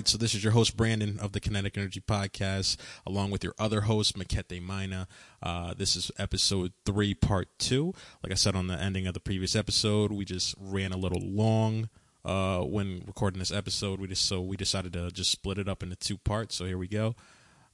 Right, 0.00 0.08
so 0.08 0.16
this 0.16 0.34
is 0.34 0.42
your 0.42 0.54
host 0.54 0.78
Brandon 0.78 1.18
of 1.20 1.32
the 1.32 1.40
Kinetic 1.40 1.76
Energy 1.76 2.00
Podcast, 2.00 2.78
along 3.06 3.32
with 3.32 3.44
your 3.44 3.52
other 3.58 3.82
host 3.82 4.18
Makete 4.18 4.58
Mina. 4.66 5.06
Uh, 5.42 5.74
this 5.74 5.94
is 5.94 6.10
episode 6.18 6.72
three, 6.86 7.12
part 7.12 7.48
two. 7.58 7.92
Like 8.22 8.32
I 8.32 8.36
said 8.36 8.56
on 8.56 8.66
the 8.66 8.80
ending 8.80 9.06
of 9.06 9.12
the 9.12 9.20
previous 9.20 9.54
episode, 9.54 10.10
we 10.10 10.24
just 10.24 10.54
ran 10.58 10.92
a 10.92 10.96
little 10.96 11.20
long 11.20 11.90
uh, 12.24 12.60
when 12.60 13.02
recording 13.06 13.40
this 13.40 13.52
episode. 13.52 14.00
We 14.00 14.08
just 14.08 14.24
so 14.24 14.40
we 14.40 14.56
decided 14.56 14.94
to 14.94 15.10
just 15.10 15.30
split 15.30 15.58
it 15.58 15.68
up 15.68 15.82
into 15.82 15.96
two 15.96 16.16
parts. 16.16 16.54
So 16.54 16.64
here 16.64 16.78
we 16.78 16.88
go. 16.88 17.14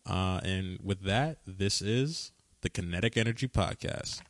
Uh, 0.04 0.40
and 0.42 0.80
with 0.82 1.02
that, 1.02 1.38
this 1.46 1.80
is 1.80 2.32
the 2.62 2.68
Kinetic 2.68 3.16
Energy 3.16 3.46
Podcast. 3.46 4.20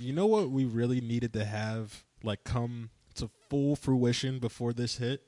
You 0.00 0.12
know 0.12 0.26
what 0.26 0.50
we 0.50 0.64
really 0.64 1.00
needed 1.00 1.32
to 1.34 1.44
have 1.44 2.02
like 2.24 2.42
come 2.42 2.90
to 3.14 3.30
full 3.48 3.76
fruition 3.76 4.40
before 4.40 4.72
this 4.72 4.96
hit? 4.98 5.22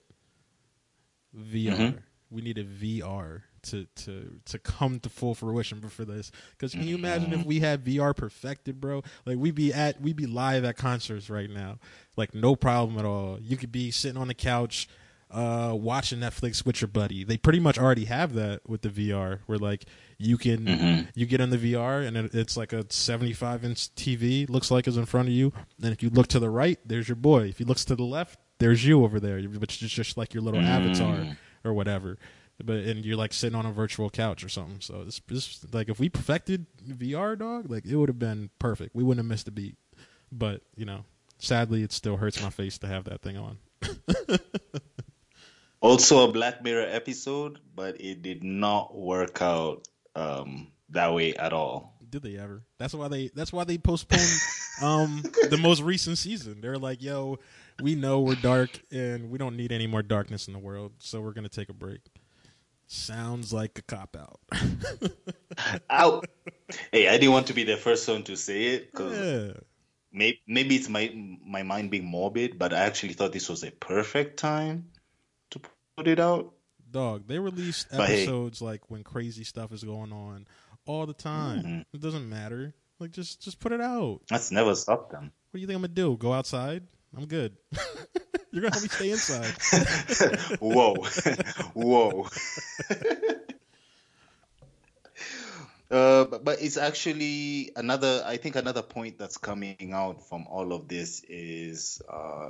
VR. 1.36 1.76
Mm-hmm. 1.76 1.96
We 2.30 2.40
needed 2.40 2.68
VR 2.80 3.42
to 3.62 3.86
to 3.94 4.40
to 4.46 4.58
come 4.58 5.00
to 5.00 5.08
full 5.08 5.34
fruition 5.34 5.80
for 5.80 6.04
this. 6.04 6.30
Because 6.52 6.72
can 6.72 6.84
you 6.84 6.96
imagine 6.96 7.32
if 7.32 7.40
mm-hmm. 7.40 7.48
we 7.48 7.60
had 7.60 7.84
VR 7.84 8.16
perfected, 8.16 8.80
bro? 8.80 9.02
Like 9.24 9.38
we'd 9.38 9.54
be 9.54 9.72
at 9.72 10.00
we'd 10.00 10.16
be 10.16 10.26
live 10.26 10.64
at 10.64 10.76
concerts 10.76 11.30
right 11.30 11.50
now, 11.50 11.78
like 12.16 12.34
no 12.34 12.56
problem 12.56 12.98
at 12.98 13.04
all. 13.04 13.38
You 13.40 13.56
could 13.56 13.72
be 13.72 13.90
sitting 13.90 14.20
on 14.20 14.28
the 14.28 14.34
couch, 14.34 14.88
uh, 15.30 15.72
watching 15.74 16.20
Netflix 16.20 16.64
with 16.64 16.80
your 16.80 16.88
buddy. 16.88 17.24
They 17.24 17.36
pretty 17.36 17.60
much 17.60 17.78
already 17.78 18.04
have 18.06 18.34
that 18.34 18.68
with 18.68 18.82
the 18.82 18.88
VR, 18.88 19.40
where 19.46 19.58
like 19.58 19.84
you 20.18 20.36
can 20.36 20.64
mm-hmm. 20.64 21.08
you 21.14 21.26
get 21.26 21.40
on 21.40 21.50
the 21.50 21.58
VR 21.58 22.06
and 22.06 22.16
it, 22.16 22.34
it's 22.34 22.56
like 22.56 22.72
a 22.72 22.84
75 22.90 23.64
inch 23.64 23.94
TV 23.94 24.48
looks 24.48 24.70
like 24.70 24.86
is 24.86 24.96
in 24.96 25.06
front 25.06 25.28
of 25.28 25.34
you, 25.34 25.52
and 25.82 25.92
if 25.92 26.02
you 26.02 26.10
look 26.10 26.28
to 26.28 26.38
the 26.38 26.50
right, 26.50 26.78
there's 26.84 27.08
your 27.08 27.16
boy. 27.16 27.44
If 27.44 27.60
you 27.60 27.66
looks 27.66 27.84
to 27.86 27.96
the 27.96 28.04
left, 28.04 28.38
there's 28.62 28.84
you 28.84 29.04
over 29.04 29.18
there, 29.18 29.40
which 29.40 29.82
is 29.82 29.90
just 29.90 30.16
like 30.16 30.32
your 30.32 30.42
little 30.42 30.60
mm. 30.60 30.66
avatar 30.66 31.36
or 31.64 31.72
whatever. 31.72 32.16
But 32.62 32.76
and 32.76 33.04
you're 33.04 33.16
like 33.16 33.32
sitting 33.32 33.58
on 33.58 33.66
a 33.66 33.72
virtual 33.72 34.08
couch 34.08 34.44
or 34.44 34.48
something. 34.48 34.80
So 34.80 35.04
this, 35.04 35.20
it's 35.28 35.66
like 35.72 35.88
if 35.88 35.98
we 35.98 36.08
perfected 36.08 36.66
VR, 36.86 37.36
dog, 37.36 37.68
like 37.68 37.84
it 37.84 37.96
would 37.96 38.08
have 38.08 38.20
been 38.20 38.50
perfect. 38.60 38.94
We 38.94 39.02
wouldn't 39.02 39.24
have 39.24 39.28
missed 39.28 39.48
a 39.48 39.50
beat. 39.50 39.76
But 40.30 40.62
you 40.76 40.84
know, 40.84 41.04
sadly, 41.38 41.82
it 41.82 41.92
still 41.92 42.16
hurts 42.16 42.40
my 42.40 42.50
face 42.50 42.78
to 42.78 42.86
have 42.86 43.04
that 43.04 43.20
thing 43.20 43.36
on. 43.36 43.58
also 45.80 46.28
a 46.28 46.32
Black 46.32 46.62
Mirror 46.62 46.86
episode, 46.88 47.58
but 47.74 48.00
it 48.00 48.22
did 48.22 48.44
not 48.44 48.96
work 48.96 49.42
out 49.42 49.88
um, 50.14 50.68
that 50.90 51.12
way 51.12 51.34
at 51.34 51.52
all. 51.52 51.98
Did 52.08 52.22
they 52.22 52.36
ever? 52.36 52.62
That's 52.78 52.94
why 52.94 53.08
they. 53.08 53.30
That's 53.34 53.52
why 53.52 53.64
they 53.64 53.78
postponed 53.78 54.22
um, 54.82 55.22
the 55.50 55.58
most 55.58 55.82
recent 55.82 56.18
season. 56.18 56.60
They're 56.60 56.78
like, 56.78 57.02
"Yo, 57.02 57.38
we 57.80 57.94
know 57.94 58.20
we're 58.20 58.34
dark 58.34 58.70
and 58.90 59.30
we 59.30 59.38
don't 59.38 59.56
need 59.56 59.72
any 59.72 59.86
more 59.86 60.02
darkness 60.02 60.46
in 60.46 60.52
the 60.52 60.58
world, 60.58 60.92
so 60.98 61.20
we're 61.20 61.32
gonna 61.32 61.48
take 61.48 61.68
a 61.68 61.74
break. 61.74 62.00
Sounds 62.86 63.52
like 63.52 63.78
a 63.78 63.82
cop 63.82 64.16
out. 64.16 64.40
out. 65.90 66.26
Hey, 66.90 67.08
I 67.08 67.12
didn't 67.12 67.32
want 67.32 67.46
to 67.46 67.54
be 67.54 67.64
the 67.64 67.76
first 67.76 68.06
one 68.06 68.22
to 68.24 68.36
say 68.36 68.64
it 68.64 68.90
because 68.90 69.18
yeah. 69.18 69.52
maybe, 70.12 70.42
maybe 70.46 70.76
it's 70.76 70.88
my 70.88 71.10
my 71.42 71.62
mind 71.62 71.90
being 71.90 72.04
morbid, 72.04 72.58
but 72.58 72.74
I 72.74 72.80
actually 72.80 73.14
thought 73.14 73.32
this 73.32 73.48
was 73.48 73.64
a 73.64 73.70
perfect 73.70 74.38
time 74.38 74.90
to 75.50 75.60
put 75.96 76.06
it 76.06 76.20
out. 76.20 76.52
Dog, 76.90 77.26
they 77.26 77.38
release 77.38 77.86
episodes 77.90 78.58
hey. 78.58 78.66
like 78.66 78.90
when 78.90 79.02
crazy 79.02 79.44
stuff 79.44 79.72
is 79.72 79.82
going 79.82 80.12
on 80.12 80.46
all 80.84 81.06
the 81.06 81.14
time. 81.14 81.62
Mm-hmm. 81.62 81.80
It 81.94 82.00
doesn't 82.00 82.28
matter. 82.28 82.74
Like 82.98 83.12
just 83.12 83.42
just 83.42 83.58
put 83.58 83.72
it 83.72 83.80
out. 83.80 84.20
That's 84.28 84.50
never 84.50 84.74
stopped 84.74 85.12
them. 85.12 85.32
What 85.50 85.58
do 85.58 85.60
you 85.60 85.66
think 85.66 85.76
I'm 85.76 85.82
gonna 85.82 85.94
do? 85.94 86.16
Go 86.16 86.32
outside? 86.32 86.82
I'm 87.16 87.26
good. 87.26 87.56
You're 88.50 88.62
gonna 88.62 88.74
help 88.74 88.82
me 88.82 88.88
stay 88.88 89.10
inside. 89.10 89.54
Whoa, 90.60 90.94
whoa. 91.74 92.28
Uh, 95.90 96.24
but, 96.24 96.44
but 96.44 96.62
it's 96.62 96.76
actually 96.76 97.72
another. 97.76 98.22
I 98.26 98.36
think 98.38 98.56
another 98.56 98.82
point 98.82 99.18
that's 99.18 99.36
coming 99.36 99.92
out 99.92 100.26
from 100.28 100.46
all 100.48 100.72
of 100.72 100.88
this 100.88 101.22
is 101.28 102.00
uh, 102.10 102.48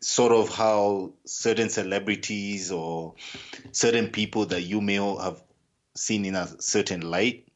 sort 0.00 0.32
of 0.32 0.52
how 0.54 1.12
certain 1.24 1.68
celebrities 1.68 2.72
or 2.72 3.14
certain 3.72 4.08
people 4.08 4.46
that 4.46 4.62
you 4.62 4.80
may 4.80 4.94
have 4.94 5.42
seen 5.94 6.24
in 6.24 6.34
a 6.34 6.48
certain 6.60 7.00
light 7.02 7.48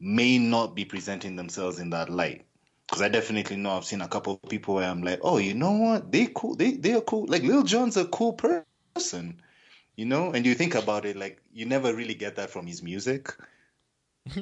may 0.00 0.38
not 0.38 0.74
be 0.74 0.84
presenting 0.84 1.36
themselves 1.36 1.78
in 1.78 1.90
that 1.90 2.10
light 2.10 2.44
because 2.92 3.00
I 3.00 3.08
definitely 3.08 3.56
know 3.56 3.70
I've 3.70 3.86
seen 3.86 4.02
a 4.02 4.06
couple 4.06 4.34
of 4.34 4.50
people 4.50 4.74
where 4.74 4.86
I'm 4.86 5.02
like, 5.02 5.20
oh, 5.22 5.38
you 5.38 5.54
know 5.54 5.72
what? 5.72 6.12
They 6.12 6.26
cool. 6.26 6.54
They 6.56 6.72
they 6.72 6.92
are 6.92 7.00
cool. 7.00 7.24
Like 7.26 7.42
Lil 7.42 7.62
Jon's 7.62 7.96
a 7.96 8.04
cool 8.04 8.34
person, 8.34 9.40
you 9.96 10.04
know. 10.04 10.32
And 10.32 10.44
you 10.44 10.54
think 10.54 10.74
about 10.74 11.06
it, 11.06 11.16
like 11.16 11.40
you 11.54 11.64
never 11.64 11.94
really 11.94 12.12
get 12.12 12.36
that 12.36 12.50
from 12.50 12.66
his 12.66 12.82
music. 12.82 13.34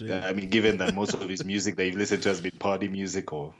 yeah, 0.00 0.26
I 0.26 0.32
mean, 0.32 0.50
given 0.50 0.78
that 0.78 0.96
most 0.96 1.14
of 1.14 1.28
his 1.28 1.44
music 1.44 1.76
that 1.76 1.86
you've 1.86 1.94
listened 1.94 2.24
to 2.24 2.30
has 2.30 2.40
been 2.40 2.58
party 2.58 2.88
music 2.88 3.32
or 3.32 3.54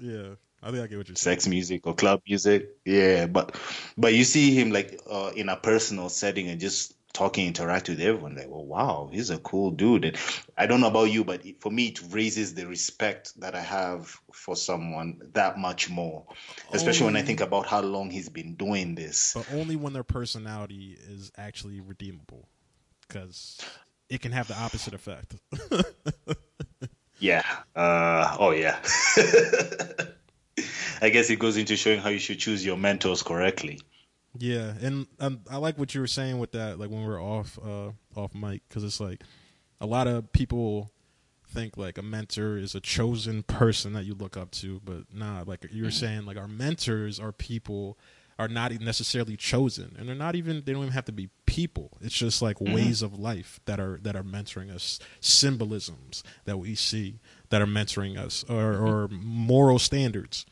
yeah, 0.00 0.36
I 0.62 0.70
think 0.70 0.82
I 0.82 0.86
get 0.86 0.96
what 0.96 1.08
you're 1.08 1.16
sex 1.16 1.44
saying. 1.44 1.50
music 1.50 1.86
or 1.86 1.94
club 1.94 2.22
music. 2.26 2.76
Yeah, 2.86 3.26
but 3.26 3.56
but 3.98 4.14
you 4.14 4.24
see 4.24 4.54
him 4.54 4.70
like 4.70 4.98
uh, 5.06 5.32
in 5.36 5.50
a 5.50 5.56
personal 5.56 6.08
setting 6.08 6.48
and 6.48 6.58
just 6.58 6.94
talking, 7.12 7.46
interact 7.46 7.88
with 7.88 8.00
everyone. 8.00 8.36
Like, 8.36 8.48
well, 8.48 8.64
wow, 8.64 9.10
he's 9.12 9.30
a 9.30 9.38
cool 9.38 9.70
dude. 9.70 10.04
And 10.04 10.18
I 10.56 10.66
don't 10.66 10.80
know 10.80 10.88
about 10.88 11.10
you, 11.10 11.24
but 11.24 11.42
for 11.60 11.70
me, 11.70 11.88
it 11.88 12.00
raises 12.10 12.54
the 12.54 12.66
respect 12.66 13.38
that 13.40 13.54
I 13.54 13.60
have 13.60 14.16
for 14.32 14.56
someone 14.56 15.20
that 15.34 15.58
much 15.58 15.90
more. 15.90 16.26
Especially 16.72 17.06
only, 17.06 17.14
when 17.14 17.22
I 17.22 17.26
think 17.26 17.40
about 17.40 17.66
how 17.66 17.80
long 17.80 18.10
he's 18.10 18.28
been 18.28 18.54
doing 18.54 18.94
this. 18.94 19.32
But 19.34 19.46
only 19.52 19.76
when 19.76 19.92
their 19.92 20.04
personality 20.04 20.96
is 20.98 21.30
actually 21.36 21.80
redeemable, 21.80 22.48
because 23.06 23.60
it 24.08 24.20
can 24.20 24.32
have 24.32 24.48
the 24.48 24.58
opposite 24.58 24.94
effect. 24.94 25.36
yeah. 27.18 27.44
Uh, 27.74 28.36
oh, 28.38 28.50
yeah. 28.50 28.78
I 31.02 31.08
guess 31.08 31.30
it 31.30 31.38
goes 31.38 31.56
into 31.56 31.76
showing 31.76 32.00
how 32.00 32.10
you 32.10 32.18
should 32.18 32.38
choose 32.38 32.64
your 32.64 32.76
mentors 32.76 33.22
correctly. 33.22 33.80
Yeah, 34.38 34.74
and 34.80 35.06
um, 35.18 35.40
I 35.50 35.56
like 35.56 35.78
what 35.78 35.94
you 35.94 36.00
were 36.00 36.06
saying 36.06 36.38
with 36.38 36.52
that, 36.52 36.78
like 36.78 36.90
when 36.90 37.04
we 37.04 37.12
are 37.12 37.20
off 37.20 37.58
uh, 37.58 37.90
off 38.14 38.34
mic, 38.34 38.62
because 38.68 38.84
it's 38.84 39.00
like 39.00 39.22
a 39.80 39.86
lot 39.86 40.06
of 40.06 40.32
people 40.32 40.92
think 41.48 41.76
like 41.76 41.98
a 41.98 42.02
mentor 42.02 42.56
is 42.56 42.74
a 42.74 42.80
chosen 42.80 43.42
person 43.42 43.92
that 43.94 44.04
you 44.04 44.14
look 44.14 44.36
up 44.36 44.52
to, 44.52 44.80
but 44.84 45.12
nah, 45.12 45.42
like 45.46 45.66
you 45.72 45.82
were 45.82 45.88
mm-hmm. 45.88 45.96
saying, 45.96 46.26
like 46.26 46.36
our 46.36 46.48
mentors 46.48 47.18
are 47.18 47.32
people 47.32 47.98
are 48.38 48.48
not 48.48 48.72
necessarily 48.80 49.36
chosen, 49.36 49.96
and 49.98 50.08
they're 50.08 50.14
not 50.14 50.36
even 50.36 50.62
they 50.64 50.72
don't 50.72 50.82
even 50.82 50.92
have 50.92 51.04
to 51.06 51.12
be 51.12 51.28
people. 51.46 51.90
It's 52.00 52.14
just 52.16 52.40
like 52.40 52.58
mm-hmm. 52.58 52.72
ways 52.72 53.02
of 53.02 53.18
life 53.18 53.58
that 53.64 53.80
are 53.80 53.98
that 54.02 54.14
are 54.14 54.22
mentoring 54.22 54.72
us, 54.72 55.00
symbolisms 55.20 56.22
that 56.44 56.58
we 56.58 56.76
see 56.76 57.18
that 57.48 57.60
are 57.60 57.66
mentoring 57.66 58.16
us, 58.16 58.44
or, 58.48 58.74
or 58.74 59.08
moral 59.08 59.80
standards 59.80 60.46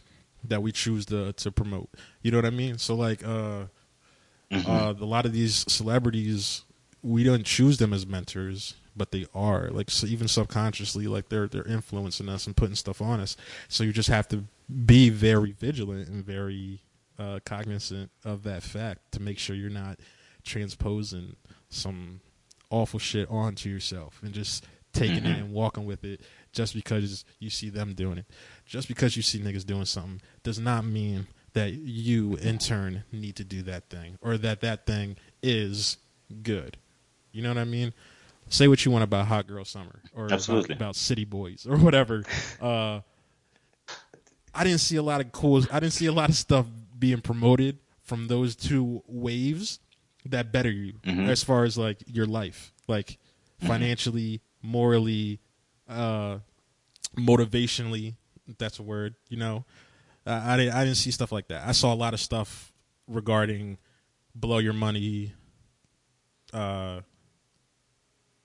that 0.45 0.63
we 0.63 0.73
choose 0.73 1.07
to 1.07 1.33
to 1.35 1.51
promote. 1.51 1.91
You 2.23 2.31
know 2.31 2.39
what 2.39 2.45
I 2.45 2.51
mean? 2.51 2.79
So 2.79 2.95
like 2.95 3.25
uh, 3.25 3.67
mm-hmm. 4.51 4.71
uh, 4.71 4.93
a 4.93 5.05
lot 5.05 5.27
of 5.27 5.33
these 5.33 5.65
celebrities, 5.73 6.63
we 7.03 7.25
don't 7.25 7.45
choose 7.45 7.79
them 7.79 7.93
as 7.93 8.07
mentors, 8.07 8.75
but 8.97 9.13
they 9.13 9.27
are 9.35 9.71
like 9.71 9.91
so 9.91 10.07
even 10.07 10.29
subconsciously, 10.29 11.07
like 11.07 11.29
they're 11.29 11.49
they're 11.49 11.67
influencing 11.67 12.29
us 12.29 12.47
and 12.47 12.57
putting 12.57 12.77
stuff 12.77 13.01
on 13.01 13.21
us. 13.21 13.37
So 13.69 13.85
you 13.85 13.93
just 13.93 14.09
have 14.09 14.29
to 14.29 14.45
be 14.85 15.11
very 15.11 15.53
vigilant 15.53 16.09
and 16.09 16.25
very 16.25 16.83
uh, 17.19 17.41
cognizant 17.45 18.11
of 18.25 18.43
that 18.45 18.63
fact 18.63 19.13
to 19.13 19.21
make 19.21 19.39
sure 19.39 19.57
you're 19.57 19.71
not 19.71 19.99
transposing 20.45 21.37
some 21.69 22.21
awful 22.71 22.99
shit 22.99 23.29
onto 23.31 23.69
yourself 23.69 24.21
and 24.23 24.33
just 24.33 24.67
taking 24.93 25.19
mm-hmm. 25.19 25.27
it 25.27 25.39
and 25.39 25.53
walking 25.53 25.85
with 25.85 26.05
it 26.05 26.21
just 26.53 26.75
because 26.75 27.25
you 27.39 27.51
see 27.51 27.71
them 27.71 27.95
doing 27.95 28.19
it. 28.19 28.27
Just 28.69 28.87
because 28.87 29.17
you 29.17 29.23
see 29.23 29.41
niggas 29.41 29.65
doing 29.65 29.87
something 29.87 30.21
does 30.43 30.59
not 30.59 30.85
mean 30.85 31.27
that 31.55 31.73
you 31.73 32.37
in 32.37 32.59
turn 32.59 33.03
need 33.11 33.35
to 33.37 33.45
do 33.45 33.63
that 33.63 33.89
thing 33.89 34.19
or 34.21 34.37
that 34.37 34.61
that 34.61 34.87
thing 34.87 35.17
is 35.43 35.97
good. 36.43 36.77
You 37.33 37.43
know 37.43 37.49
what 37.49 37.59
I 37.59 37.65
mean? 37.65 37.95
Say 38.51 38.69
what 38.69 38.85
you 38.85 38.91
want 38.91 39.05
about 39.05 39.27
Hot 39.27 39.47
Girl 39.47 39.65
Summer 39.65 40.01
or 40.15 40.27
about, 40.27 40.71
about, 40.71 40.97
City 40.97 41.25
Boys 41.25 41.67
or 41.69 41.77
whatever. 41.77 42.25
Uh, 42.61 43.01
I 44.53 44.65
didn't 44.65 44.81
see 44.81 44.97
a 44.97 45.03
lot 45.03 45.21
of 45.21 45.31
cool. 45.31 45.63
I 45.71 45.79
didn't 45.79 45.93
see 45.93 46.07
a 46.07 46.13
lot 46.13 46.29
of 46.29 46.35
stuff 46.35 46.67
being 46.99 47.21
promoted 47.21 47.79
from 48.03 48.27
those 48.27 48.57
two 48.57 49.05
waves 49.07 49.79
that 50.27 50.51
better 50.51 50.71
you 50.71 50.95
mm-hmm. 51.05 51.29
as 51.29 51.45
far 51.45 51.63
as 51.63 51.79
like 51.79 52.03
your 52.07 52.27
life, 52.27 52.73
like 52.89 53.07
mm-hmm. 53.61 53.69
financially, 53.69 54.41
morally, 54.61 55.39
uh, 55.89 56.39
motivationally. 57.17 58.15
That's 58.59 58.79
a 58.79 58.83
word, 58.83 59.15
you 59.29 59.37
know. 59.37 59.65
Uh, 60.27 60.41
I 60.45 60.57
didn't 60.57 60.75
I 60.75 60.85
didn't 60.85 60.97
see 60.97 61.11
stuff 61.11 61.33
like 61.33 61.49
that. 61.49 61.67
I 61.67 61.73
saw 61.73 61.93
a 61.93 61.97
lot 61.97 62.15
of 62.15 62.21
stuff 62.21 62.73
regarding 63.07 63.79
blow 64.35 64.59
your 64.59 64.73
money, 64.73 65.33
uh, 66.53 67.01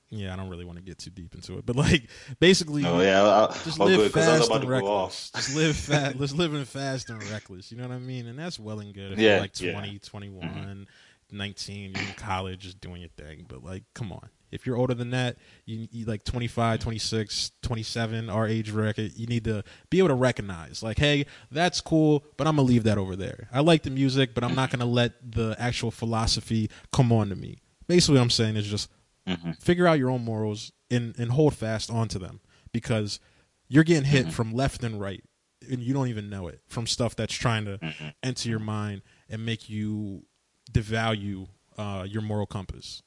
yeah, 0.10 0.32
I 0.32 0.36
don't 0.36 0.50
really 0.50 0.66
want 0.66 0.78
to 0.78 0.84
get 0.84 1.00
too 1.00 1.10
deep 1.10 1.34
into 1.34 1.58
it, 1.58 1.66
but 1.66 1.76
like 1.76 2.08
basically, 2.40 2.86
Oh 2.86 3.00
yeah, 3.02 3.24
I'll, 3.24 3.48
just 3.64 3.82
I'll 3.82 3.88
live 3.88 3.98
go 3.98 4.02
I 4.04 4.04
was 4.06 4.14
fast 4.14 4.48
about 4.48 4.62
and 4.62 4.70
to 4.72 4.80
go 4.80 4.88
off. 4.88 5.30
reckless. 5.32 5.32
Just 5.36 5.56
live 5.56 5.76
fast. 5.76 6.16
Let's 6.18 6.34
live 6.34 6.54
in 6.54 6.66
fast 6.66 7.10
and 7.10 7.24
reckless. 7.32 7.72
You 7.72 7.78
know 7.78 7.88
what 7.88 7.96
I 7.96 8.00
mean? 8.00 8.28
And 8.28 8.38
that's 8.38 8.60
well 8.60 8.80
and 8.80 8.94
good. 8.94 9.14
If 9.14 9.20
Yeah, 9.20 9.32
you're 9.32 9.40
like 9.40 9.60
yeah. 9.60 9.72
20, 9.74 10.00
21, 10.00 10.88
19, 11.34 11.94
you're 11.96 12.04
in 12.04 12.14
college, 12.16 12.62
just 12.62 12.82
doing 12.82 13.02
your 13.02 13.10
thing. 13.10 13.46
But 13.48 13.64
like, 13.64 13.84
come 13.94 14.12
on. 14.12 14.30
If 14.52 14.68
you're 14.68 14.78
older 14.78 14.94
than 14.94 15.10
that, 15.10 15.38
you, 15.66 15.88
you 15.92 16.06
like 16.06 16.24
25, 16.26 16.80
26, 16.80 17.52
27, 17.64 18.30
our 18.30 18.48
age 18.48 18.70
record, 18.70 19.14
you 19.16 19.26
need 19.26 19.46
to 19.46 19.64
be 19.90 19.98
able 19.98 20.10
to 20.10 20.14
recognize, 20.14 20.84
like, 20.84 21.00
hey, 21.00 21.26
that's 21.50 21.82
cool, 21.82 22.24
but 22.38 22.46
I'm 22.46 22.58
gonna 22.58 22.68
leave 22.68 22.84
that 22.84 23.00
over 23.00 23.16
there. 23.16 23.50
I 23.52 23.62
like 23.62 23.82
the 23.82 23.90
music, 23.90 24.36
but 24.36 24.44
I'm 24.44 24.54
not 24.54 24.70
gonna 24.70 24.86
let 24.86 25.14
the 25.32 25.56
actual 25.58 25.90
philosophy 25.90 26.70
come 26.92 27.12
on 27.12 27.30
to 27.30 27.36
me. 27.36 27.62
Basically, 27.88 28.16
what 28.16 28.22
I'm 28.22 28.30
saying 28.30 28.56
is 28.56 28.68
just 28.68 28.92
mm-hmm. 29.28 29.54
figure 29.54 29.88
out 29.88 29.98
your 29.98 30.12
own 30.12 30.24
morals 30.24 30.72
and, 30.92 31.18
and 31.18 31.32
hold 31.32 31.56
fast 31.56 31.90
onto 31.90 32.20
them 32.20 32.40
because 32.72 33.20
you're 33.68 33.84
getting 33.84 34.06
hit 34.06 34.24
mm-hmm. 34.24 34.32
from 34.32 34.54
left 34.54 34.84
and 34.84 35.02
right 35.02 35.24
and 35.70 35.82
you 35.82 35.94
don't 35.94 36.08
even 36.08 36.30
know 36.30 36.48
it 36.48 36.62
from 36.68 36.88
stuff 36.88 37.16
that's 37.16 37.34
trying 37.34 37.66
to 37.66 37.78
mm-hmm. 37.78 38.08
enter 38.22 38.50
your 38.50 38.60
mind 38.60 39.02
and 39.30 39.46
make 39.46 39.70
you 39.70 40.26
devalue 40.74 41.48
uh, 41.78 42.06
your 42.08 42.22
moral 42.22 42.46
compass. 42.46 43.02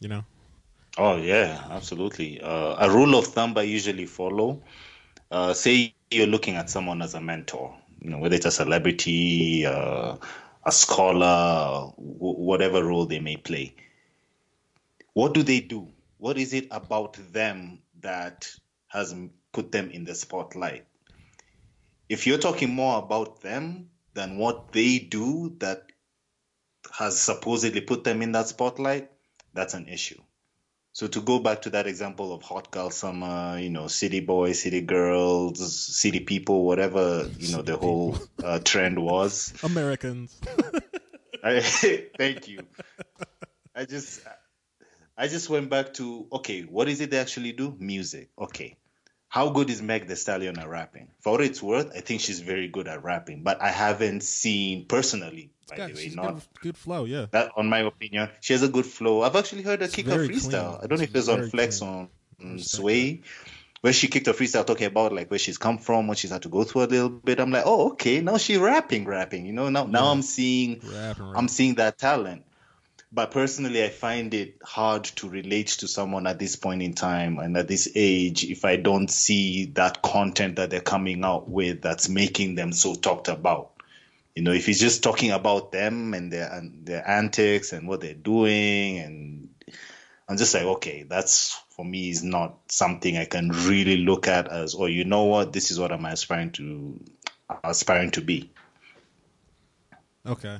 You 0.00 0.08
know? 0.08 0.24
Oh 0.96 1.16
yeah, 1.16 1.64
absolutely. 1.70 2.40
Uh, 2.40 2.76
a 2.78 2.90
rule 2.90 3.16
of 3.16 3.26
thumb 3.26 3.56
I 3.56 3.62
usually 3.62 4.06
follow: 4.06 4.62
uh, 5.30 5.54
say 5.54 5.94
you're 6.10 6.26
looking 6.26 6.56
at 6.56 6.70
someone 6.70 7.02
as 7.02 7.14
a 7.14 7.20
mentor, 7.20 7.76
you 8.00 8.10
know, 8.10 8.18
whether 8.18 8.34
it's 8.34 8.46
a 8.46 8.50
celebrity, 8.50 9.66
uh, 9.66 10.16
a 10.64 10.72
scholar, 10.72 11.92
w- 11.96 12.16
whatever 12.18 12.84
role 12.84 13.06
they 13.06 13.20
may 13.20 13.36
play. 13.36 13.74
What 15.12 15.34
do 15.34 15.42
they 15.42 15.60
do? 15.60 15.88
What 16.18 16.38
is 16.38 16.52
it 16.52 16.68
about 16.70 17.18
them 17.32 17.80
that 18.00 18.48
has 18.88 19.14
put 19.52 19.70
them 19.70 19.90
in 19.90 20.04
the 20.04 20.14
spotlight? 20.14 20.86
If 22.08 22.26
you're 22.26 22.38
talking 22.38 22.74
more 22.74 22.98
about 22.98 23.42
them 23.42 23.90
than 24.14 24.38
what 24.38 24.72
they 24.72 24.98
do 24.98 25.54
that 25.58 25.92
has 26.92 27.20
supposedly 27.20 27.80
put 27.80 28.04
them 28.04 28.22
in 28.22 28.32
that 28.32 28.48
spotlight, 28.48 29.10
that's 29.54 29.74
an 29.74 29.88
issue. 29.88 30.20
So 30.92 31.06
to 31.06 31.20
go 31.20 31.38
back 31.38 31.62
to 31.62 31.70
that 31.70 31.86
example 31.86 32.32
of 32.32 32.42
hot 32.42 32.70
girl 32.70 32.90
summer, 32.90 33.58
you 33.58 33.70
know, 33.70 33.86
city 33.86 34.20
boys, 34.20 34.62
city 34.62 34.80
girls, 34.80 35.96
city 35.96 36.20
people, 36.20 36.64
whatever 36.64 37.30
you 37.38 37.52
know 37.52 37.62
the 37.62 37.76
whole 37.76 38.16
uh, 38.42 38.58
trend 38.58 38.98
was. 38.98 39.52
Americans. 39.62 40.40
I, 41.44 41.60
thank 42.18 42.48
you. 42.48 42.66
I 43.76 43.84
just 43.84 44.20
I 45.16 45.28
just 45.28 45.48
went 45.48 45.70
back 45.70 45.94
to 45.94 46.26
okay, 46.32 46.62
what 46.62 46.88
is 46.88 47.00
it 47.00 47.10
they 47.10 47.18
actually 47.18 47.52
do? 47.52 47.76
Music. 47.78 48.30
Okay. 48.36 48.76
How 49.28 49.50
good 49.50 49.68
is 49.70 49.82
Meg 49.82 50.06
the 50.06 50.16
Stallion 50.16 50.58
at 50.58 50.68
rapping? 50.68 51.08
For 51.20 51.32
what 51.32 51.40
it's 51.42 51.62
worth, 51.62 51.92
I 51.94 52.00
think 52.00 52.20
she's 52.22 52.40
very 52.40 52.68
good 52.68 52.88
at 52.88 53.04
rapping, 53.04 53.42
but 53.42 53.60
I 53.60 53.68
haven't 53.70 54.22
seen 54.22 54.86
personally, 54.86 55.50
by 55.68 55.76
God, 55.76 55.90
the 55.90 55.94
way, 55.94 56.00
she's 56.02 56.16
not 56.16 56.34
good, 56.34 56.42
good 56.62 56.76
flow, 56.78 57.04
yeah. 57.04 57.26
that 57.32 57.52
on 57.56 57.68
my 57.68 57.80
opinion. 57.80 58.30
She 58.40 58.54
has 58.54 58.62
a 58.62 58.68
good 58.68 58.86
flow. 58.86 59.22
I've 59.22 59.36
actually 59.36 59.62
heard 59.62 59.80
her 59.80 59.84
It's 59.84 59.94
kick 59.94 60.06
a 60.06 60.10
freestyle. 60.16 60.50
clean. 60.78 60.80
I 60.82 60.86
don't 60.86 60.98
know 60.98 61.04
if 61.04 61.10
it 61.10 61.14
was 61.14 61.28
on 61.28 61.50
Flex 61.50 61.80
clean. 61.80 62.08
on 62.42 62.58
Sway, 62.58 63.20
where 63.82 63.92
she 63.92 64.08
kicked 64.08 64.28
a 64.28 64.32
freestyle 64.32 64.66
talking 64.66 64.86
about 64.86 65.12
like 65.12 65.30
where 65.30 65.38
she's 65.38 65.58
come 65.58 65.76
from, 65.76 66.06
what 66.08 66.16
she's 66.16 66.30
had 66.30 66.42
to 66.42 66.48
go 66.48 66.64
through 66.64 66.84
a 66.84 66.86
little 66.86 67.10
bit. 67.10 67.38
I'm 67.38 67.50
like, 67.50 67.64
oh, 67.66 67.90
okay, 67.92 68.20
now 68.22 68.38
she's 68.38 68.56
rapping, 68.58 69.04
rapping. 69.04 69.44
You 69.44 69.52
know, 69.52 69.68
now 69.68 69.84
now 69.84 70.04
Yeah. 70.06 70.10
I'm 70.12 70.22
seeing 70.22 70.80
Rap 70.84 71.18
and 71.18 71.28
rap. 71.32 71.38
I'm 71.38 71.48
seeing 71.48 71.74
that 71.74 71.98
talent. 71.98 72.44
But 73.10 73.30
personally, 73.30 73.82
I 73.82 73.88
find 73.88 74.34
it 74.34 74.58
hard 74.62 75.04
to 75.04 75.28
relate 75.28 75.68
to 75.78 75.88
someone 75.88 76.26
at 76.26 76.38
this 76.38 76.56
point 76.56 76.82
in 76.82 76.92
time 76.92 77.38
and 77.38 77.56
at 77.56 77.66
this 77.66 77.88
age 77.94 78.44
if 78.44 78.66
I 78.66 78.76
don't 78.76 79.10
see 79.10 79.66
that 79.76 80.02
content 80.02 80.56
that 80.56 80.68
they're 80.68 80.80
coming 80.80 81.24
out 81.24 81.48
with 81.48 81.80
that's 81.80 82.10
making 82.10 82.54
them 82.54 82.72
so 82.72 82.94
talked 82.94 83.28
about. 83.28 83.72
You 84.36 84.42
know, 84.42 84.52
if 84.52 84.66
he's 84.66 84.78
just 84.78 85.02
talking 85.02 85.30
about 85.30 85.72
them 85.72 86.12
and 86.12 86.30
their 86.30 86.52
and 86.52 86.84
their 86.84 87.08
antics 87.08 87.72
and 87.72 87.88
what 87.88 88.02
they're 88.02 88.14
doing, 88.14 88.98
and 88.98 89.48
I'm 90.28 90.36
just 90.36 90.54
like, 90.54 90.64
okay, 90.64 91.04
that's 91.08 91.58
for 91.70 91.84
me 91.84 92.10
is 92.10 92.22
not 92.22 92.58
something 92.68 93.16
I 93.16 93.24
can 93.24 93.48
really 93.48 93.96
look 93.96 94.28
at 94.28 94.48
as, 94.48 94.76
oh, 94.78 94.86
you 94.86 95.04
know 95.04 95.24
what, 95.24 95.52
this 95.52 95.70
is 95.70 95.80
what 95.80 95.92
I'm 95.92 96.04
aspiring 96.04 96.50
to 96.52 97.00
aspiring 97.64 98.10
to 98.12 98.20
be. 98.20 98.50
Okay. 100.26 100.58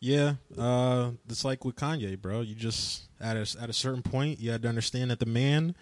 Yeah, 0.00 0.34
uh, 0.56 1.10
it's 1.28 1.44
like 1.44 1.64
with 1.64 1.76
Kanye, 1.76 2.20
bro. 2.20 2.40
You 2.40 2.54
just 2.54 3.08
at 3.20 3.36
a 3.36 3.46
at 3.60 3.68
a 3.68 3.72
certain 3.74 4.02
point, 4.02 4.40
you 4.40 4.50
had 4.50 4.62
to 4.62 4.68
understand 4.68 5.10
that 5.10 5.20
the 5.20 5.26
man 5.26 5.74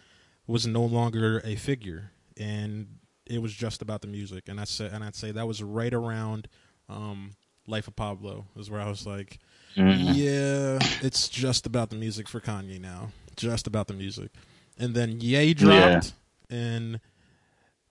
was 0.46 0.66
no 0.66 0.84
longer 0.84 1.40
a 1.44 1.54
figure, 1.54 2.10
and 2.36 2.98
it 3.26 3.40
was 3.40 3.52
just 3.52 3.80
about 3.80 4.00
the 4.00 4.08
music. 4.08 4.48
And 4.48 4.60
I 4.60 4.64
said, 4.64 4.92
and 4.92 5.04
I'd 5.04 5.14
say 5.14 5.30
that 5.30 5.46
was 5.46 5.62
right 5.62 5.94
around 5.94 6.48
um, 6.88 7.32
Life 7.68 7.86
of 7.86 7.94
Pablo, 7.94 8.46
is 8.56 8.70
where 8.70 8.80
I 8.80 8.88
was 8.88 9.06
like, 9.06 9.38
yeah, 9.76 10.78
it's 11.02 11.28
just 11.28 11.66
about 11.66 11.90
the 11.90 11.96
music 11.96 12.28
for 12.28 12.40
Kanye 12.40 12.80
now, 12.80 13.10
just 13.36 13.68
about 13.68 13.86
the 13.86 13.94
music. 13.94 14.30
And 14.78 14.94
then 14.94 15.20
Ye 15.20 15.54
dropped, 15.54 16.12
and 16.50 16.98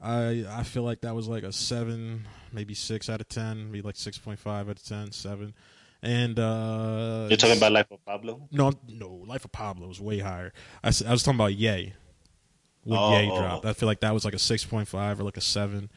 I 0.02 0.46
I 0.50 0.64
feel 0.64 0.84
like 0.84 1.02
that 1.02 1.16
was 1.16 1.28
like 1.30 1.44
a 1.44 1.54
seven, 1.54 2.26
maybe 2.52 2.74
six 2.74 3.10
out 3.10 3.22
of 3.22 3.30
ten, 3.30 3.72
maybe 3.72 3.84
like 3.84 3.96
six 3.96 4.18
point 4.18 4.40
five 4.40 4.68
out 4.70 4.78
of 4.78 4.84
10, 4.84 5.12
7. 5.14 5.54
And 6.04 6.38
uh 6.40 7.28
You're 7.30 7.38
talking 7.38 7.58
about 7.58 7.72
Life 7.72 7.92
of 7.92 8.04
Pablo? 8.06 8.48
no, 8.52 8.72
no, 8.88 9.24
Life 9.28 9.46
of 9.46 9.52
Pablo 9.52 9.88
was 9.88 10.00
way 10.00 10.20
higher. 10.20 10.54
I, 10.84 10.88
I 10.88 11.12
was 11.12 11.24
talking 11.24 11.36
about 11.38 11.54
Ye 11.56 11.94
when 12.84 13.00
Oh, 13.00 13.20
Ye 13.20 13.30
oh, 13.32 13.38
dropped. 13.42 13.66
I 13.66 13.74
feel 13.74 13.88
like 13.88 14.00
that 14.02 14.14
was 14.14 14.24
like 14.26 14.34
a 14.36 14.40
six 14.40 14.64
point 14.64 14.88
five 14.88 15.20
or 15.20 15.24
like 15.24 15.38
a 15.38 15.42
seven, 15.42 15.90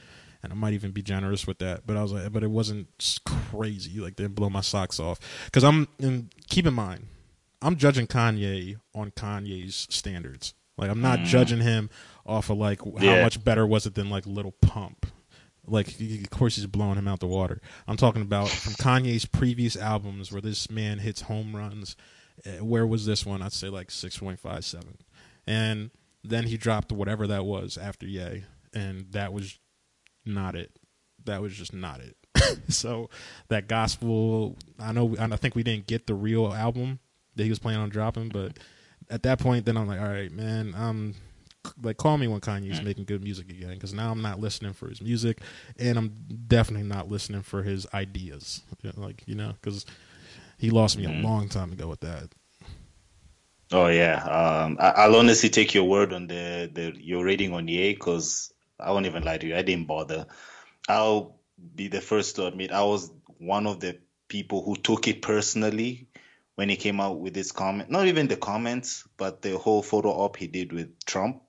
and 0.42 0.52
I 0.52 0.56
might 0.56 0.72
even 0.72 0.90
be 0.90 1.02
generous 1.02 1.46
with 1.46 1.58
that. 1.58 1.86
But 1.86 1.96
I 1.96 2.02
was 2.02 2.12
like, 2.12 2.32
but 2.32 2.42
it 2.42 2.50
wasn't 2.50 2.88
crazy. 3.26 4.00
Like 4.00 4.16
didn't 4.16 4.34
blow 4.34 4.48
my 4.50 4.62
socks 4.62 4.98
off 4.98 5.20
because 5.44 5.64
I'm. 5.64 5.86
And 6.00 6.32
keep 6.48 6.66
in 6.66 6.74
mind, 6.74 7.06
I'm 7.60 7.76
judging 7.76 8.06
Kanye 8.06 8.78
on 8.94 9.10
Kanye's 9.10 9.86
standards. 9.90 10.54
Like 10.78 10.88
I'm 10.90 11.02
not 11.02 11.20
judging 11.20 11.60
him 11.60 11.90
off 12.24 12.48
of 12.48 12.56
like 12.56 12.80
how 12.80 12.90
Yeah. 13.04 13.22
much 13.22 13.44
better 13.44 13.66
was 13.66 13.84
it 13.84 13.94
than 13.94 14.08
like 14.08 14.24
Lil 14.26 14.52
Pump. 14.62 15.06
Like 15.70 15.88
of 16.00 16.30
course 16.30 16.56
he's 16.56 16.66
blowing 16.66 16.96
him 16.96 17.08
out 17.08 17.20
the 17.20 17.26
water. 17.26 17.60
I'm 17.86 17.96
talking 17.96 18.22
about 18.22 18.48
from 18.48 18.74
Kanye's 18.74 19.24
previous 19.24 19.76
albums 19.76 20.32
where 20.32 20.40
this 20.40 20.70
man 20.70 20.98
hits 20.98 21.22
home 21.22 21.54
runs. 21.54 21.96
Uh, 22.46 22.64
Where 22.64 22.86
was 22.86 23.06
this 23.06 23.26
one? 23.26 23.42
I'd 23.42 23.52
say 23.52 23.68
like 23.68 23.90
six 23.90 24.18
point 24.18 24.40
five 24.40 24.64
seven, 24.64 24.98
and 25.46 25.90
then 26.24 26.46
he 26.46 26.56
dropped 26.56 26.92
whatever 26.92 27.26
that 27.26 27.44
was 27.44 27.78
after 27.78 28.06
Ye, 28.06 28.44
and 28.74 29.06
that 29.12 29.32
was 29.32 29.58
not 30.24 30.54
it. 30.54 30.78
That 31.24 31.42
was 31.42 31.54
just 31.54 31.72
not 31.72 32.00
it. 32.00 32.16
so 32.68 33.10
that 33.48 33.68
gospel, 33.68 34.56
I 34.78 34.92
know, 34.92 35.14
I 35.18 35.36
think 35.36 35.54
we 35.54 35.62
didn't 35.62 35.86
get 35.86 36.06
the 36.06 36.14
real 36.14 36.52
album 36.52 36.98
that 37.36 37.44
he 37.44 37.50
was 37.50 37.58
planning 37.58 37.82
on 37.82 37.90
dropping, 37.90 38.28
but 38.28 38.58
at 39.08 39.22
that 39.24 39.38
point, 39.38 39.66
then 39.66 39.76
I'm 39.76 39.88
like, 39.88 40.00
all 40.00 40.08
right, 40.08 40.30
man, 40.30 40.74
um, 40.76 41.14
like 41.82 41.96
call 41.96 42.18
me 42.18 42.28
when 42.28 42.40
Kanye's 42.40 42.82
making 42.82 43.04
good 43.04 43.22
music 43.22 43.50
again, 43.50 43.74
because 43.74 43.92
now 43.92 44.10
I'm 44.10 44.22
not 44.22 44.40
listening 44.40 44.72
for 44.72 44.88
his 44.88 45.00
music, 45.00 45.40
and 45.78 45.98
I'm 45.98 46.14
definitely 46.46 46.86
not 46.86 47.08
listening 47.08 47.42
for 47.42 47.62
his 47.62 47.86
ideas, 47.92 48.62
You 48.82 48.92
know, 48.96 49.02
like 49.02 49.22
you 49.26 49.34
know, 49.34 49.54
because 49.60 49.86
he 50.58 50.70
lost 50.70 50.98
me 50.98 51.04
a 51.04 51.22
long 51.22 51.48
time 51.48 51.72
ago 51.72 51.88
with 51.88 52.00
that. 52.00 52.28
Oh 53.72 53.86
yeah, 53.86 54.16
um, 54.24 54.78
I, 54.80 54.90
I'll 54.90 55.16
honestly 55.16 55.48
take 55.48 55.74
your 55.74 55.84
word 55.84 56.12
on 56.12 56.26
the, 56.26 56.68
the 56.72 56.92
your 57.00 57.24
rating 57.24 57.54
on 57.54 57.68
Ye 57.68 57.92
because 57.92 58.52
I 58.78 58.90
won't 58.90 59.06
even 59.06 59.22
lie 59.22 59.38
to 59.38 59.46
you, 59.46 59.56
I 59.56 59.62
didn't 59.62 59.86
bother. 59.86 60.26
I'll 60.88 61.36
be 61.74 61.88
the 61.88 62.00
first 62.00 62.36
to 62.36 62.46
admit 62.46 62.72
I 62.72 62.82
was 62.82 63.10
one 63.38 63.66
of 63.66 63.80
the 63.80 63.98
people 64.28 64.62
who 64.64 64.76
took 64.76 65.06
it 65.08 65.22
personally 65.22 66.08
when 66.56 66.68
he 66.68 66.76
came 66.76 67.00
out 67.00 67.20
with 67.20 67.34
his 67.34 67.52
comment. 67.52 67.90
Not 67.90 68.06
even 68.06 68.28
the 68.28 68.36
comments, 68.36 69.04
but 69.16 69.40
the 69.40 69.56
whole 69.56 69.82
photo 69.82 70.10
op 70.10 70.36
he 70.36 70.46
did 70.46 70.72
with 70.72 71.04
Trump. 71.04 71.42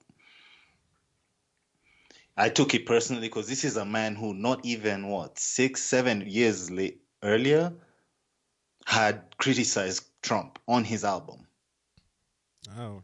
I 2.37 2.49
took 2.49 2.73
it 2.73 2.85
personally 2.85 3.21
because 3.21 3.47
this 3.47 3.63
is 3.63 3.77
a 3.77 3.85
man 3.85 4.15
who 4.15 4.33
not 4.33 4.65
even 4.65 5.07
what 5.07 5.37
six, 5.37 5.83
seven 5.83 6.21
years 6.27 6.71
late, 6.71 7.01
earlier 7.21 7.73
had 8.85 9.37
criticized 9.37 10.05
Trump 10.21 10.59
on 10.67 10.83
his 10.83 11.03
album. 11.03 11.45
Oh, 12.77 13.03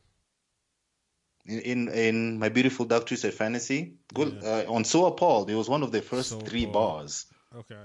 in 1.47 1.59
in, 1.59 1.87
in 1.89 2.39
my 2.39 2.49
beautiful 2.49 2.85
dark 2.85 3.05
twisted 3.05 3.33
fantasy 3.33 3.93
good 4.13 4.43
uh, 4.43 4.65
on 4.67 4.83
so 4.83 5.05
appalled 5.05 5.49
it 5.49 5.55
was 5.55 5.69
one 5.69 5.83
of 5.83 5.91
the 5.91 6.01
first 6.01 6.29
So 6.29 6.39
three 6.39 6.65
Appalled. 6.65 6.73
bars 6.99 7.25
okay. 7.55 7.75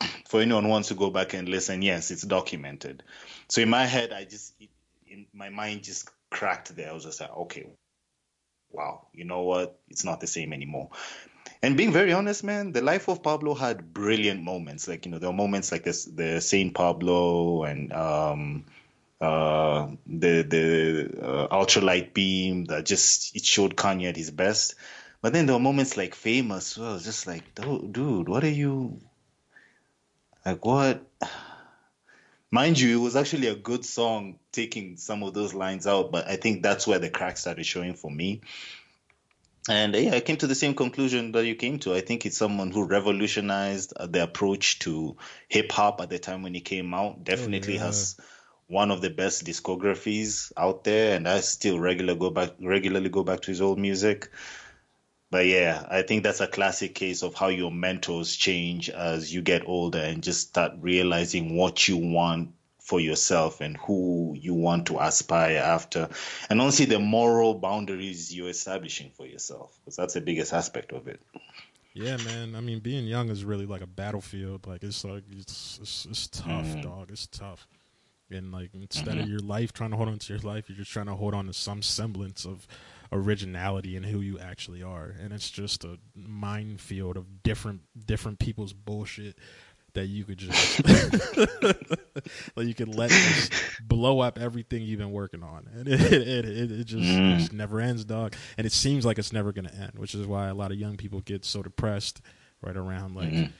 for 0.28 0.40
anyone 0.40 0.64
who 0.64 0.70
wants 0.70 0.88
to 0.88 0.94
go 0.94 1.10
back 1.10 1.34
and 1.34 1.48
listen 1.48 1.82
yes 1.82 2.10
it's 2.10 2.22
documented 2.22 3.02
so 3.48 3.60
in 3.62 3.68
my 3.68 3.86
head 3.86 4.12
i 4.12 4.24
just 4.24 4.54
it, 4.60 4.68
in 5.06 5.26
my 5.32 5.48
mind 5.48 5.84
just 5.84 6.10
cracked 6.30 6.74
there 6.74 6.90
i 6.90 6.92
was 6.92 7.04
just 7.04 7.20
like 7.20 7.34
okay 7.36 7.66
wow 8.72 9.06
you 9.12 9.24
know 9.24 9.42
what 9.42 9.78
it's 9.88 10.04
not 10.04 10.20
the 10.20 10.26
same 10.26 10.52
anymore 10.52 10.90
and 11.62 11.76
being 11.76 11.92
very 11.92 12.12
honest 12.12 12.44
man 12.44 12.72
the 12.72 12.82
life 12.82 13.08
of 13.08 13.22
pablo 13.22 13.54
had 13.54 13.92
brilliant 13.92 14.42
moments 14.42 14.86
like 14.88 15.06
you 15.06 15.10
know 15.12 15.18
there 15.18 15.30
were 15.30 15.36
moments 15.36 15.72
like 15.72 15.84
this 15.84 16.04
the 16.04 16.40
saint 16.40 16.74
pablo 16.74 17.64
and 17.64 17.92
um 17.92 18.64
uh, 19.20 19.88
the 20.06 20.42
the 20.42 21.20
uh, 21.20 21.48
ultralight 21.48 22.14
beam 22.14 22.66
that 22.66 22.86
just 22.86 23.34
it 23.34 23.44
showed 23.44 23.76
Kanye 23.76 24.08
at 24.08 24.16
his 24.16 24.30
best. 24.30 24.74
But 25.20 25.32
then 25.32 25.46
there 25.46 25.56
were 25.56 25.60
moments 25.60 25.96
like 25.96 26.14
famous. 26.14 26.78
Well, 26.78 26.98
just 26.98 27.26
like, 27.26 27.42
dude, 27.56 28.28
what 28.28 28.44
are 28.44 28.50
you 28.50 29.00
like? 30.46 30.64
What? 30.64 31.04
Mind 32.50 32.80
you, 32.80 32.98
it 32.98 33.02
was 33.02 33.14
actually 33.14 33.48
a 33.48 33.54
good 33.54 33.84
song 33.84 34.38
taking 34.52 34.96
some 34.96 35.22
of 35.22 35.34
those 35.34 35.52
lines 35.52 35.86
out, 35.86 36.10
but 36.10 36.26
I 36.26 36.36
think 36.36 36.62
that's 36.62 36.86
where 36.86 36.98
the 36.98 37.10
cracks 37.10 37.42
started 37.42 37.66
showing 37.66 37.94
for 37.94 38.10
me. 38.10 38.40
And 39.68 39.94
yeah, 39.94 40.14
I 40.14 40.20
came 40.20 40.38
to 40.38 40.46
the 40.46 40.54
same 40.54 40.74
conclusion 40.74 41.32
that 41.32 41.44
you 41.44 41.54
came 41.54 41.78
to. 41.80 41.94
I 41.94 42.00
think 42.00 42.24
it's 42.24 42.38
someone 42.38 42.70
who 42.70 42.86
revolutionized 42.86 43.92
uh, 43.94 44.06
the 44.06 44.22
approach 44.22 44.78
to 44.80 45.16
hip 45.48 45.70
hop 45.70 46.00
at 46.00 46.08
the 46.08 46.18
time 46.18 46.42
when 46.42 46.54
he 46.54 46.60
came 46.60 46.94
out. 46.94 47.16
Oh, 47.18 47.22
Definitely 47.22 47.74
oh, 47.74 47.80
yeah. 47.80 47.86
has 47.86 48.16
one 48.66 48.90
of 48.90 49.02
the 49.02 49.10
best 49.10 49.44
discographies 49.44 50.52
out 50.56 50.84
there, 50.84 51.16
and 51.16 51.28
I 51.28 51.40
still 51.40 51.78
regular 51.78 52.14
go 52.14 52.30
back 52.30 52.52
regularly 52.60 53.10
go 53.10 53.24
back 53.24 53.42
to 53.42 53.50
his 53.50 53.60
old 53.60 53.78
music. 53.78 54.30
But 55.30 55.46
yeah, 55.46 55.84
I 55.90 56.02
think 56.02 56.22
that's 56.22 56.40
a 56.40 56.46
classic 56.46 56.94
case 56.94 57.22
of 57.22 57.34
how 57.34 57.48
your 57.48 57.70
mentors 57.70 58.34
change 58.34 58.88
as 58.88 59.32
you 59.32 59.42
get 59.42 59.68
older 59.68 59.98
and 59.98 60.22
just 60.22 60.48
start 60.48 60.72
realizing 60.80 61.54
what 61.54 61.86
you 61.86 61.98
want 61.98 62.54
for 62.80 62.98
yourself 62.98 63.60
and 63.60 63.76
who 63.76 64.34
you 64.40 64.54
want 64.54 64.86
to 64.86 64.98
aspire 64.98 65.58
after, 65.58 66.08
and 66.48 66.58
honestly, 66.58 66.86
the 66.86 66.98
moral 66.98 67.54
boundaries 67.54 68.34
you're 68.34 68.48
establishing 68.48 69.10
for 69.10 69.26
yourself, 69.26 69.78
because 69.80 69.96
that's 69.96 70.14
the 70.14 70.22
biggest 70.22 70.54
aspect 70.54 70.92
of 70.92 71.06
it. 71.06 71.20
Yeah, 71.92 72.16
man. 72.18 72.54
I 72.54 72.60
mean, 72.60 72.78
being 72.78 73.06
young 73.06 73.28
is 73.28 73.44
really 73.44 73.66
like 73.66 73.82
a 73.82 73.86
battlefield. 73.86 74.66
Like 74.66 74.82
it's 74.82 75.04
like 75.04 75.24
it's 75.30 75.78
it's, 75.82 76.06
it's 76.06 76.26
tough, 76.28 76.64
mm-hmm. 76.64 76.80
dog. 76.80 77.10
It's 77.10 77.26
tough. 77.26 77.66
And 78.30 78.52
like 78.52 78.70
instead 78.72 79.08
mm-hmm. 79.08 79.20
of 79.20 79.28
your 79.28 79.40
life 79.40 79.72
trying 79.72 79.90
to 79.90 79.96
hold 79.96 80.08
on 80.08 80.18
to 80.18 80.32
your 80.32 80.40
life, 80.40 80.68
you're 80.68 80.78
just 80.78 80.90
trying 80.90 81.06
to 81.06 81.14
hold 81.14 81.34
on 81.34 81.46
to 81.46 81.52
some 81.52 81.82
semblance 81.82 82.46
of 82.46 82.66
originality 83.12 83.96
and 83.96 84.04
who 84.04 84.20
you 84.20 84.38
actually 84.38 84.82
are. 84.82 85.14
And 85.20 85.32
it's 85.32 85.50
just 85.50 85.84
a 85.84 85.98
minefield 86.14 87.16
of 87.16 87.42
different 87.42 87.82
different 88.06 88.38
people's 88.38 88.72
bullshit 88.72 89.36
that 89.94 90.06
you 90.06 90.24
could 90.24 90.38
just 90.38 90.86
like 92.56 92.66
you 92.66 92.74
could 92.74 92.94
let 92.94 93.10
just 93.10 93.52
blow 93.82 94.20
up 94.20 94.38
everything 94.38 94.82
you've 94.82 94.98
been 94.98 95.12
working 95.12 95.42
on, 95.42 95.68
and 95.74 95.88
it 95.88 96.00
it, 96.00 96.44
it, 96.44 96.70
it 96.70 96.84
just, 96.84 97.02
mm. 97.02 97.38
just, 97.38 97.52
never 97.52 97.80
ends, 97.80 98.04
dog. 98.04 98.34
And 98.56 98.66
it 98.66 98.72
seems 98.72 99.04
like 99.04 99.18
it's 99.18 99.32
never 99.32 99.52
going 99.52 99.66
to 99.66 99.74
end, 99.74 99.92
which 99.96 100.14
is 100.14 100.26
why 100.26 100.48
a 100.48 100.54
lot 100.54 100.70
of 100.70 100.78
young 100.78 100.96
people 100.96 101.20
get 101.20 101.44
so 101.44 101.62
depressed 101.62 102.20
right 102.62 102.76
around 102.76 103.14
like 103.14 103.30
mm-hmm. 103.30 103.52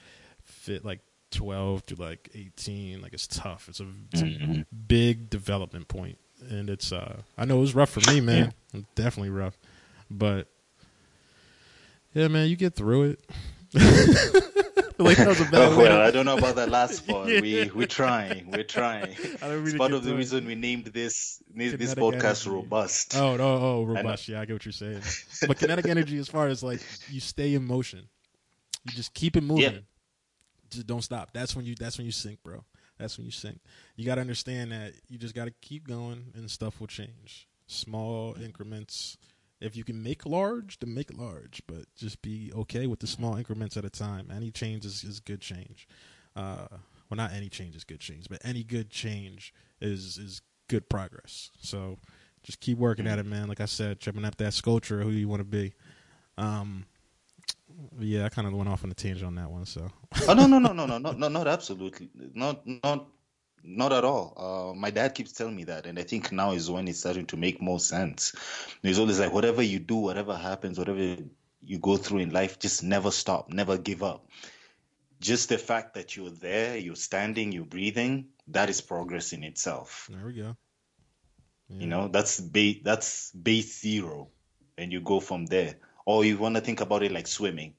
fit 0.43 0.85
like 0.85 1.01
12 1.31 1.87
to 1.87 1.95
like 1.97 2.31
18 2.35 3.01
like 3.03 3.13
it's 3.13 3.27
tough 3.27 3.69
it's 3.69 3.81
a, 3.81 3.87
it's 4.13 4.23
mm-hmm. 4.23 4.61
a 4.61 4.67
big 4.75 5.31
development 5.31 5.87
point 5.89 6.19
and 6.51 6.71
it's 6.71 6.93
uh 6.93 7.21
i 7.37 7.45
know 7.45 7.59
it 7.59 7.61
was 7.61 7.75
rough 7.75 7.91
for 7.91 8.01
me 8.11 8.21
man 8.21 8.53
yeah. 8.73 8.81
definitely 8.95 9.31
rough 9.31 9.59
but 10.11 10.47
yeah 12.15 12.29
man 12.29 12.49
you 12.49 12.57
get 12.57 12.75
through 12.75 13.03
it 13.03 13.21
like 14.99 15.17
that 15.17 15.29
was 15.29 15.41
a 15.41 15.45
bad 15.45 15.73
oh, 15.73 15.79
well, 15.79 16.01
I 16.01 16.11
don't 16.11 16.27
know 16.27 16.37
about 16.37 16.57
that 16.57 16.71
last 16.71 17.07
part. 17.07 17.29
yeah. 17.29 17.41
We 17.41 17.71
we're 17.73 17.87
trying. 17.87 18.51
We're 18.51 18.65
trying. 18.65 19.15
It's 19.19 19.75
part 19.75 19.93
of 19.93 20.05
the 20.05 20.15
reason 20.15 20.45
we 20.47 20.55
named 20.55 20.87
this 20.87 21.43
named 21.53 21.79
this 21.79 21.95
podcast 21.95 22.47
energy. 22.47 22.51
robust. 22.51 23.17
Oh 23.17 23.37
no, 23.37 23.45
oh, 23.45 23.61
oh 23.61 23.85
robust. 23.85 24.29
I 24.29 24.33
yeah, 24.33 24.41
I 24.41 24.45
get 24.45 24.55
what 24.55 24.65
you're 24.65 24.73
saying. 24.73 25.03
but 25.47 25.59
kinetic 25.59 25.87
energy, 25.87 26.19
as 26.19 26.29
far 26.29 26.49
as 26.49 26.63
like 26.63 26.81
you 27.11 27.21
stay 27.21 27.55
in 27.55 27.65
motion, 27.65 28.09
you 28.85 28.93
just 28.93 29.15
keep 29.15 29.37
it 29.37 29.43
moving. 29.43 29.65
Yeah. 29.65 29.79
Just 30.71 30.87
don't 30.87 31.03
stop. 31.03 31.31
That's 31.33 31.55
when 31.55 31.65
you. 31.65 31.75
That's 31.75 31.97
when 31.97 32.05
you 32.05 32.13
sink, 32.13 32.43
bro. 32.43 32.65
That's 32.99 33.17
when 33.17 33.27
you 33.27 33.33
sink. 33.33 33.61
You 33.97 34.05
got 34.05 34.17
to 34.17 34.21
understand 34.21 34.73
that 34.73 34.93
you 35.09 35.19
just 35.19 35.35
got 35.35 35.47
to 35.47 35.53
keep 35.61 35.87
going, 35.87 36.33
and 36.35 36.51
stuff 36.51 36.81
will 36.81 36.87
change. 36.87 37.49
Small 37.67 38.35
increments 38.43 39.17
if 39.61 39.77
you 39.77 39.85
can 39.85 40.03
make 40.03 40.25
large, 40.25 40.79
then 40.79 40.95
make 40.95 41.17
large, 41.17 41.63
but 41.67 41.93
just 41.97 42.23
be 42.23 42.53
okay 42.55 42.87
with 42.87 43.01
the 43.01 43.07
small 43.07 43.37
increments 43.37 43.77
at 43.77 43.85
a 43.85 43.91
time. 43.91 44.31
Any 44.35 44.51
change 44.51 44.85
is, 44.85 45.03
is 45.03 45.21
good 45.21 45.41
change. 45.41 45.89
Uh, 46.37 46.69
well, 47.11 47.17
not 47.17 47.33
any 47.33 47.49
change 47.49 47.75
is 47.75 47.85
good 47.85 48.01
change, 48.01 48.27
but 48.29 48.41
any 48.45 48.63
good 48.63 48.91
change 48.91 49.53
is 49.81 50.19
is 50.19 50.43
good 50.69 50.89
progress. 50.89 51.51
So 51.61 51.97
just 52.43 52.61
keep 52.61 52.79
working 52.79 53.07
at 53.07 53.19
it, 53.19 53.27
man. 53.27 53.49
Like 53.49 53.61
I 53.61 53.65
said, 53.65 53.99
tripping 54.01 54.25
up 54.25 54.37
that 54.37 54.55
sculpture, 54.55 55.03
who 55.03 55.11
you 55.11 55.29
want 55.29 55.41
to 55.41 55.45
be. 55.45 55.73
Um, 56.37 56.85
yeah, 57.99 58.25
I 58.25 58.29
kind 58.29 58.47
of 58.47 58.55
went 58.55 58.69
off 58.69 58.85
on 58.85 58.91
a 58.91 58.95
tangent 58.95 59.27
on 59.27 59.35
that 59.37 59.51
one. 59.51 59.67
So. 59.67 59.89
oh 60.27 60.35
no 60.35 60.47
no 60.47 60.59
no 60.59 60.73
no 60.73 60.87
no 60.99 61.13
no 61.13 61.29
not 61.29 61.47
absolutely 61.47 62.09
not 62.35 62.67
not 62.67 63.09
not 63.65 63.93
at 63.93 64.05
all. 64.05 64.35
Uh, 64.73 64.75
my 64.75 64.91
dad 64.91 65.15
keeps 65.15 65.33
telling 65.33 65.57
me 65.57 65.65
that, 65.65 65.87
and 65.87 65.99
I 65.99 66.03
think 66.03 66.33
now 66.33 66.53
is 66.53 66.71
when 66.71 66.89
it's 66.89 67.01
starting 67.01 67.27
to 67.27 67.37
make 67.37 67.61
more 67.61 67.81
sense. 67.81 68.35
He's 68.83 68.99
always 68.99 69.21
like, 69.21 69.33
whatever 69.33 69.63
you 69.63 69.79
do, 69.79 69.97
whatever 69.97 70.37
happens, 70.37 70.79
whatever 70.79 71.17
you 71.63 71.79
go 71.79 71.97
through 71.97 72.21
in 72.21 72.31
life, 72.31 72.59
just 72.59 72.83
never 72.83 73.11
stop, 73.11 73.51
never 73.51 73.77
give 73.77 74.03
up. 74.03 74.29
Just 75.21 75.49
the 75.49 75.59
fact 75.59 75.95
that 75.95 76.17
you're 76.17 76.31
there, 76.31 76.77
you're 76.77 76.95
standing, 76.95 77.51
you're 77.51 77.65
breathing, 77.65 78.29
that 78.49 78.71
is 78.71 78.81
progress 78.81 79.33
in 79.33 79.43
itself. 79.43 80.09
There 80.11 80.27
we 80.27 80.35
go. 80.35 80.57
Yeah. 81.69 81.81
You 81.81 81.87
know, 81.89 82.09
that's 82.09 82.41
base, 82.41 82.79
that's 82.83 83.33
base 83.33 83.81
zero, 83.81 84.29
and 84.79 84.93
you 84.93 85.01
go 85.01 85.21
from 85.21 85.47
there. 85.47 85.75
Or 86.09 86.25
you 86.25 86.39
want 86.39 86.55
to 86.55 86.63
think 86.63 86.81
about 86.81 87.03
it 87.03 87.13
like 87.13 87.27
swimming. 87.27 87.75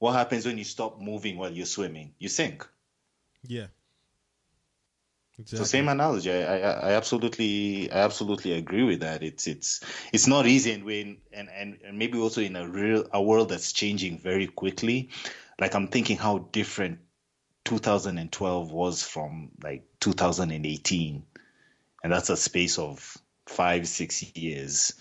What 0.00 0.14
happens 0.14 0.44
when 0.44 0.58
you 0.58 0.64
stop 0.64 1.00
moving 1.00 1.38
while 1.38 1.52
you're 1.52 1.64
swimming? 1.64 2.12
You 2.18 2.28
sink. 2.28 2.66
Yeah. 3.46 3.68
Exactly. 5.38 5.58
So 5.58 5.64
same 5.64 5.88
analogy. 5.88 6.32
I, 6.32 6.58
I, 6.58 6.70
I 6.70 6.92
absolutely 6.94 7.88
I 7.92 7.98
absolutely 7.98 8.54
agree 8.54 8.82
with 8.82 9.02
that. 9.02 9.22
It's 9.22 9.46
it's 9.46 9.80
it's 10.12 10.26
not 10.26 10.48
easy 10.48 10.72
and 10.72 10.82
when 10.82 11.18
and, 11.32 11.48
and, 11.54 11.78
and 11.86 11.96
maybe 11.96 12.18
also 12.18 12.40
in 12.40 12.56
a 12.56 12.68
real 12.68 13.06
a 13.12 13.22
world 13.22 13.50
that's 13.50 13.72
changing 13.72 14.18
very 14.18 14.48
quickly. 14.48 15.10
Like 15.60 15.76
I'm 15.76 15.86
thinking 15.86 16.16
how 16.16 16.38
different 16.50 16.98
2012 17.64 18.72
was 18.72 19.04
from 19.04 19.50
like 19.62 19.84
2018, 20.00 21.22
and 22.02 22.12
that's 22.12 22.30
a 22.30 22.36
space 22.36 22.76
of 22.76 23.16
five 23.46 23.86
six 23.86 24.36
years. 24.36 24.94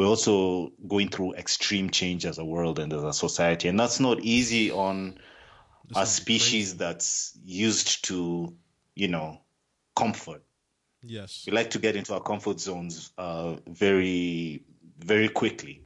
We're 0.00 0.06
also 0.06 0.72
going 0.88 1.10
through 1.10 1.34
extreme 1.34 1.90
change 1.90 2.24
as 2.24 2.38
a 2.38 2.44
world 2.44 2.78
and 2.78 2.90
as 2.90 3.02
a 3.02 3.12
society, 3.12 3.68
and 3.68 3.78
that's 3.78 4.00
not 4.00 4.20
easy 4.20 4.70
on 4.70 5.18
a 5.94 6.06
species 6.06 6.70
crazy. 6.70 6.78
that's 6.78 7.38
used 7.44 8.06
to 8.06 8.54
you 8.94 9.08
know 9.08 9.42
comfort. 9.94 10.42
Yes. 11.02 11.44
We 11.46 11.52
like 11.52 11.68
to 11.72 11.78
get 11.78 11.96
into 11.96 12.14
our 12.14 12.22
comfort 12.22 12.60
zones 12.60 13.12
uh, 13.18 13.56
very, 13.68 14.64
very 14.98 15.28
quickly. 15.28 15.84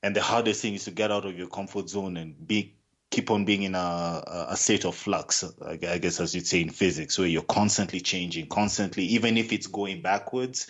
And 0.00 0.14
the 0.14 0.22
hardest 0.22 0.62
thing 0.62 0.74
is 0.74 0.84
to 0.84 0.92
get 0.92 1.10
out 1.10 1.24
of 1.24 1.36
your 1.36 1.48
comfort 1.48 1.88
zone 1.88 2.16
and 2.18 2.46
be 2.46 2.76
keep 3.10 3.32
on 3.32 3.44
being 3.44 3.64
in 3.64 3.74
a, 3.74 4.46
a 4.50 4.56
state 4.56 4.84
of 4.84 4.94
flux, 4.94 5.42
I 5.66 5.76
guess, 5.76 6.20
as 6.20 6.36
you'd 6.36 6.46
say 6.46 6.60
in 6.60 6.70
physics, 6.70 7.18
where 7.18 7.26
you're 7.26 7.42
constantly 7.42 7.98
changing, 7.98 8.46
constantly, 8.46 9.06
even 9.06 9.36
if 9.36 9.52
it's 9.52 9.66
going 9.66 10.02
backwards, 10.02 10.68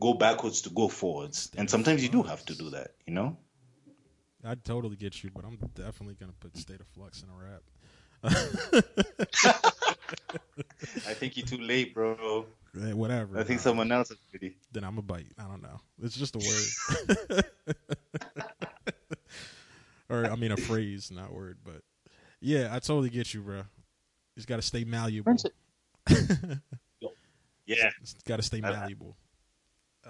go 0.00 0.14
backwards 0.14 0.62
to 0.62 0.70
go 0.70 0.88
forwards. 0.88 1.50
And 1.56 1.68
sometimes 1.68 2.02
you 2.02 2.08
do 2.08 2.22
have 2.22 2.44
to 2.46 2.54
do 2.54 2.70
that, 2.70 2.92
you 3.06 3.14
know? 3.14 3.36
I 4.44 4.54
totally 4.56 4.96
get 4.96 5.22
you, 5.22 5.30
but 5.34 5.44
I'm 5.44 5.56
definitely 5.74 6.14
going 6.14 6.30
to 6.30 6.38
put 6.38 6.56
state 6.56 6.80
of 6.80 6.86
flux 6.88 7.22
in 7.22 7.28
a 7.30 7.32
rap. 7.34 7.62
I 11.06 11.14
think 11.14 11.36
you're 11.36 11.46
too 11.46 11.58
late, 11.58 11.94
bro. 11.94 12.46
Eh, 12.76 12.92
whatever. 12.92 13.38
I 13.38 13.44
think 13.44 13.60
someone 13.60 13.92
else 13.92 14.10
is 14.10 14.18
ready. 14.32 14.56
Then 14.72 14.84
I'm 14.84 14.98
a 14.98 15.02
bite. 15.02 15.32
I 15.38 15.44
don't 15.44 15.62
know. 15.62 15.80
It's 16.02 16.16
just 16.16 16.36
a 16.36 16.38
word. 17.30 17.44
or 20.10 20.26
I 20.26 20.36
mean 20.36 20.52
a 20.52 20.56
phrase, 20.56 21.10
not 21.10 21.32
word, 21.32 21.58
but 21.64 21.82
yeah, 22.40 22.68
I 22.70 22.78
totally 22.80 23.10
get 23.10 23.32
you, 23.32 23.40
bro. 23.40 23.62
He's 24.34 24.46
got 24.46 24.56
to 24.56 24.62
stay 24.62 24.84
malleable. 24.84 25.36
yeah, 27.66 27.90
got 28.26 28.36
to 28.36 28.42
stay 28.42 28.60
malleable. 28.60 29.16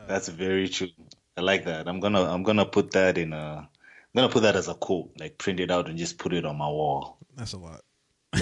That's 0.07 0.29
very 0.29 0.69
true. 0.69 0.89
I 1.37 1.41
like 1.41 1.65
that. 1.65 1.89
I'm 1.89 2.01
gonna 2.01 2.23
I'm 2.23 2.43
gonna 2.43 2.67
put 2.67 2.93
that 2.93 3.19
in 3.19 3.33
a 3.33 3.69
I'm 3.69 3.69
gonna 4.15 4.29
put 4.29 4.43
that 4.43 4.57
as 4.57 4.69
a 4.69 4.75
quote, 4.75 5.11
like 5.19 5.39
print 5.39 5.61
it 5.61 5.71
out 5.71 5.89
and 5.89 5.99
just 5.99 6.19
put 6.19 6.33
it 6.33 6.45
on 6.45 6.57
my 6.57 6.69
wall. 6.69 7.19
That's 7.37 7.53
a 7.53 7.59
lot. 7.59 7.81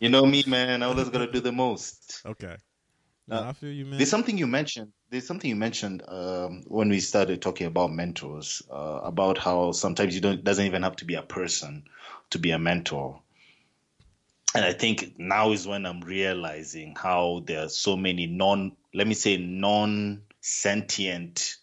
you 0.00 0.08
know 0.08 0.24
me, 0.24 0.44
man. 0.46 0.82
I 0.82 0.86
always 0.86 1.10
gotta 1.10 1.30
do 1.30 1.40
the 1.40 1.52
most. 1.52 2.22
Okay. 2.24 2.56
No, 3.26 3.36
uh, 3.36 3.48
I 3.48 3.52
feel 3.52 3.70
you, 3.70 3.84
man. 3.84 3.98
There's 3.98 4.10
something 4.10 4.38
you 4.38 4.46
mentioned. 4.46 4.92
There's 5.10 5.26
something 5.26 5.50
you 5.50 5.56
mentioned 5.56 6.02
um, 6.08 6.62
when 6.66 6.88
we 6.88 7.00
started 7.00 7.42
talking 7.42 7.66
about 7.66 7.92
mentors, 7.92 8.62
uh, 8.70 9.00
about 9.02 9.36
how 9.36 9.72
sometimes 9.72 10.14
you 10.14 10.22
don't 10.22 10.42
doesn't 10.42 10.64
even 10.64 10.82
have 10.82 10.96
to 10.96 11.04
be 11.04 11.14
a 11.14 11.22
person 11.22 11.84
to 12.30 12.38
be 12.38 12.52
a 12.52 12.58
mentor. 12.58 13.20
And 14.54 14.64
I 14.64 14.72
think 14.72 15.18
now 15.18 15.52
is 15.52 15.66
when 15.66 15.84
I'm 15.84 16.00
realizing 16.00 16.96
how 16.96 17.42
there 17.46 17.64
are 17.64 17.68
so 17.68 17.96
many 17.96 18.26
non, 18.26 18.76
let 18.94 19.06
me 19.06 19.14
say, 19.14 19.36
non 19.36 20.22
sentient 20.40 21.56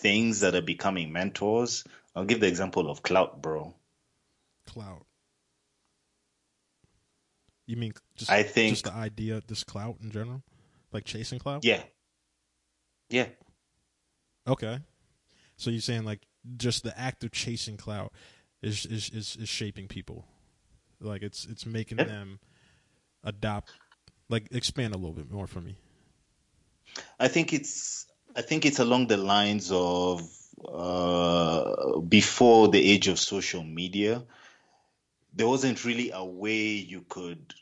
things 0.00 0.40
that 0.40 0.54
are 0.54 0.62
becoming 0.62 1.12
mentors. 1.12 1.84
I'll 2.14 2.24
give 2.24 2.40
the 2.40 2.48
example 2.48 2.90
of 2.90 3.02
Clout, 3.02 3.40
bro. 3.40 3.74
Clout. 4.66 5.06
You 7.66 7.76
mean 7.76 7.94
just 8.16 8.30
I 8.30 8.42
think 8.42 8.72
just 8.72 8.84
the 8.84 8.92
idea, 8.92 9.40
this 9.46 9.64
clout 9.64 9.96
in 10.02 10.10
general, 10.10 10.42
like 10.92 11.04
chasing 11.04 11.38
clout. 11.38 11.64
Yeah. 11.64 11.82
Yeah. 13.08 13.28
Okay. 14.46 14.80
So 15.56 15.70
you're 15.70 15.80
saying 15.80 16.04
like 16.04 16.26
just 16.56 16.82
the 16.82 16.98
act 16.98 17.24
of 17.24 17.32
chasing 17.32 17.76
clout 17.76 18.12
is 18.62 18.84
is 18.86 19.08
is, 19.10 19.36
is 19.40 19.48
shaping 19.48 19.88
people, 19.88 20.26
like 21.04 21.22
it's 21.22 21.46
it's 21.46 21.66
making 21.66 21.98
Yeah. 21.98 22.04
them 22.04 22.38
adopt, 23.22 23.72
like 24.28 24.48
expand 24.50 24.94
a 24.94 24.98
little 24.98 25.14
bit 25.14 25.30
more 25.30 25.46
for 25.46 25.60
me. 25.60 25.76
I 27.18 27.28
think 27.28 27.52
it's 27.52 28.06
I 28.36 28.42
think 28.42 28.64
it's 28.66 28.78
along 28.78 29.06
the 29.08 29.16
lines 29.16 29.70
of 29.72 30.28
uh, 30.66 31.98
before 32.00 32.68
the 32.68 32.90
age 32.92 33.08
of 33.08 33.18
social 33.18 33.62
media, 33.62 34.24
there 35.34 35.46
wasn't 35.48 35.84
really 35.84 36.10
a 36.12 36.24
way 36.24 36.62
you 36.72 37.04
could 37.08 37.54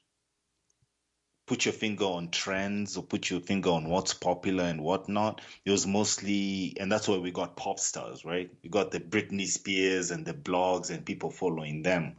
put 1.47 1.65
your 1.65 1.75
finger 1.75 2.05
on 2.05 2.31
trends 2.31 2.97
or 2.97 3.03
put 3.03 3.29
your 3.29 3.41
finger 3.41 3.71
on 3.71 3.89
what's 3.89 4.15
popular 4.15 4.65
and 4.65 4.81
whatnot. 4.83 5.41
It 5.65 5.71
was 5.71 5.87
mostly, 5.87 6.75
and 6.79 6.91
that's 6.91 7.09
why 7.09 7.19
we 7.19 7.31
got 7.31 7.57
pop 7.57 7.79
stars, 7.79 8.25
right? 8.25 8.51
We 8.63 8.71
got 8.71 8.91
the 8.91 9.01
Britney 9.01 9.47
Spears 9.47 10.11
and 10.11 10.25
the 10.25 10.35
blogs 10.35 10.91
and 10.91 11.05
people 11.05 11.31
following 11.31 11.83
them. 11.83 12.17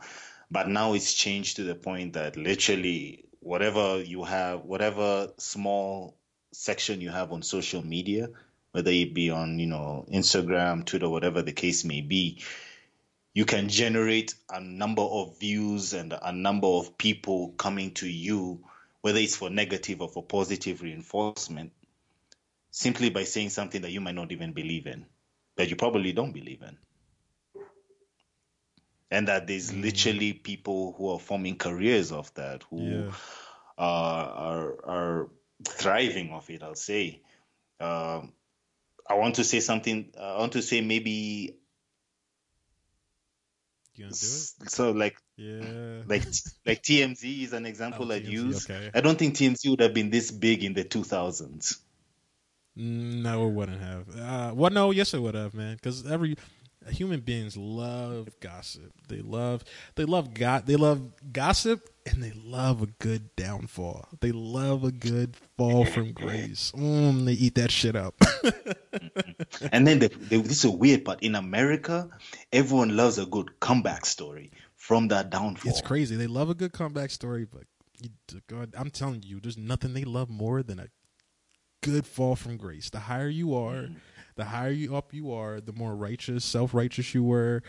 But 0.53 0.69
now 0.69 0.93
it's 0.93 1.15
changed 1.15 1.55
to 1.55 1.63
the 1.63 1.74
point 1.74 2.13
that 2.13 2.38
literally 2.38 3.25
whatever 3.39 4.03
you 4.03 4.24
have, 4.24 4.63
whatever 4.63 5.33
small 5.39 6.15
section 6.51 7.01
you 7.01 7.10
have 7.10 7.31
on 7.31 7.41
social 7.41 7.83
media, 7.83 8.29
whether 8.72 8.91
it 8.91 9.15
be 9.15 9.31
on, 9.31 9.57
you 9.57 9.65
know, 9.65 10.05
Instagram, 10.13 10.86
Twitter, 10.86 11.10
whatever 11.10 11.41
the 11.41 11.53
case 11.53 11.83
may 11.83 12.01
be, 12.01 12.43
you 13.33 13.45
can 13.45 13.67
generate 13.67 14.36
a 14.48 14.62
number 14.62 15.01
of 15.01 15.39
views 15.39 15.93
and 15.93 16.13
a 16.22 16.31
number 16.31 16.67
of 16.67 17.00
people 17.00 17.55
coming 17.57 17.89
to 17.95 18.07
you, 18.07 18.63
whether 19.01 19.17
it's 19.17 19.36
for 19.36 19.50
negative 19.50 20.03
or 20.03 20.07
for 20.07 20.22
positive 20.22 20.83
reinforcement, 20.83 21.72
simply 22.69 23.10
by 23.10 23.24
saying 23.24 23.50
something 23.50 23.81
that 23.81 23.91
you 23.91 24.01
might 24.01 24.13
not 24.13 24.31
even 24.31 24.53
believe 24.53 24.86
in, 24.86 25.07
that 25.55 25.72
you 25.72 25.75
probably 25.75 26.13
don't 26.13 26.31
believe 26.31 26.62
in. 26.62 26.77
And 29.13 29.27
that 29.27 29.48
there's 29.48 29.72
literally 29.74 30.34
people 30.34 30.93
who 30.98 31.10
are 31.12 31.20
forming 31.20 31.58
careers 31.58 32.12
of 32.12 32.34
that, 32.34 32.63
who 32.70 32.79
Yeah. 32.79 33.12
are 33.77 34.25
are 34.25 34.86
are 34.86 35.29
thriving 35.65 36.32
off 36.32 36.50
it. 36.50 36.63
I'll 36.63 36.75
say. 36.75 37.22
Um, 37.79 38.34
I 39.10 39.15
want 39.15 39.36
to 39.36 39.43
say 39.43 39.60
something. 39.60 40.13
I 40.20 40.38
want 40.39 40.53
to 40.53 40.62
say 40.62 40.82
maybe 40.82 41.58
You 43.96 44.05
do 44.05 44.12
it? 44.12 44.70
so 44.70 44.91
like 44.91 45.17
Yeah. 45.38 46.03
like 46.08 46.24
like 46.65 46.82
TMZ 46.82 47.43
is 47.43 47.53
an 47.53 47.65
example 47.65 48.12
Oh, 48.12 48.15
I'd 48.15 48.24
TMZ, 48.24 48.32
use. 48.32 48.65
okay. 48.65 48.91
I 48.93 49.01
don't 49.01 49.17
think 49.20 49.36
TMZ 49.36 49.70
would 49.70 49.82
have 49.82 49.93
been 49.93 50.10
this 50.10 50.32
big 50.32 50.63
in 50.63 50.74
the 50.74 50.84
2000s. 50.84 51.79
No, 52.75 53.48
it 53.48 53.51
wouldn't 53.51 53.82
have. 53.82 54.15
Uh, 54.15 54.53
well, 54.55 54.72
no, 54.72 54.91
yes, 54.91 55.13
it 55.13 55.22
would 55.22 55.36
have, 55.36 55.53
man. 55.53 55.75
Because 55.75 56.10
every 56.10 56.36
human 56.89 57.21
beings 57.21 57.57
love 57.57 58.29
gossip. 58.39 58.91
They 59.07 59.21
love, 59.21 59.63
they 59.95 60.05
love 60.05 60.33
God. 60.33 60.65
They 60.65 60.75
love 60.75 61.01
gossip, 61.31 61.89
and 62.05 62.23
they 62.23 62.31
love 62.31 62.81
a 62.81 62.87
good 62.87 63.35
downfall. 63.35 64.07
They 64.19 64.31
love 64.31 64.83
a 64.83 64.91
good 64.91 65.35
fall 65.57 65.85
from 65.85 66.11
grace. 66.13 66.72
Mm, 66.75 67.25
they 67.25 67.33
eat 67.33 67.55
that 67.55 67.72
shit 67.72 67.96
up. 67.96 68.15
And 69.72 69.87
then 69.87 70.00
the, 70.00 70.09
the, 70.09 70.37
this 70.41 70.59
is 70.59 70.65
a 70.65 70.72
weird, 70.72 71.03
but 71.03 71.22
in 71.24 71.35
America, 71.35 72.09
everyone 72.51 72.96
loves 72.96 73.17
a 73.17 73.25
good 73.25 73.59
comeback 73.59 74.05
story 74.05 74.51
from 74.75 75.07
that 75.09 75.29
downfall. 75.29 75.69
it's 75.69 75.81
crazy. 75.81 76.15
They 76.15 76.27
love 76.27 76.50
a 76.50 76.53
good 76.53 76.74
comeback 76.74 77.11
story, 77.11 77.46
but 77.46 77.63
you, 78.01 78.09
God, 78.48 78.74
I'm 78.77 78.89
telling 78.89 79.24
you, 79.24 79.39
there's 79.39 79.57
nothing 79.57 79.93
they 79.93 80.03
love 80.03 80.29
more 80.29 80.63
than 80.63 80.79
a 80.79 80.87
good 81.81 82.05
fall 82.05 82.35
from 82.35 82.57
grace. 82.57 82.89
The 82.89 83.00
higher 83.00 83.29
you 83.29 83.55
are, 83.55 83.89
the 84.35 84.46
higher 84.46 84.72
you 84.72 84.96
up 84.96 85.13
you 85.13 85.31
are, 85.31 85.59
the 85.61 85.74
more 85.74 85.96
righteous, 85.96 86.43
self 86.46 86.74
righteous 86.74 87.13
you 87.13 87.24
were. 87.24 87.63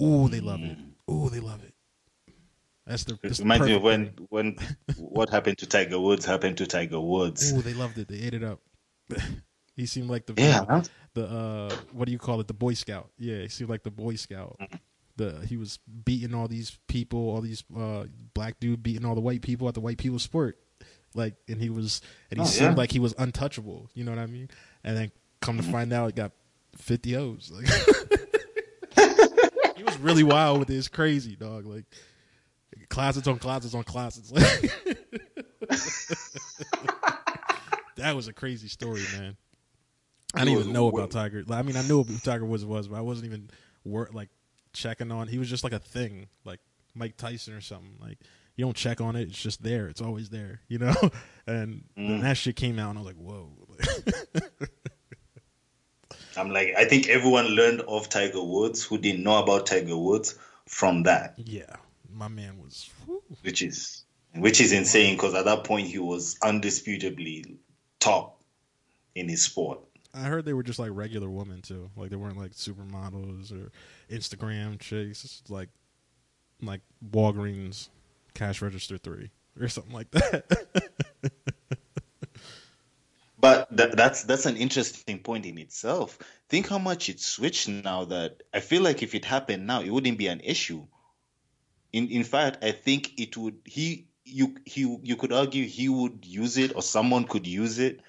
Ooh, 0.00 0.28
they 0.28 0.40
love 0.40 0.62
it. 0.62 0.76
Ooh, 1.10 1.28
they 1.30 1.40
love 1.40 1.62
it. 1.64 1.74
That's 2.86 3.04
the. 3.04 3.18
That's 3.22 3.40
reminds 3.40 3.66
me 3.66 3.74
of 3.74 3.82
when 3.82 4.12
when 4.28 4.56
what 4.96 5.30
happened 5.30 5.58
to 5.58 5.66
Tiger 5.66 5.98
Woods 5.98 6.24
happened 6.24 6.58
to 6.58 6.66
Tiger 6.66 7.00
Woods. 7.00 7.52
Ooh, 7.52 7.62
they 7.62 7.74
loved 7.74 7.98
it. 7.98 8.08
They 8.08 8.18
ate 8.18 8.34
it 8.34 8.44
up. 8.44 8.60
he 9.76 9.86
seemed 9.86 10.08
like 10.10 10.26
the 10.26 10.34
Yeah, 10.36 10.82
the 11.14 11.26
uh 11.26 11.76
what 11.92 12.06
do 12.06 12.12
you 12.12 12.18
call 12.18 12.40
it? 12.40 12.46
The 12.46 12.54
Boy 12.54 12.74
Scout. 12.74 13.10
Yeah, 13.18 13.38
he 13.38 13.48
seemed 13.48 13.70
like 13.70 13.82
the 13.82 13.90
Boy 13.90 14.14
Scout. 14.16 14.60
The 15.16 15.44
he 15.46 15.56
was 15.56 15.78
beating 16.04 16.34
all 16.34 16.46
these 16.46 16.78
people, 16.88 17.18
all 17.30 17.40
these 17.40 17.64
uh 17.76 18.04
black 18.34 18.60
dude 18.60 18.82
beating 18.82 19.04
all 19.04 19.14
the 19.14 19.20
white 19.20 19.42
people 19.42 19.66
at 19.68 19.74
the 19.74 19.80
white 19.80 19.98
people 19.98 20.18
sport. 20.18 20.58
Like 21.14 21.34
and 21.48 21.60
he 21.60 21.70
was 21.70 22.02
and 22.30 22.38
he 22.38 22.44
Oh, 22.44 22.46
seemed 22.48 22.72
yeah. 22.72 22.76
like 22.76 22.92
he 22.92 22.98
was 22.98 23.14
untouchable, 23.18 23.88
you 23.94 24.04
know 24.04 24.10
what 24.12 24.20
I 24.20 24.26
mean? 24.26 24.48
And 24.84 24.96
then 24.96 25.12
come 25.40 25.56
to 25.56 25.62
mm-hmm. 25.62 25.72
find 25.72 25.92
out 25.92 26.06
he 26.06 26.12
got 26.12 26.32
fifty 26.76 27.16
O's. 27.16 27.52
Like 27.54 27.66
he 29.76 29.82
was 29.82 29.98
really 29.98 30.22
wild 30.22 30.58
with 30.58 30.68
his 30.68 30.88
crazy 30.88 31.36
dog, 31.36 31.66
like 31.66 31.84
closets 32.88 33.26
on 33.26 33.38
closets 33.38 33.74
on 33.74 33.84
closets. 33.84 34.30
that 37.96 38.14
was 38.14 38.28
a 38.28 38.32
crazy 38.32 38.68
story, 38.68 39.02
man. 39.18 39.36
I 40.34 40.44
didn't 40.44 40.60
even 40.60 40.72
know 40.72 40.88
about 40.88 41.10
Tiger. 41.10 41.44
I 41.50 41.62
mean, 41.62 41.76
I 41.76 41.82
knew 41.82 42.02
who 42.02 42.18
Tiger 42.18 42.44
Woods 42.44 42.64
was, 42.64 42.88
but 42.88 42.96
I 42.96 43.00
wasn't 43.00 43.26
even 43.26 43.50
wor- 43.84 44.10
like 44.12 44.28
checking 44.72 45.10
on. 45.10 45.28
He 45.28 45.38
was 45.38 45.48
just 45.48 45.64
like 45.64 45.72
a 45.72 45.78
thing, 45.78 46.26
like 46.44 46.60
Mike 46.94 47.16
Tyson 47.16 47.54
or 47.54 47.60
something. 47.60 47.96
Like 48.00 48.18
you 48.56 48.64
don't 48.64 48.76
check 48.76 49.00
on 49.00 49.16
it; 49.16 49.28
it's 49.28 49.42
just 49.42 49.62
there. 49.62 49.88
It's 49.88 50.02
always 50.02 50.30
there, 50.30 50.60
you 50.68 50.78
know. 50.78 50.94
And 51.48 51.84
then 51.96 52.22
that 52.22 52.36
shit 52.36 52.56
came 52.56 52.80
out, 52.80 52.90
and 52.90 52.98
I 52.98 53.02
was 53.02 53.06
like, 53.06 53.16
"Whoa!" 53.16 53.52
I'm 56.38 56.50
like, 56.50 56.74
I 56.76 56.84
think 56.84 57.08
everyone 57.08 57.46
learned 57.46 57.82
of 57.82 58.08
Tiger 58.08 58.42
Woods 58.42 58.84
who 58.84 58.98
didn't 58.98 59.22
know 59.22 59.42
about 59.42 59.66
Tiger 59.66 59.96
Woods 59.96 60.38
from 60.66 61.04
that, 61.04 61.34
yeah, 61.36 61.76
my 62.12 62.28
man 62.28 62.58
was. 62.62 62.90
whew. 63.06 63.22
which 63.42 63.62
is 63.62 64.04
which 64.34 64.60
is 64.60 64.72
insane 64.72 65.14
because 65.16 65.34
at 65.34 65.44
that 65.46 65.64
point 65.64 65.86
he 65.88 65.98
was 65.98 66.36
undisputably 66.42 67.56
top 68.00 68.42
in 69.14 69.28
his 69.28 69.42
sport. 69.42 69.80
I 70.14 70.20
heard 70.24 70.44
they 70.44 70.54
were 70.54 70.62
just 70.62 70.78
like 70.78 70.90
regular 70.92 71.28
women 71.28 71.62
too. 71.62 71.90
Like 71.96 72.10
they 72.10 72.16
weren't 72.16 72.38
like 72.38 72.52
supermodels 72.52 73.52
or 73.52 73.70
Instagram 74.10 74.78
chicks. 74.78 75.42
Like 75.48 75.68
like 76.62 76.80
Walgreens 77.10 77.88
cash 78.34 78.62
register 78.62 78.98
three 78.98 79.30
or 79.60 79.68
something 79.68 79.92
like 79.92 80.10
that. 80.12 80.44
But 83.46 83.76
that, 83.76 83.96
that's 83.96 84.24
that's 84.24 84.46
an 84.46 84.56
interesting 84.56 85.20
point 85.20 85.46
in 85.46 85.58
itself. 85.58 86.18
Think 86.48 86.68
how 86.68 86.78
much 86.78 87.08
it's 87.08 87.24
switched 87.24 87.68
now 87.68 88.04
that 88.06 88.42
I 88.52 88.60
feel 88.60 88.82
like 88.82 89.02
if 89.02 89.14
it 89.14 89.24
happened 89.24 89.66
now, 89.66 89.82
it 89.82 89.90
wouldn't 89.90 90.18
be 90.18 90.26
an 90.26 90.40
issue. 90.40 90.86
In 91.92 92.08
in 92.08 92.24
fact, 92.24 92.64
I 92.64 92.72
think 92.72 93.20
it 93.20 93.36
would. 93.36 93.58
He 93.64 94.08
you 94.24 94.56
he 94.64 94.98
you 95.02 95.16
could 95.16 95.32
argue 95.32 95.64
he 95.64 95.88
would 95.88 96.24
use 96.26 96.56
it 96.56 96.74
or 96.74 96.82
someone 96.82 97.24
could 97.24 97.46
use 97.46 97.78
it 97.78 98.00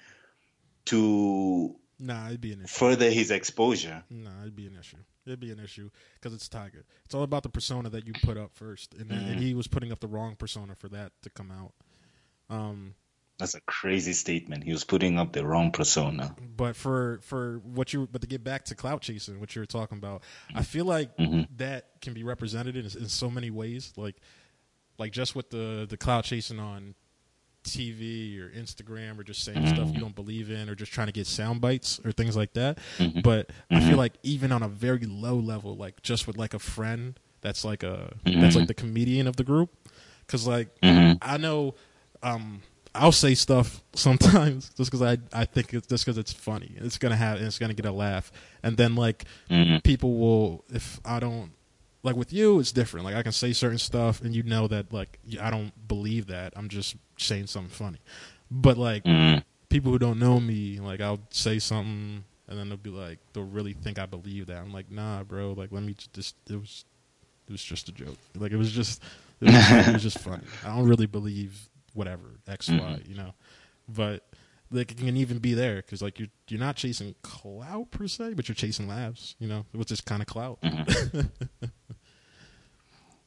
to 0.86 1.76
nah, 2.00 2.26
it'd 2.26 2.40
be 2.40 2.52
an 2.52 2.62
issue. 2.62 2.68
further 2.68 3.10
his 3.10 3.30
exposure. 3.30 4.02
Nah, 4.10 4.40
it'd 4.40 4.56
be 4.56 4.66
an 4.66 4.76
issue. 4.78 4.96
It'd 5.24 5.40
be 5.40 5.52
an 5.52 5.60
issue 5.60 5.90
because 6.14 6.34
it's 6.34 6.48
Tiger. 6.48 6.84
It's 7.04 7.14
all 7.14 7.22
about 7.22 7.44
the 7.44 7.50
persona 7.50 7.90
that 7.90 8.06
you 8.06 8.14
put 8.24 8.36
up 8.38 8.50
first, 8.54 8.94
and, 8.94 9.10
then, 9.10 9.18
and 9.18 9.40
he 9.40 9.54
was 9.54 9.68
putting 9.68 9.92
up 9.92 10.00
the 10.00 10.08
wrong 10.08 10.34
persona 10.36 10.74
for 10.74 10.88
that 10.88 11.12
to 11.22 11.30
come 11.30 11.52
out. 11.52 11.74
Um, 12.50 12.94
That's 13.38 13.54
a 13.54 13.60
crazy 13.62 14.14
statement. 14.14 14.64
He 14.64 14.72
was 14.72 14.82
putting 14.82 15.16
up 15.18 15.32
the 15.32 15.46
wrong 15.46 15.70
persona. 15.70 16.34
but 16.56 16.74
for 16.74 17.20
for 17.22 17.60
what 17.64 17.92
you 17.92 18.08
but 18.10 18.20
to 18.20 18.26
get 18.26 18.42
back 18.42 18.64
to 18.66 18.74
clout 18.74 19.00
chasing, 19.00 19.38
what 19.38 19.54
you 19.54 19.62
were 19.62 19.66
talking 19.66 19.96
about, 19.96 20.22
I 20.54 20.62
feel 20.62 20.84
like 20.84 21.16
mm-hmm. 21.16 21.42
that 21.56 21.86
can 22.00 22.14
be 22.14 22.24
represented 22.24 22.76
in, 22.76 22.84
in 22.84 23.08
so 23.08 23.30
many 23.30 23.50
ways. 23.50 23.92
Like 23.96 24.16
like 24.98 25.12
just 25.12 25.36
with 25.36 25.50
the 25.50 25.86
the 25.88 25.96
clout 25.96 26.24
chasing 26.24 26.58
on 26.58 26.96
TV 27.62 28.40
or 28.40 28.50
Instagram 28.50 29.18
or 29.18 29.22
just 29.22 29.44
saying 29.44 29.66
stuff 29.66 29.78
you 29.78 29.84
mm-hmm. 29.84 30.00
don't 30.00 30.14
believe 30.14 30.50
in 30.50 30.68
or 30.68 30.74
just 30.74 30.92
trying 30.92 31.06
to 31.06 31.12
get 31.12 31.26
sound 31.26 31.60
bites 31.60 32.00
or 32.04 32.10
things 32.10 32.36
like 32.36 32.54
that. 32.54 32.78
Mm-hmm. 32.98 33.20
But 33.20 33.50
I 33.70 33.80
feel 33.80 33.98
like 33.98 34.14
even 34.24 34.50
on 34.50 34.64
a 34.64 34.68
very 34.68 35.06
low 35.06 35.36
level, 35.36 35.76
like 35.76 36.02
just 36.02 36.26
with 36.26 36.36
like 36.36 36.54
a 36.54 36.58
friend 36.58 37.18
that's 37.40 37.64
like 37.64 37.84
a 37.84 38.16
that's 38.24 38.56
like 38.56 38.66
the 38.66 38.74
comedian 38.74 39.28
of 39.28 39.36
the 39.36 39.44
group, 39.44 39.70
because 40.26 40.44
like 40.44 40.70
I 40.82 41.36
know 41.36 41.76
um, 42.22 42.62
I'll 42.98 43.12
say 43.12 43.34
stuff 43.34 43.82
sometimes 43.94 44.70
just 44.76 44.90
because 44.90 45.02
I 45.02 45.18
I 45.32 45.44
think 45.44 45.72
it's 45.72 45.86
just 45.86 46.04
because 46.04 46.18
it's 46.18 46.32
funny. 46.32 46.72
It's 46.76 46.98
gonna 46.98 47.16
have 47.16 47.40
it's 47.40 47.58
gonna 47.58 47.74
get 47.74 47.86
a 47.86 47.92
laugh, 47.92 48.30
and 48.62 48.76
then 48.76 48.94
like 48.94 49.24
mm-hmm. 49.50 49.78
people 49.78 50.18
will 50.18 50.64
if 50.72 51.00
I 51.04 51.20
don't 51.20 51.52
like 52.02 52.16
with 52.16 52.32
you 52.32 52.60
it's 52.60 52.72
different. 52.72 53.04
Like 53.06 53.14
I 53.14 53.22
can 53.22 53.32
say 53.32 53.52
certain 53.52 53.78
stuff 53.78 54.20
and 54.20 54.34
you 54.34 54.42
know 54.42 54.68
that 54.68 54.92
like 54.92 55.18
I 55.40 55.50
don't 55.50 55.72
believe 55.88 56.26
that. 56.26 56.52
I'm 56.56 56.68
just 56.68 56.96
saying 57.16 57.46
something 57.46 57.70
funny, 57.70 58.00
but 58.50 58.76
like 58.76 59.04
mm-hmm. 59.04 59.40
people 59.68 59.92
who 59.92 59.98
don't 59.98 60.18
know 60.18 60.40
me, 60.40 60.80
like 60.80 61.00
I'll 61.00 61.20
say 61.30 61.58
something 61.58 62.24
and 62.48 62.58
then 62.58 62.68
they'll 62.68 62.78
be 62.78 62.90
like 62.90 63.18
they'll 63.32 63.44
really 63.44 63.72
think 63.74 63.98
I 63.98 64.06
believe 64.06 64.46
that. 64.46 64.58
I'm 64.58 64.72
like 64.72 64.90
nah, 64.90 65.22
bro. 65.22 65.52
Like 65.52 65.72
let 65.72 65.82
me 65.82 65.94
just 66.12 66.36
it 66.50 66.56
was 66.56 66.84
it 67.46 67.52
was 67.52 67.62
just 67.62 67.88
a 67.88 67.92
joke. 67.92 68.18
Like 68.36 68.52
it 68.52 68.56
was 68.56 68.72
just 68.72 69.02
it 69.40 69.46
was, 69.46 69.54
it 69.88 69.92
was 69.92 70.02
just 70.02 70.18
funny. 70.18 70.44
I 70.64 70.76
don't 70.76 70.88
really 70.88 71.06
believe 71.06 71.68
whatever 71.98 72.38
X 72.46 72.70
Y, 72.70 73.00
you 73.06 73.16
know. 73.16 73.34
But 73.88 74.22
like 74.70 74.92
it 74.92 74.98
can 74.98 75.16
even 75.16 75.38
be 75.38 75.54
there 75.54 75.76
because 75.76 76.00
like 76.00 76.18
you're 76.18 76.28
you're 76.48 76.60
not 76.60 76.76
chasing 76.76 77.14
clout 77.22 77.90
per 77.90 78.06
se, 78.06 78.34
but 78.34 78.48
you're 78.48 78.54
chasing 78.54 78.88
laughs. 78.88 79.34
You 79.38 79.48
know, 79.48 79.66
which 79.72 79.90
is 79.90 80.00
kind 80.00 80.22
of 80.22 80.28
clout. 80.28 80.60
Mm-hmm. 80.62 81.20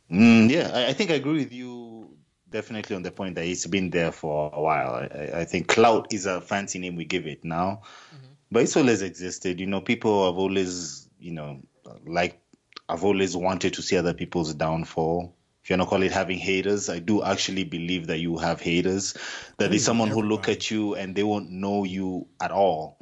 mm, 0.11 0.49
yeah, 0.49 0.71
I, 0.73 0.87
I, 0.87 0.93
think 0.93 1.11
I 1.11 1.15
agree 1.15 1.39
with 1.39 1.51
you 1.51 2.09
definitely 2.49 2.95
on 2.95 3.03
the 3.03 3.11
point 3.11 3.35
that 3.35 3.45
it's 3.45 3.67
been 3.67 3.89
there 3.89 4.11
for 4.11 4.51
a 4.53 4.61
while. 4.61 4.95
I, 4.95 5.41
I 5.41 5.45
think 5.45 5.67
clout 5.67 6.13
is 6.13 6.25
a 6.25 6.41
fancy 6.41 6.79
name 6.79 6.95
we 6.95 7.05
give 7.05 7.27
it 7.27 7.43
now, 7.43 7.81
mm-hmm. 8.15 8.33
but 8.51 8.63
it's 8.63 8.77
always 8.77 9.01
existed. 9.01 9.59
You 9.59 9.67
know, 9.67 9.81
people 9.81 10.25
have 10.27 10.37
always 10.37 11.09
you 11.19 11.31
know 11.31 11.59
like 12.05 12.39
I've 12.87 13.03
always 13.03 13.35
wanted 13.35 13.73
to 13.73 13.81
see 13.81 13.97
other 13.97 14.13
people's 14.13 14.53
downfall 14.53 15.35
if 15.63 15.69
you 15.69 15.77
want 15.77 15.87
to 15.87 15.89
call 15.89 16.03
it 16.03 16.11
having 16.11 16.39
haters, 16.39 16.89
I 16.89 16.99
do 16.99 17.23
actually 17.23 17.63
believe 17.63 18.07
that 18.07 18.19
you 18.19 18.37
have 18.37 18.59
haters. 18.61 19.13
That 19.57 19.69
there's 19.69 19.83
hmm, 19.83 19.85
someone 19.85 20.09
who 20.09 20.21
look 20.23 20.49
at 20.49 20.71
you 20.71 20.95
and 20.95 21.15
they 21.15 21.23
won't 21.23 21.51
know 21.51 21.83
you 21.83 22.27
at 22.41 22.51
all, 22.51 22.97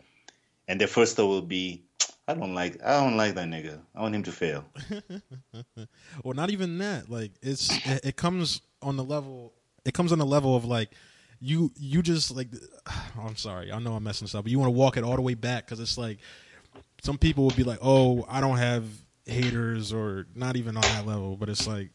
and 0.68 0.80
their 0.80 0.88
first 0.88 1.16
thought 1.16 1.28
will 1.28 1.42
be, 1.42 1.86
"I 2.28 2.34
don't 2.34 2.54
like, 2.54 2.84
I 2.84 3.00
don't 3.00 3.16
like 3.16 3.36
that 3.36 3.48
nigga. 3.48 3.80
I 3.96 4.02
want 4.02 4.16
him 4.16 4.24
to 4.24 4.32
fail." 4.32 4.66
or 6.24 6.34
not 6.34 6.50
even 6.50 6.78
that. 6.80 7.10
Like 7.10 7.32
it's, 7.42 7.80
it, 7.86 8.02
it 8.04 8.16
comes 8.18 8.62
on 8.82 8.98
the 8.98 9.04
level. 9.04 9.54
It 9.86 9.94
comes 9.94 10.12
on 10.12 10.20
the 10.20 10.26
level 10.26 10.56
of 10.56 10.66
like 10.66 10.90
you 11.40 11.72
you 11.78 12.02
just 12.02 12.36
like 12.36 12.50
I'm 13.20 13.38
sorry 13.38 13.72
I 13.72 13.80
know 13.80 13.94
I'm 13.94 14.04
messing 14.04 14.26
this 14.26 14.36
up 14.36 14.44
but 14.44 14.52
you 14.52 14.60
want 14.60 14.68
to 14.68 14.78
walk 14.78 14.98
it 14.98 15.04
all 15.04 15.16
the 15.16 15.22
way 15.22 15.34
back 15.34 15.66
because 15.66 15.80
it's 15.80 15.98
like 15.98 16.20
some 17.02 17.18
people 17.18 17.46
would 17.46 17.56
be 17.56 17.64
like 17.64 17.80
oh 17.82 18.26
I 18.30 18.42
don't 18.42 18.58
have 18.58 18.84
haters 19.26 19.94
or 19.94 20.26
not 20.36 20.58
even 20.58 20.76
on 20.76 20.82
that 20.82 21.06
level 21.06 21.38
but 21.38 21.50
it's 21.50 21.68
like 21.68 21.92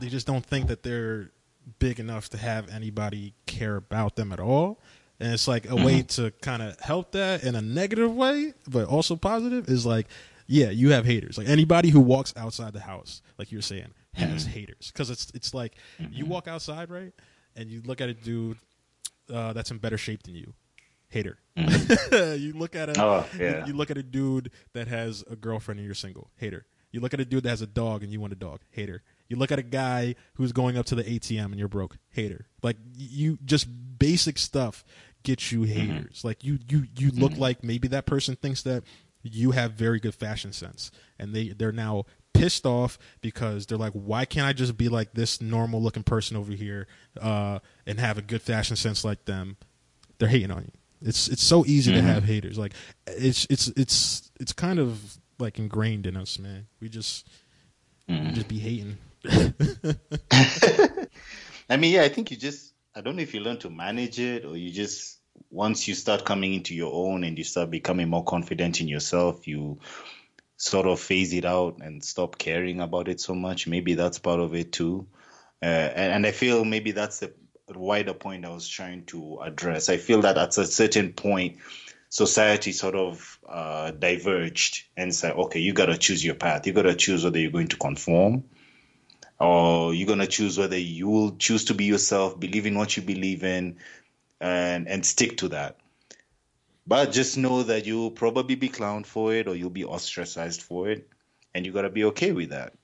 they 0.00 0.08
just 0.08 0.26
don't 0.26 0.44
think 0.44 0.68
that 0.68 0.82
they're 0.82 1.30
big 1.78 2.00
enough 2.00 2.28
to 2.30 2.38
have 2.38 2.68
anybody 2.70 3.34
care 3.46 3.76
about 3.76 4.16
them 4.16 4.32
at 4.32 4.40
all. 4.40 4.80
And 5.20 5.32
it's 5.32 5.46
like 5.46 5.70
a 5.70 5.76
way 5.76 6.00
mm-hmm. 6.00 6.22
to 6.22 6.30
kind 6.42 6.62
of 6.62 6.78
help 6.80 7.12
that 7.12 7.44
in 7.44 7.54
a 7.54 7.62
negative 7.62 8.14
way, 8.14 8.52
but 8.68 8.88
also 8.88 9.16
positive 9.16 9.68
is 9.68 9.86
like, 9.86 10.08
yeah, 10.46 10.70
you 10.70 10.90
have 10.90 11.06
haters. 11.06 11.38
Like 11.38 11.48
anybody 11.48 11.90
who 11.90 12.00
walks 12.00 12.34
outside 12.36 12.72
the 12.72 12.80
house, 12.80 13.22
like 13.38 13.52
you're 13.52 13.62
saying, 13.62 13.94
has 14.12 14.44
mm-hmm. 14.44 14.52
haters. 14.52 14.90
Because 14.92 15.10
it's 15.10 15.30
it's 15.34 15.54
like 15.54 15.76
mm-hmm. 15.98 16.12
you 16.12 16.26
walk 16.26 16.48
outside, 16.48 16.90
right, 16.90 17.12
and 17.56 17.70
you 17.70 17.80
look 17.84 18.00
at 18.00 18.08
a 18.08 18.14
dude 18.14 18.58
uh, 19.32 19.52
that's 19.52 19.70
in 19.70 19.78
better 19.78 19.96
shape 19.96 20.24
than 20.24 20.34
you, 20.34 20.52
hater. 21.08 21.38
Mm-hmm. 21.56 22.42
you 22.42 22.52
look 22.52 22.76
at 22.76 22.90
a 22.90 23.02
oh, 23.02 23.26
yeah. 23.38 23.60
you, 23.60 23.68
you 23.68 23.72
look 23.72 23.90
at 23.90 23.96
a 23.96 24.02
dude 24.02 24.50
that 24.74 24.88
has 24.88 25.24
a 25.30 25.36
girlfriend 25.36 25.78
and 25.78 25.86
you're 25.86 25.94
single, 25.94 26.30
hater. 26.36 26.66
You 26.90 27.00
look 27.00 27.14
at 27.14 27.20
a 27.20 27.24
dude 27.24 27.44
that 27.44 27.50
has 27.50 27.62
a 27.62 27.66
dog 27.66 28.02
and 28.02 28.12
you 28.12 28.20
want 28.20 28.32
a 28.32 28.36
dog, 28.36 28.60
hater. 28.70 29.02
You 29.34 29.40
look 29.40 29.52
at 29.52 29.58
a 29.58 29.62
guy 29.62 30.14
who's 30.34 30.52
going 30.52 30.78
up 30.78 30.86
to 30.86 30.94
the 30.94 31.02
ATM 31.02 31.46
and 31.46 31.56
you're 31.56 31.68
broke, 31.68 31.96
hater. 32.10 32.46
Like 32.62 32.76
you 32.96 33.38
just 33.44 33.66
basic 33.98 34.38
stuff 34.38 34.84
gets 35.24 35.50
you 35.50 35.60
mm-hmm. 35.60 35.72
haters. 35.72 36.18
Mm-hmm. 36.18 36.28
Like 36.28 36.44
you 36.44 36.58
you 36.68 36.86
you 36.96 37.10
look 37.10 37.32
mm-hmm. 37.32 37.40
like 37.40 37.64
maybe 37.64 37.88
that 37.88 38.06
person 38.06 38.36
thinks 38.36 38.62
that 38.62 38.84
you 39.22 39.50
have 39.50 39.72
very 39.72 39.98
good 39.98 40.14
fashion 40.14 40.52
sense 40.52 40.90
and 41.18 41.34
they 41.34 41.48
they're 41.48 41.72
now 41.72 42.04
pissed 42.34 42.66
off 42.66 42.98
because 43.22 43.66
they're 43.66 43.78
like 43.78 43.92
why 43.92 44.24
can't 44.24 44.46
I 44.46 44.52
just 44.52 44.76
be 44.76 44.88
like 44.88 45.14
this 45.14 45.40
normal 45.40 45.82
looking 45.82 46.02
person 46.02 46.36
over 46.36 46.52
here 46.52 46.86
uh, 47.20 47.60
and 47.86 47.98
have 47.98 48.18
a 48.18 48.22
good 48.22 48.42
fashion 48.42 48.76
sense 48.76 49.04
like 49.04 49.24
them? 49.24 49.56
They're 50.18 50.28
hating 50.28 50.52
on 50.52 50.62
you. 50.62 50.72
It's 51.08 51.28
it's 51.28 51.42
so 51.42 51.64
easy 51.66 51.92
mm-hmm. 51.92 52.06
to 52.06 52.12
have 52.12 52.24
haters. 52.24 52.56
Like 52.56 52.72
it's 53.06 53.46
it's 53.50 53.68
it's 53.68 54.30
it's 54.38 54.52
kind 54.52 54.78
of 54.78 55.18
like 55.38 55.58
ingrained 55.58 56.06
in 56.06 56.16
us, 56.16 56.38
man. 56.38 56.66
We 56.80 56.88
just 56.88 57.28
mm-hmm. 58.08 58.34
just 58.34 58.48
be 58.48 58.58
hating. 58.58 58.98
I 61.70 61.76
mean, 61.78 61.92
yeah, 61.94 62.02
I 62.02 62.08
think 62.08 62.30
you 62.30 62.36
just, 62.36 62.74
I 62.94 63.00
don't 63.00 63.16
know 63.16 63.22
if 63.22 63.34
you 63.34 63.40
learn 63.40 63.58
to 63.58 63.70
manage 63.70 64.20
it 64.20 64.44
or 64.44 64.56
you 64.56 64.70
just, 64.70 65.18
once 65.50 65.88
you 65.88 65.94
start 65.94 66.24
coming 66.24 66.54
into 66.54 66.74
your 66.74 66.92
own 66.92 67.24
and 67.24 67.36
you 67.38 67.44
start 67.44 67.70
becoming 67.70 68.08
more 68.08 68.24
confident 68.24 68.80
in 68.80 68.88
yourself, 68.88 69.48
you 69.48 69.78
sort 70.56 70.86
of 70.86 71.00
phase 71.00 71.32
it 71.32 71.44
out 71.44 71.78
and 71.80 72.04
stop 72.04 72.38
caring 72.38 72.80
about 72.80 73.08
it 73.08 73.20
so 73.20 73.34
much. 73.34 73.66
Maybe 73.66 73.94
that's 73.94 74.18
part 74.18 74.40
of 74.40 74.54
it 74.54 74.72
too. 74.72 75.06
Uh, 75.62 75.66
and, 75.66 76.12
and 76.12 76.26
I 76.26 76.32
feel 76.32 76.64
maybe 76.64 76.92
that's 76.92 77.20
the 77.20 77.32
wider 77.68 78.14
point 78.14 78.44
I 78.44 78.50
was 78.50 78.68
trying 78.68 79.06
to 79.06 79.40
address. 79.42 79.88
I 79.88 79.96
feel 79.96 80.20
that 80.22 80.36
at 80.36 80.58
a 80.58 80.66
certain 80.66 81.12
point, 81.14 81.56
society 82.10 82.72
sort 82.72 82.94
of 82.94 83.38
uh, 83.48 83.90
diverged 83.90 84.84
and 84.96 85.14
said, 85.14 85.32
okay, 85.32 85.60
you 85.60 85.72
got 85.72 85.86
to 85.86 85.96
choose 85.96 86.24
your 86.24 86.34
path. 86.34 86.66
You 86.66 86.72
got 86.72 86.82
to 86.82 86.94
choose 86.94 87.24
whether 87.24 87.38
you're 87.38 87.50
going 87.50 87.68
to 87.68 87.76
conform 87.76 88.44
or 89.44 89.92
you're 89.94 90.08
gonna 90.08 90.26
choose 90.26 90.56
whether 90.58 90.78
you 90.78 91.08
will 91.08 91.36
choose 91.36 91.66
to 91.66 91.74
be 91.74 91.84
yourself, 91.84 92.40
believe 92.40 92.66
in 92.66 92.76
what 92.76 92.96
you 92.96 93.02
believe 93.02 93.44
in, 93.44 93.76
and 94.40 94.88
and 94.88 95.04
stick 95.04 95.36
to 95.38 95.48
that. 95.48 95.76
But 96.86 97.12
just 97.12 97.36
know 97.38 97.62
that 97.62 97.86
you'll 97.86 98.10
probably 98.10 98.54
be 98.54 98.68
clowned 98.68 99.06
for 99.06 99.34
it, 99.34 99.48
or 99.48 99.54
you'll 99.54 99.70
be 99.70 99.84
ostracized 99.84 100.62
for 100.62 100.88
it, 100.88 101.08
and 101.54 101.66
you 101.66 101.72
gotta 101.72 101.90
be 101.90 102.04
okay 102.04 102.32
with 102.32 102.50
that. 102.50 102.74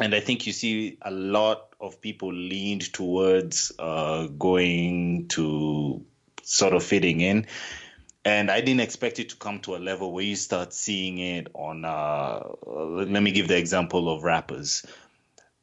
And 0.00 0.14
I 0.14 0.20
think 0.20 0.46
you 0.46 0.52
see 0.52 0.98
a 1.00 1.10
lot 1.10 1.74
of 1.80 2.00
people 2.00 2.32
leaned 2.32 2.92
towards 2.92 3.72
uh, 3.78 4.26
going 4.26 5.28
to 5.28 6.04
sort 6.42 6.74
of 6.74 6.82
fitting 6.82 7.20
in. 7.20 7.46
And 8.24 8.50
I 8.50 8.60
didn't 8.60 8.80
expect 8.80 9.20
it 9.20 9.30
to 9.30 9.36
come 9.36 9.60
to 9.60 9.76
a 9.76 9.78
level 9.78 10.12
where 10.12 10.24
you 10.24 10.36
start 10.36 10.74
seeing 10.74 11.18
it 11.18 11.48
on. 11.54 11.84
Uh, 11.84 12.42
let 12.66 13.22
me 13.22 13.30
give 13.30 13.48
the 13.48 13.56
example 13.56 14.12
of 14.12 14.24
rappers 14.24 14.84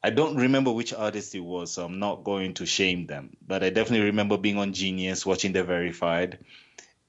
I 0.04 0.10
don't 0.10 0.36
remember 0.36 0.70
which 0.70 0.92
artist 0.92 1.34
it 1.34 1.40
was, 1.40 1.72
so 1.72 1.86
I'm 1.86 1.98
not 1.98 2.24
going 2.24 2.52
to 2.54 2.66
shame 2.66 3.06
them. 3.06 3.38
But 3.40 3.64
I 3.64 3.70
definitely 3.70 4.08
remember 4.08 4.36
being 4.36 4.58
on 4.58 4.74
Genius, 4.74 5.24
watching 5.24 5.54
the 5.54 5.64
Verified, 5.64 6.40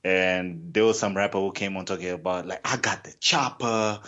and 0.06 0.74
there 0.74 0.86
was 0.86 0.98
some 0.98 1.14
rapper 1.14 1.38
who 1.38 1.52
came 1.52 1.76
on 1.76 1.84
talking 1.84 2.12
about 2.12 2.48
like 2.48 2.62
I 2.64 2.78
got 2.78 3.04
the 3.04 3.14
chopper, 3.20 4.00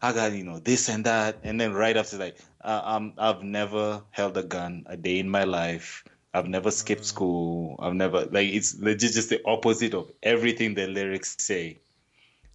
I 0.00 0.12
got 0.12 0.30
you 0.30 0.44
know 0.44 0.60
this 0.60 0.88
and 0.88 1.06
that, 1.06 1.40
and 1.42 1.60
then 1.60 1.72
right 1.72 1.96
after 1.96 2.18
like 2.18 2.38
um, 2.62 3.14
I've 3.18 3.42
never 3.42 4.02
held 4.12 4.36
a 4.36 4.44
gun 4.44 4.84
a 4.86 4.96
day 4.96 5.18
in 5.18 5.28
my 5.28 5.42
life. 5.42 6.04
I've 6.32 6.46
never 6.46 6.70
skipped 6.70 7.02
mm. 7.02 7.06
school. 7.06 7.76
I've 7.80 7.94
never 7.94 8.26
like 8.26 8.50
it's 8.50 8.78
legit 8.78 9.12
just 9.14 9.30
the 9.30 9.40
opposite 9.44 9.94
of 9.94 10.12
everything 10.22 10.74
the 10.74 10.86
lyrics 10.86 11.34
say 11.40 11.80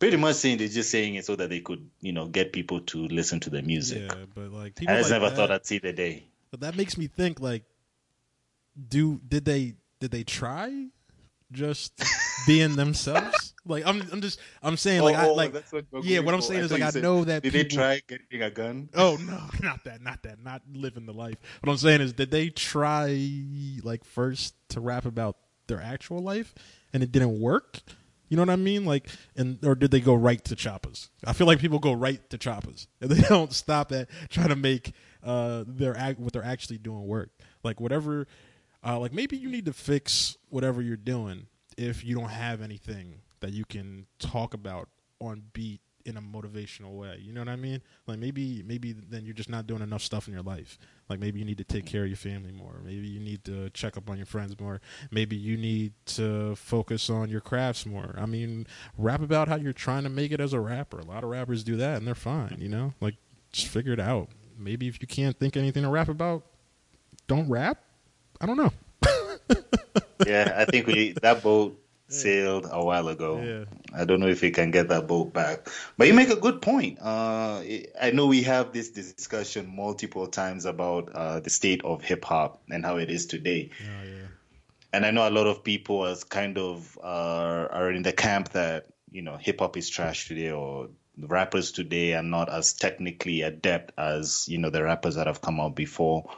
pretty 0.01 0.17
much 0.17 0.35
saying 0.35 0.57
they're 0.57 0.67
just 0.67 0.89
saying 0.89 1.13
it 1.13 1.25
so 1.25 1.35
that 1.35 1.51
they 1.51 1.59
could, 1.59 1.87
you 2.01 2.11
know, 2.11 2.25
get 2.25 2.51
people 2.51 2.81
to 2.81 3.07
listen 3.09 3.39
to 3.39 3.51
the 3.51 3.61
music. 3.61 4.11
Yeah, 4.11 4.25
but 4.33 4.51
like 4.51 4.75
people 4.75 4.95
I 4.95 4.97
just 4.97 5.11
like 5.11 5.21
never 5.21 5.29
that, 5.29 5.35
thought 5.35 5.51
I'd 5.51 5.65
see 5.65 5.77
the 5.77 5.93
day. 5.93 6.25
But 6.49 6.61
that 6.61 6.75
makes 6.75 6.97
me 6.97 7.05
think 7.05 7.39
like, 7.39 7.63
do 8.89 9.21
did 9.25 9.45
they 9.45 9.75
did 9.99 10.09
they 10.09 10.23
try 10.23 10.87
just 11.51 12.03
being 12.47 12.75
themselves? 12.75 13.53
like 13.65 13.85
I'm 13.85 14.01
I'm 14.11 14.21
just 14.21 14.39
I'm 14.63 14.75
saying 14.75 15.03
like 15.03 15.15
oh, 15.15 15.19
I 15.19 15.27
oh, 15.27 15.33
like 15.33 15.53
what 15.53 15.85
yeah. 16.03 16.19
What 16.19 16.33
I'm 16.33 16.41
saying 16.41 16.61
is 16.61 16.71
like 16.71 16.81
I 16.81 16.89
said, 16.89 17.03
know 17.03 17.23
that 17.23 17.43
did 17.43 17.53
people, 17.53 17.69
they 17.69 17.75
try 17.75 18.01
getting 18.07 18.41
a 18.41 18.49
gun? 18.49 18.89
Oh 18.95 19.19
no, 19.21 19.39
not 19.61 19.83
that, 19.83 20.01
not 20.01 20.23
that, 20.23 20.43
not 20.43 20.63
living 20.73 21.05
the 21.05 21.13
life. 21.13 21.37
What 21.61 21.71
I'm 21.71 21.77
saying 21.77 22.01
is 22.01 22.13
did 22.13 22.31
they 22.31 22.49
try 22.49 23.09
like 23.83 24.03
first 24.03 24.55
to 24.69 24.81
rap 24.81 25.05
about 25.05 25.37
their 25.67 25.79
actual 25.79 26.23
life 26.23 26.55
and 26.91 27.03
it 27.03 27.11
didn't 27.11 27.39
work? 27.39 27.81
You 28.31 28.37
know 28.37 28.43
what 28.43 28.49
I 28.49 28.55
mean? 28.55 28.85
Like, 28.85 29.09
and 29.35 29.59
or 29.61 29.75
did 29.75 29.91
they 29.91 29.99
go 29.99 30.13
right 30.13 30.41
to 30.45 30.55
choppers? 30.55 31.09
I 31.25 31.33
feel 31.33 31.47
like 31.47 31.59
people 31.59 31.79
go 31.79 31.91
right 31.91 32.27
to 32.29 32.37
choppers, 32.37 32.87
and 33.01 33.11
they 33.11 33.21
don't 33.27 33.51
stop 33.51 33.91
at 33.91 34.07
trying 34.29 34.47
to 34.47 34.55
make 34.55 34.93
uh 35.21 35.65
their 35.67 35.97
act 35.97 36.17
what 36.17 36.31
they're 36.31 36.41
actually 36.41 36.77
doing 36.77 37.05
work. 37.05 37.31
Like 37.61 37.81
whatever, 37.81 38.27
uh, 38.85 38.97
like 38.99 39.11
maybe 39.11 39.35
you 39.35 39.49
need 39.49 39.65
to 39.65 39.73
fix 39.73 40.37
whatever 40.47 40.81
you're 40.81 40.95
doing 40.95 41.47
if 41.77 42.05
you 42.05 42.15
don't 42.15 42.29
have 42.29 42.61
anything 42.61 43.15
that 43.41 43.51
you 43.51 43.65
can 43.65 44.05
talk 44.17 44.53
about 44.53 44.87
on 45.19 45.43
beat 45.51 45.81
in 46.05 46.17
a 46.17 46.21
motivational 46.21 46.91
way. 46.91 47.19
You 47.21 47.33
know 47.33 47.41
what 47.41 47.49
I 47.49 47.55
mean? 47.55 47.81
Like 48.07 48.19
maybe 48.19 48.63
maybe 48.65 48.93
then 48.93 49.25
you're 49.25 49.33
just 49.33 49.49
not 49.49 49.67
doing 49.67 49.81
enough 49.81 50.01
stuff 50.01 50.27
in 50.27 50.33
your 50.33 50.43
life. 50.43 50.77
Like 51.09 51.19
maybe 51.19 51.39
you 51.39 51.45
need 51.45 51.57
to 51.57 51.63
take 51.63 51.85
care 51.85 52.03
of 52.03 52.07
your 52.07 52.17
family 52.17 52.51
more. 52.51 52.81
Maybe 52.83 53.07
you 53.07 53.19
need 53.19 53.43
to 53.45 53.69
check 53.71 53.97
up 53.97 54.09
on 54.09 54.17
your 54.17 54.25
friends 54.25 54.59
more. 54.59 54.81
Maybe 55.11 55.35
you 55.35 55.57
need 55.57 55.93
to 56.07 56.55
focus 56.55 57.09
on 57.09 57.29
your 57.29 57.41
crafts 57.41 57.85
more. 57.85 58.15
I 58.17 58.25
mean, 58.25 58.67
rap 58.97 59.21
about 59.21 59.47
how 59.47 59.55
you're 59.55 59.73
trying 59.73 60.03
to 60.03 60.09
make 60.09 60.31
it 60.31 60.39
as 60.39 60.53
a 60.53 60.59
rapper. 60.59 60.99
A 60.99 61.05
lot 61.05 61.23
of 61.23 61.29
rappers 61.29 61.63
do 61.63 61.75
that 61.77 61.97
and 61.97 62.07
they're 62.07 62.15
fine, 62.15 62.57
you 62.59 62.69
know? 62.69 62.93
Like 63.01 63.15
just 63.51 63.67
figure 63.67 63.93
it 63.93 63.99
out. 63.99 64.29
Maybe 64.57 64.87
if 64.87 65.01
you 65.01 65.07
can't 65.07 65.37
think 65.37 65.57
anything 65.57 65.83
to 65.83 65.89
rap 65.89 66.07
about, 66.07 66.43
don't 67.27 67.49
rap. 67.49 67.79
I 68.39 68.45
don't 68.45 68.57
know. 68.57 68.71
yeah, 70.25 70.53
I 70.57 70.65
think 70.65 70.87
we 70.87 71.13
that 71.21 71.43
boat 71.43 71.80
sailed 72.13 72.67
a 72.69 72.83
while 72.83 73.07
ago. 73.07 73.41
Yeah. 73.41 73.65
I 73.93 74.05
don't 74.05 74.19
know 74.19 74.27
if 74.27 74.41
we 74.41 74.51
can 74.51 74.71
get 74.71 74.89
that 74.89 75.07
boat 75.07 75.33
back. 75.33 75.67
But 75.97 76.07
you 76.07 76.13
make 76.13 76.29
a 76.29 76.35
good 76.35 76.61
point. 76.61 76.99
Uh, 77.01 77.61
I 77.99 78.11
know 78.13 78.27
we 78.27 78.43
have 78.43 78.71
this 78.71 78.89
discussion 78.89 79.73
multiple 79.75 80.27
times 80.27 80.65
about 80.65 81.09
uh, 81.13 81.39
the 81.39 81.49
state 81.49 81.83
of 81.83 82.01
hip 82.03 82.25
hop 82.25 82.61
and 82.69 82.85
how 82.85 82.97
it 82.97 83.09
is 83.09 83.25
today. 83.25 83.71
Oh, 83.81 84.05
yeah. 84.05 84.27
And 84.93 85.05
I 85.05 85.11
know 85.11 85.27
a 85.27 85.31
lot 85.31 85.47
of 85.47 85.63
people 85.63 86.05
as 86.05 86.23
kind 86.23 86.57
of 86.57 86.97
uh, 87.01 87.67
are 87.71 87.91
in 87.91 88.03
the 88.03 88.11
camp 88.11 88.49
that 88.49 88.87
you 89.09 89.21
know 89.21 89.37
hip 89.37 89.59
hop 89.59 89.77
is 89.77 89.89
trash 89.89 90.27
today 90.27 90.51
or 90.51 90.89
rappers 91.17 91.71
today 91.71 92.13
are 92.13 92.23
not 92.23 92.49
as 92.49 92.73
technically 92.73 93.41
adept 93.41 93.91
as 93.97 94.47
you 94.49 94.57
know 94.57 94.69
the 94.69 94.83
rappers 94.83 95.15
that 95.15 95.27
have 95.27 95.41
come 95.41 95.59
out 95.59 95.75
before. 95.75 96.29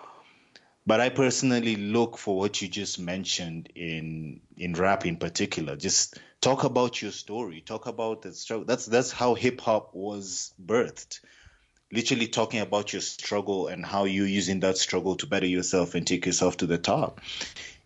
But 0.86 1.00
I 1.00 1.10
personally 1.10 1.76
look 1.76 2.18
for 2.18 2.38
what 2.38 2.62
you 2.62 2.68
just 2.68 3.00
mentioned 3.00 3.70
in 3.76 4.42
in 4.58 4.74
rap 4.74 5.06
in 5.06 5.18
particular. 5.18 5.76
Just 5.76 6.20
talk 6.42 6.64
about 6.64 7.02
your 7.02 7.12
story, 7.12 7.62
talk 7.62 7.88
about 7.88 8.22
the 8.22 8.34
struggle. 8.34 8.66
That's 8.66 8.86
that's 8.86 9.12
how 9.12 9.34
hip 9.36 9.62
hop 9.62 9.94
was 9.94 10.54
birthed. 10.64 11.20
Literally 11.92 12.28
talking 12.28 12.60
about 12.60 12.92
your 12.92 13.02
struggle 13.04 13.68
and 13.68 13.86
how 13.86 14.06
you're 14.06 14.26
using 14.26 14.62
that 14.62 14.78
struggle 14.78 15.16
to 15.18 15.28
better 15.28 15.46
yourself 15.46 15.94
and 15.96 16.08
take 16.08 16.26
yourself 16.26 16.58
to 16.58 16.66
the 16.66 16.80
top. 16.80 17.22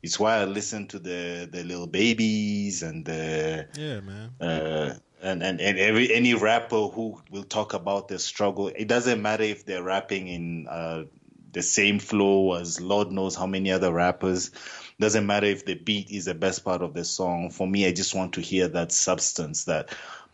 It's 0.02 0.20
why 0.20 0.38
I 0.38 0.46
listen 0.46 0.88
to 0.88 1.00
the 1.00 1.48
the 1.52 1.64
Lil 1.64 1.88
Babies 1.88 2.84
and 2.84 3.04
the 3.06 3.68
Yeah, 3.76 4.00
man. 4.00 4.32
uh, 4.40 4.94
and, 5.22 5.44
and 5.44 5.60
and 5.60 5.78
every 5.78 6.14
any 6.14 6.36
rapper 6.36 6.88
who 6.88 7.22
will 7.32 7.44
talk 7.44 7.74
about 7.74 8.08
their 8.08 8.20
struggle. 8.20 8.68
It 8.70 8.88
doesn't 8.88 9.22
matter 9.22 9.44
if 9.44 9.66
they're 9.66 9.84
rapping 9.84 10.28
in 10.28 10.68
uh, 10.70 11.04
the 11.54 11.62
same 11.64 12.00
flow 12.00 12.54
as 12.54 12.82
Lord 12.82 13.12
knows 13.12 13.36
how 13.36 13.48
many 13.48 13.72
other 13.72 13.92
rappers. 13.92 14.52
Doesn't 15.00 15.26
matter 15.28 15.46
if 15.48 15.66
the 15.66 15.76
beat 15.76 16.10
is 16.12 16.26
the 16.26 16.34
best 16.34 16.66
part 16.66 16.82
of 16.82 16.94
the 16.94 17.06
song. 17.06 17.52
For 17.52 17.68
me, 17.68 17.86
I 17.88 17.92
just 17.92 18.16
want 18.16 18.34
to 18.34 18.42
hear 18.42 18.68
that 18.70 18.92
substance 18.92 19.66
that 19.66 19.90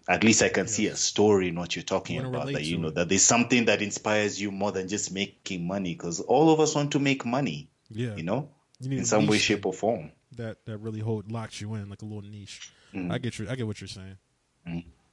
at 0.08 0.24
least 0.24 0.42
I 0.42 0.50
can 0.50 0.68
see 0.68 0.88
a 0.88 0.96
story 0.96 1.50
in 1.50 1.56
what 1.56 1.76
you're 1.76 1.84
talking 1.84 2.20
about. 2.24 2.48
That 2.52 2.64
you 2.64 2.78
know 2.78 2.88
it. 2.90 2.96
that 2.96 3.10
there's 3.10 3.24
something 3.24 3.66
that 3.66 3.82
inspires 3.82 4.42
you 4.42 4.52
more 4.52 4.72
than 4.72 4.88
just 4.88 5.12
making 5.14 5.66
money. 5.68 5.94
Because 5.94 6.20
all 6.20 6.52
of 6.52 6.60
us 6.60 6.76
want 6.76 6.92
to 6.94 7.00
make 7.00 7.26
money, 7.26 7.70
Yeah. 7.90 8.16
you 8.16 8.24
know, 8.24 8.50
You 8.82 8.98
in 8.98 9.06
some 9.06 9.28
way, 9.28 9.38
shape, 9.38 9.66
or 9.66 9.74
form. 9.74 10.12
that 10.38 10.66
that 10.66 10.78
really 10.80 11.00
hold 11.02 11.32
locks 11.32 11.62
you 11.62 11.74
in 11.76 11.90
like 11.90 12.02
a 12.02 12.06
little 12.06 12.22
niche. 12.30 12.72
Mm. 12.94 13.12
I 13.12 13.18
get 13.18 13.38
you. 13.40 13.48
I 13.50 13.56
get 13.56 13.68
what 13.68 13.80
you're 13.82 13.88
saying. 13.88 14.18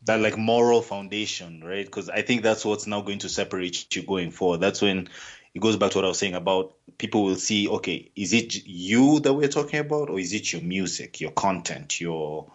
that 0.06 0.20
like 0.20 0.38
moral 0.38 0.80
foundation, 0.80 1.62
right? 1.62 1.84
Because 1.84 2.08
I 2.08 2.22
think 2.22 2.42
that's 2.42 2.64
what's 2.64 2.86
now 2.86 3.00
going 3.02 3.18
to 3.20 3.28
separate 3.28 3.94
you 3.94 4.02
going 4.02 4.30
forward. 4.30 4.60
That's 4.60 4.80
when 4.80 5.08
it 5.54 5.60
goes 5.60 5.76
back 5.76 5.90
to 5.92 5.98
what 5.98 6.04
I 6.04 6.08
was 6.08 6.18
saying 6.18 6.34
about 6.34 6.74
people 6.98 7.24
will 7.24 7.36
see, 7.36 7.68
okay, 7.68 8.10
is 8.14 8.32
it 8.32 8.66
you 8.66 9.20
that 9.20 9.32
we're 9.32 9.48
talking 9.48 9.80
about, 9.80 10.10
or 10.10 10.18
is 10.18 10.32
it 10.32 10.52
your 10.52 10.62
music, 10.62 11.20
your 11.20 11.32
content, 11.32 12.00
your 12.00 12.46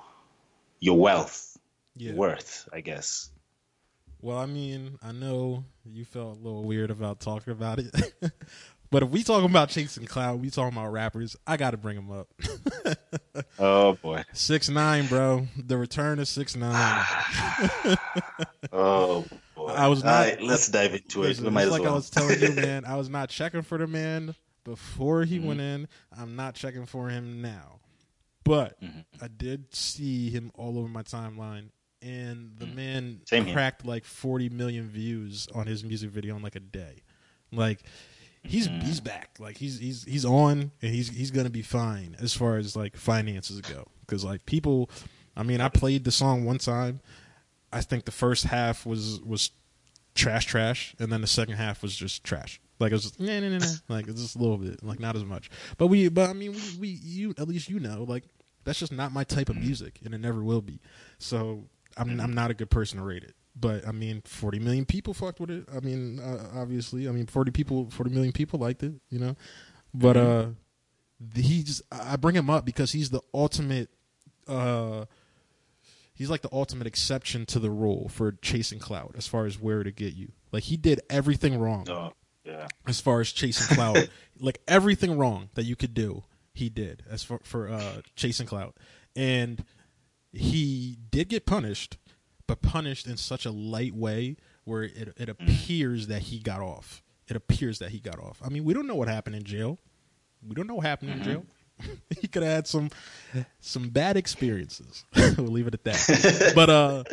your 0.80 0.98
wealth, 0.98 1.58
Yeah. 1.96 2.14
worth, 2.14 2.68
I 2.72 2.82
guess. 2.82 3.30
Well, 4.22 4.38
I 4.38 4.46
mean, 4.46 4.98
I 5.04 5.12
know 5.12 5.66
you 5.86 6.06
felt 6.06 6.38
a 6.38 6.42
little 6.42 6.64
weird 6.64 6.90
about 6.90 7.20
talking 7.20 7.52
about 7.54 7.80
it, 7.80 7.94
but 8.96 9.04
if 9.04 9.10
we 9.10 9.24
talking 9.24 9.50
about 9.50 9.68
chasing 9.68 10.06
cloud, 10.06 10.40
we 10.42 10.50
talking 10.50 10.78
about 10.78 10.90
rappers. 10.94 11.36
I 11.46 11.58
got 11.58 11.72
to 11.72 11.78
bring 11.78 11.98
them 11.98 12.12
up. 12.12 12.28
Oh 13.60 13.94
boy. 14.02 14.24
Six 14.32 14.70
nine, 14.70 15.08
bro. 15.08 15.48
The 15.58 15.78
return 15.78 16.20
of 16.20 16.28
six 16.30 16.56
nine. 16.56 17.06
Oh 18.72 19.26
boy. 19.56 19.68
I 19.68 19.88
was 19.90 20.04
not- 20.04 20.12
right, 20.26 20.42
let's 20.42 20.68
dive 20.70 20.94
into 20.94 21.24
it. 21.24 21.28
Listen, 21.28 21.46
We 21.46 21.52
might 21.52 21.62
it's 21.64 21.68
as 21.68 21.72
like 21.74 21.82
well. 21.84 21.92
I 21.92 21.96
was 21.96 22.10
telling 22.10 22.40
you, 22.40 22.52
man. 22.54 22.86
I 22.88 22.96
was 22.96 23.10
not 23.10 23.30
checking 23.30 23.62
for 23.62 23.78
the 23.78 23.88
man 23.88 24.36
before 24.64 25.24
he 25.26 25.38
Mm-hmm. 25.38 25.48
went 25.48 25.62
in. 25.62 25.88
I'm 26.18 26.36
not 26.38 26.56
checking 26.56 26.86
for 26.86 27.10
him 27.10 27.42
now, 27.42 27.80
but 28.46 28.82
Mm-hmm. 28.82 29.00
I 29.22 29.28
did 29.28 29.74
see 29.76 30.30
him 30.30 30.52
all 30.56 30.78
over 30.80 30.88
my 30.88 31.04
timeline, 31.04 31.70
and 32.02 32.54
the 32.58 32.68
man 32.68 33.04
Mm-hmm. 33.04 33.24
Same 33.26 33.46
here. 33.46 33.54
cracked 33.54 33.86
like 33.86 34.06
40 34.06 34.50
million 34.50 34.88
views 34.88 35.48
on 35.54 35.68
his 35.68 35.84
music 35.84 36.10
video 36.12 36.36
in 36.38 36.42
like 36.42 36.56
a 36.56 36.62
day. 36.62 37.04
Like 37.52 37.82
he's 38.48 38.68
Mm-hmm. 38.68 38.86
he's 38.86 39.00
back. 39.00 39.38
Like 39.40 39.58
he's 39.58 39.80
he's 39.80 40.04
he's 40.04 40.26
on, 40.26 40.72
and 40.82 40.92
he's 40.94 41.10
he's 41.10 41.32
gonna 41.32 41.50
be 41.50 41.62
fine 41.62 42.16
as 42.20 42.34
far 42.34 42.58
as 42.58 42.76
like 42.76 42.96
finances 42.98 43.62
go. 43.62 43.88
Because 44.02 44.24
like 44.24 44.46
people, 44.46 44.90
I 45.36 45.44
mean, 45.44 45.62
I 45.62 45.70
played 45.70 46.04
the 46.04 46.12
song 46.12 46.46
one 46.46 46.58
time. 46.58 47.02
I 47.74 47.82
think 47.82 48.06
the 48.06 48.12
first 48.12 48.46
half 48.46 48.86
was 48.86 49.20
was 49.22 49.52
trash, 50.14 50.46
trash, 50.46 50.96
and 51.00 51.12
then 51.12 51.22
the 51.22 51.28
second 51.28 51.56
half 51.56 51.82
was 51.82 51.96
just 51.96 52.24
trash. 52.24 52.60
Like 52.80 52.92
it 52.92 52.96
was 52.96 53.04
just 53.04 53.20
nah, 53.20 53.40
nah, 53.40 53.50
nah, 53.50 53.58
nah. 53.60 53.66
like 53.96 54.08
it's 54.08 54.22
just 54.22 54.36
a 54.36 54.40
little 54.40 54.58
bit, 54.58 54.84
like 54.84 55.00
not 55.00 55.16
as 55.16 55.24
much. 55.26 55.50
But 55.78 55.88
we, 55.88 56.08
but 56.10 56.30
I 56.30 56.34
mean, 56.34 56.54
we, 56.54 56.62
we, 56.80 56.88
you 56.88 57.34
at 57.38 57.48
least 57.48 57.70
you 57.70 57.80
know, 57.80 58.04
like 58.08 58.24
that's 58.64 58.80
just 58.80 58.92
not 58.92 59.12
my 59.12 59.24
type 59.24 59.50
of 59.50 59.58
music, 59.58 60.00
and 60.04 60.14
it 60.14 60.20
never 60.20 60.44
will 60.44 60.62
be. 60.62 60.80
So 61.20 61.66
I'm 61.98 62.20
I'm 62.20 62.34
not 62.34 62.52
a 62.52 62.54
good 62.54 62.70
person 62.70 63.00
to 63.00 63.06
rate 63.06 63.24
it. 63.24 63.36
But 63.56 63.88
I 63.88 63.92
mean, 63.92 64.22
40 64.26 64.60
million 64.60 64.86
people 64.86 65.14
fucked 65.14 65.40
with 65.40 65.50
it. 65.50 65.66
I 65.74 65.80
mean, 65.80 66.20
uh, 66.20 66.50
obviously, 66.56 67.08
I 67.08 67.12
mean, 67.12 67.26
40 67.26 67.52
people, 67.52 67.90
40 67.90 68.12
million 68.12 68.34
people 68.34 68.60
liked 68.60 68.84
it, 68.84 68.94
you 69.10 69.18
know. 69.20 69.36
But 69.94 70.18
uh, 70.18 70.48
he 71.34 71.64
just 71.64 71.82
I 71.92 72.18
bring 72.18 72.36
him 72.36 72.50
up 72.50 72.66
because 72.66 72.92
he's 72.92 73.10
the 73.12 73.22
ultimate 73.34 73.90
uh 74.48 75.06
he's 76.14 76.30
like 76.30 76.42
the 76.42 76.50
ultimate 76.52 76.86
exception 76.86 77.46
to 77.48 77.60
the 77.60 77.70
rule 77.72 78.10
for 78.10 78.34
chasing 78.34 78.78
cloud 78.80 79.16
as 79.18 79.26
far 79.26 79.46
as 79.46 79.60
where 79.60 79.84
to 79.84 79.92
get 79.92 80.14
you. 80.14 80.34
Like 80.52 80.64
he 80.64 80.76
did 80.78 81.00
everything 81.10 81.58
wrong 81.58 81.88
Oh, 81.90 82.12
yeah. 82.44 82.68
as 82.86 83.00
far 83.00 83.22
as 83.22 83.32
chasing 83.32 83.74
cloud. 83.76 84.10
like 84.40 84.60
everything 84.68 85.18
wrong 85.18 85.50
that 85.56 85.64
you 85.64 85.76
could 85.78 85.94
do, 85.94 86.24
he 86.54 86.70
did 86.70 87.04
as 87.10 87.24
for 87.24 87.40
for 87.44 87.70
uh 87.70 88.02
chasing 88.18 88.46
cloud. 88.48 88.74
And 89.16 89.64
he 90.34 90.98
did 91.10 91.30
get 91.30 91.46
punished, 91.46 91.98
but 92.48 92.62
punished 92.62 93.08
in 93.08 93.18
such 93.18 93.46
a 93.46 93.52
light 93.52 93.96
way 93.96 94.38
where 94.64 94.84
it 94.84 95.14
it 95.18 95.30
appears 95.30 96.08
that 96.08 96.24
he 96.24 96.40
got 96.40 96.62
off. 96.62 97.04
It 97.28 97.36
appears 97.36 97.80
that 97.80 97.90
he 97.90 98.00
got 98.00 98.20
off. 98.20 98.40
I 98.44 98.50
mean, 98.50 98.64
we 98.64 98.74
don't 98.74 98.88
know 98.88 98.96
what 98.96 99.08
happened 99.08 99.36
in 99.36 99.44
jail. 99.44 99.80
We 100.48 100.54
don't 100.54 100.68
know 100.68 100.76
what 100.76 100.86
happened 100.86 101.12
in 101.12 101.24
jail. 101.24 101.46
he 102.22 102.28
could 102.28 102.44
have 102.44 102.52
had 102.52 102.68
some 102.68 102.90
some 103.60 103.90
bad 103.90 104.18
experiences. 104.18 105.06
we'll 105.16 105.48
leave 105.48 105.68
it 105.68 105.74
at 105.74 105.84
that. 105.86 106.52
but 106.56 106.70
uh 106.70 107.04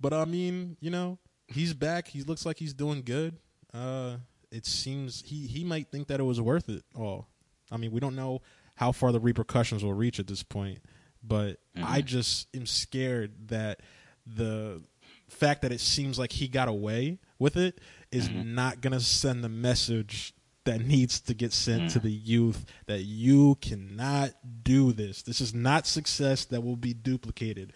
but 0.00 0.12
I 0.12 0.24
mean, 0.24 0.76
you 0.80 0.90
know, 0.90 1.18
he's 1.46 1.74
back. 1.74 2.08
He 2.08 2.22
looks 2.22 2.46
like 2.46 2.58
he's 2.58 2.74
doing 2.74 3.02
good. 3.02 3.36
Uh 3.72 4.16
it 4.50 4.66
seems 4.66 5.22
he 5.26 5.46
he 5.46 5.64
might 5.64 5.90
think 5.90 6.08
that 6.08 6.20
it 6.20 6.24
was 6.24 6.40
worth 6.40 6.68
it 6.68 6.82
all. 6.94 7.28
I 7.70 7.76
mean, 7.76 7.92
we 7.92 8.00
don't 8.00 8.16
know 8.16 8.42
how 8.74 8.92
far 8.92 9.12
the 9.12 9.20
repercussions 9.20 9.84
will 9.84 9.94
reach 9.94 10.18
at 10.18 10.26
this 10.26 10.42
point, 10.42 10.80
but 11.22 11.58
I 11.80 12.00
just 12.00 12.48
am 12.56 12.66
scared 12.66 13.48
that 13.48 13.80
the 14.26 14.82
fact 15.28 15.62
that 15.62 15.72
it 15.72 15.80
seems 15.80 16.18
like 16.18 16.32
he 16.32 16.48
got 16.48 16.68
away 16.68 17.18
with 17.38 17.56
it 17.56 17.80
is 18.10 18.28
mm-hmm. 18.28 18.54
not 18.54 18.80
going 18.80 18.92
to 18.92 19.00
send 19.00 19.44
the 19.44 19.48
message 19.48 20.34
that 20.64 20.84
needs 20.84 21.20
to 21.20 21.34
get 21.34 21.52
sent 21.52 21.90
to 21.90 21.98
mm. 21.98 22.02
the 22.02 22.10
youth 22.10 22.66
that 22.86 23.02
you 23.02 23.54
cannot 23.56 24.32
do 24.62 24.92
this. 24.92 25.22
This 25.22 25.40
is 25.40 25.54
not 25.54 25.86
success 25.86 26.44
that 26.46 26.62
will 26.62 26.76
be 26.76 26.92
duplicated. 26.92 27.72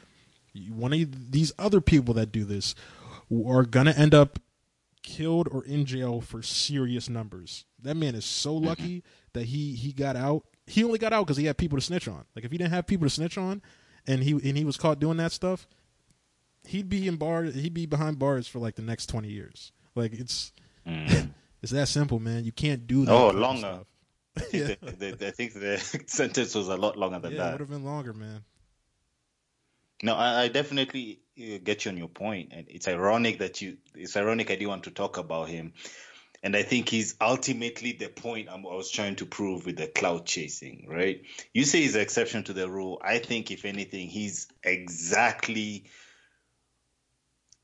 One 0.69 0.93
of 0.93 1.33
these 1.33 1.53
other 1.59 1.81
people 1.81 2.15
that 2.15 2.31
do 2.31 2.45
this 2.45 2.75
are 3.33 3.65
going 3.65 3.87
to 3.87 3.99
end 3.99 4.15
up 4.15 4.39
killed 5.03 5.49
or 5.51 5.65
in 5.65 5.87
jail 5.87 6.21
for 6.21 6.43
serious 6.43 7.09
numbers. 7.09 7.65
That 7.83 7.97
man 7.97 8.15
is 8.15 8.25
so 8.25 8.55
mm-hmm. 8.55 8.67
lucky 8.67 9.05
that 9.33 9.47
he 9.47 9.75
he 9.75 9.93
got 9.93 10.17
out. 10.17 10.45
He 10.67 10.85
only 10.85 10.99
got 10.99 11.13
out 11.13 11.27
because 11.27 11.37
he 11.37 11.47
had 11.47 11.57
people 11.57 11.79
to 11.79 11.85
snitch 11.85 12.09
on. 12.09 12.25
Like 12.37 12.45
if 12.45 12.53
he 12.53 12.59
didn't 12.59 12.73
have 12.73 12.87
people 12.87 13.07
to 13.07 13.11
snitch 13.11 13.39
on, 13.39 13.63
and 14.07 14.23
he 14.23 14.33
and 14.33 14.57
he 14.57 14.65
was 14.65 14.77
caught 14.77 15.01
doing 15.01 15.17
that 15.19 15.33
stuff, 15.33 15.67
he'd 16.67 16.89
be 16.89 17.07
in 17.09 17.17
bar. 17.17 17.45
He'd 17.45 17.75
be 17.75 17.87
behind 17.87 18.19
bars 18.19 18.47
for 18.47 18.59
like 18.59 18.77
the 18.77 18.83
next 18.83 19.07
twenty 19.07 19.29
years. 19.29 19.73
Like 19.95 20.13
it's 20.13 20.53
it's 20.87 21.73
that 21.73 21.89
simple, 21.89 22.21
man. 22.21 22.45
You 22.45 22.53
can't 22.53 22.87
do 22.87 23.05
that. 23.05 23.13
Oh, 23.13 23.31
kind 23.31 23.37
of 23.37 23.41
longer. 23.41 23.59
stuff. 23.61 23.87
I 24.37 24.41
think, 24.41 24.81
the, 24.81 25.13
the, 25.13 25.27
I 25.29 25.31
think 25.31 25.53
the 25.55 26.05
sentence 26.07 26.57
was 26.57 26.67
a 26.69 26.77
lot 26.77 26.99
longer 26.99 27.21
than 27.21 27.33
Yeah, 27.33 27.49
it 27.49 27.53
would 27.53 27.61
have 27.61 27.71
been 27.71 27.85
longer, 27.85 28.13
man. 28.13 28.43
No, 30.03 30.15
I, 30.17 30.43
I 30.43 30.49
definitely 30.49 31.21
uh, 31.39 31.59
get 31.63 31.85
you 31.85 31.93
on 31.93 31.97
your 31.97 32.09
point, 32.09 32.51
and 32.53 32.67
it's 32.69 32.89
ironic 32.89 33.39
that 33.39 33.63
you. 33.63 33.77
It's 33.95 34.17
ironic 34.17 34.51
I 34.51 34.55
didn't 34.55 34.69
want 34.69 34.85
to 34.85 34.91
talk 34.91 35.19
about 35.19 35.49
him, 35.49 35.73
and 36.43 36.57
I 36.57 36.63
think 36.63 36.89
he's 36.89 37.15
ultimately 37.21 37.93
the 37.93 38.09
point 38.09 38.49
I'm, 38.51 38.67
I 38.67 38.75
was 38.75 38.91
trying 38.91 39.17
to 39.17 39.27
prove 39.27 39.67
with 39.67 39.77
the 39.77 39.87
cloud 39.87 40.27
chasing. 40.27 40.87
Right? 40.89 41.23
You 41.53 41.65
say 41.65 41.83
he's 41.83 41.95
an 41.95 42.01
exception 42.01 42.43
to 42.45 42.53
the 42.53 42.69
rule. 42.69 43.01
I 43.03 43.19
think, 43.19 43.53
if 43.53 43.65
anything, 43.65 44.09
he's 44.09 44.49
exactly 44.65 45.85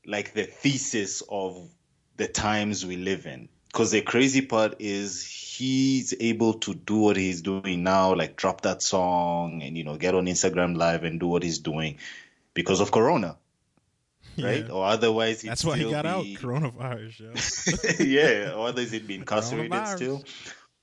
like 0.05 0.33
the 0.33 0.43
thesis 0.43 1.21
of 1.29 1.69
the 2.17 2.27
times 2.27 2.85
we 2.85 2.97
live 2.97 3.25
in. 3.25 3.49
Because 3.67 3.91
the 3.91 4.01
crazy 4.01 4.41
part 4.41 4.75
is 4.79 5.25
he's 5.25 6.13
able 6.19 6.55
to 6.55 6.73
do 6.73 6.97
what 6.97 7.15
he's 7.15 7.41
doing 7.41 7.83
now, 7.83 8.13
like 8.13 8.35
drop 8.35 8.61
that 8.61 8.81
song 8.81 9.61
and 9.63 9.77
you 9.77 9.83
know 9.83 9.95
get 9.97 10.13
on 10.13 10.25
Instagram 10.25 10.75
Live 10.75 11.03
and 11.03 11.19
do 11.19 11.27
what 11.27 11.41
he's 11.43 11.59
doing 11.59 11.97
because 12.53 12.81
of 12.81 12.91
Corona, 12.91 13.37
right? 14.37 14.65
Yeah. 14.65 14.73
Or 14.73 14.85
otherwise, 14.85 15.41
he'd 15.41 15.49
That's 15.49 15.63
why 15.63 15.77
he 15.77 15.89
got 15.89 16.05
out. 16.05 16.23
be- 16.23 16.35
Coronavirus, 16.35 17.99
yo. 17.99 18.03
yeah, 18.05 18.51
or 18.53 18.67
otherwise 18.67 18.91
he'd 18.91 19.07
be 19.07 19.15
incarcerated 19.15 19.87
still, 19.87 20.23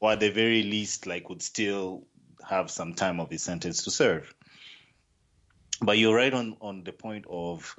or 0.00 0.12
at 0.12 0.20
the 0.20 0.30
very 0.30 0.62
least, 0.62 1.06
like 1.06 1.28
would 1.28 1.42
still 1.42 2.04
have 2.48 2.70
some 2.70 2.94
time 2.94 3.20
of 3.20 3.28
his 3.28 3.42
sentence 3.42 3.84
to 3.84 3.90
serve. 3.90 4.34
But 5.82 5.98
you're 5.98 6.16
right 6.16 6.32
on 6.32 6.56
on 6.62 6.84
the 6.84 6.92
point 6.92 7.26
of 7.28 7.76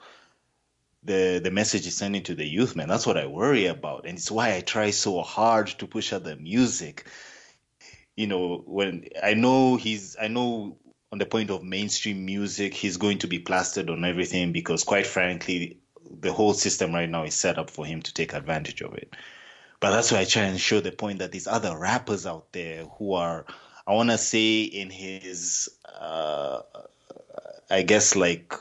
the 1.03 1.39
the 1.43 1.51
message 1.51 1.85
he's 1.85 1.95
sending 1.95 2.23
to 2.23 2.35
the 2.35 2.47
youth, 2.47 2.75
man. 2.75 2.87
That's 2.87 3.07
what 3.07 3.17
I 3.17 3.25
worry 3.25 3.67
about, 3.67 4.05
and 4.05 4.17
it's 4.17 4.31
why 4.31 4.55
I 4.55 4.61
try 4.61 4.91
so 4.91 5.21
hard 5.21 5.67
to 5.67 5.87
push 5.87 6.13
out 6.13 6.23
the 6.23 6.35
music. 6.35 7.05
You 8.15 8.27
know, 8.27 8.63
when 8.65 9.07
I 9.23 9.33
know 9.33 9.77
he's, 9.77 10.17
I 10.19 10.27
know 10.27 10.77
on 11.11 11.19
the 11.19 11.25
point 11.25 11.49
of 11.49 11.63
mainstream 11.63 12.25
music, 12.25 12.73
he's 12.73 12.97
going 12.97 13.19
to 13.19 13.27
be 13.27 13.39
plastered 13.39 13.89
on 13.89 14.03
everything 14.03 14.51
because, 14.51 14.83
quite 14.83 15.07
frankly, 15.07 15.79
the 16.19 16.33
whole 16.33 16.53
system 16.53 16.93
right 16.93 17.09
now 17.09 17.23
is 17.23 17.35
set 17.35 17.57
up 17.57 17.69
for 17.69 17.85
him 17.85 18.01
to 18.01 18.13
take 18.13 18.33
advantage 18.33 18.81
of 18.81 18.93
it. 18.95 19.15
But 19.79 19.91
that's 19.91 20.11
why 20.11 20.19
I 20.19 20.25
try 20.25 20.43
and 20.43 20.59
show 20.59 20.81
the 20.81 20.91
point 20.91 21.19
that 21.19 21.31
these 21.31 21.47
other 21.47 21.77
rappers 21.77 22.25
out 22.27 22.51
there 22.51 22.83
who 22.83 23.13
are, 23.13 23.45
I 23.87 23.93
want 23.93 24.09
to 24.09 24.17
say, 24.17 24.63
in 24.63 24.89
his, 24.89 25.69
uh, 25.87 26.61
I 27.69 27.83
guess, 27.83 28.15
like 28.17 28.53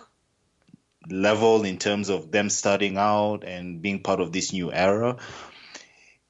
level 1.10 1.64
in 1.64 1.78
terms 1.78 2.08
of 2.08 2.30
them 2.30 2.50
starting 2.50 2.96
out 2.96 3.44
and 3.44 3.82
being 3.82 4.02
part 4.02 4.20
of 4.20 4.32
this 4.32 4.52
new 4.52 4.72
era. 4.72 5.16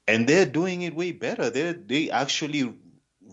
And 0.07 0.27
they're 0.27 0.45
doing 0.45 0.81
it 0.81 0.95
way 0.95 1.11
better. 1.11 1.49
They're 1.49 1.73
they 1.73 2.09
actually 2.09 2.73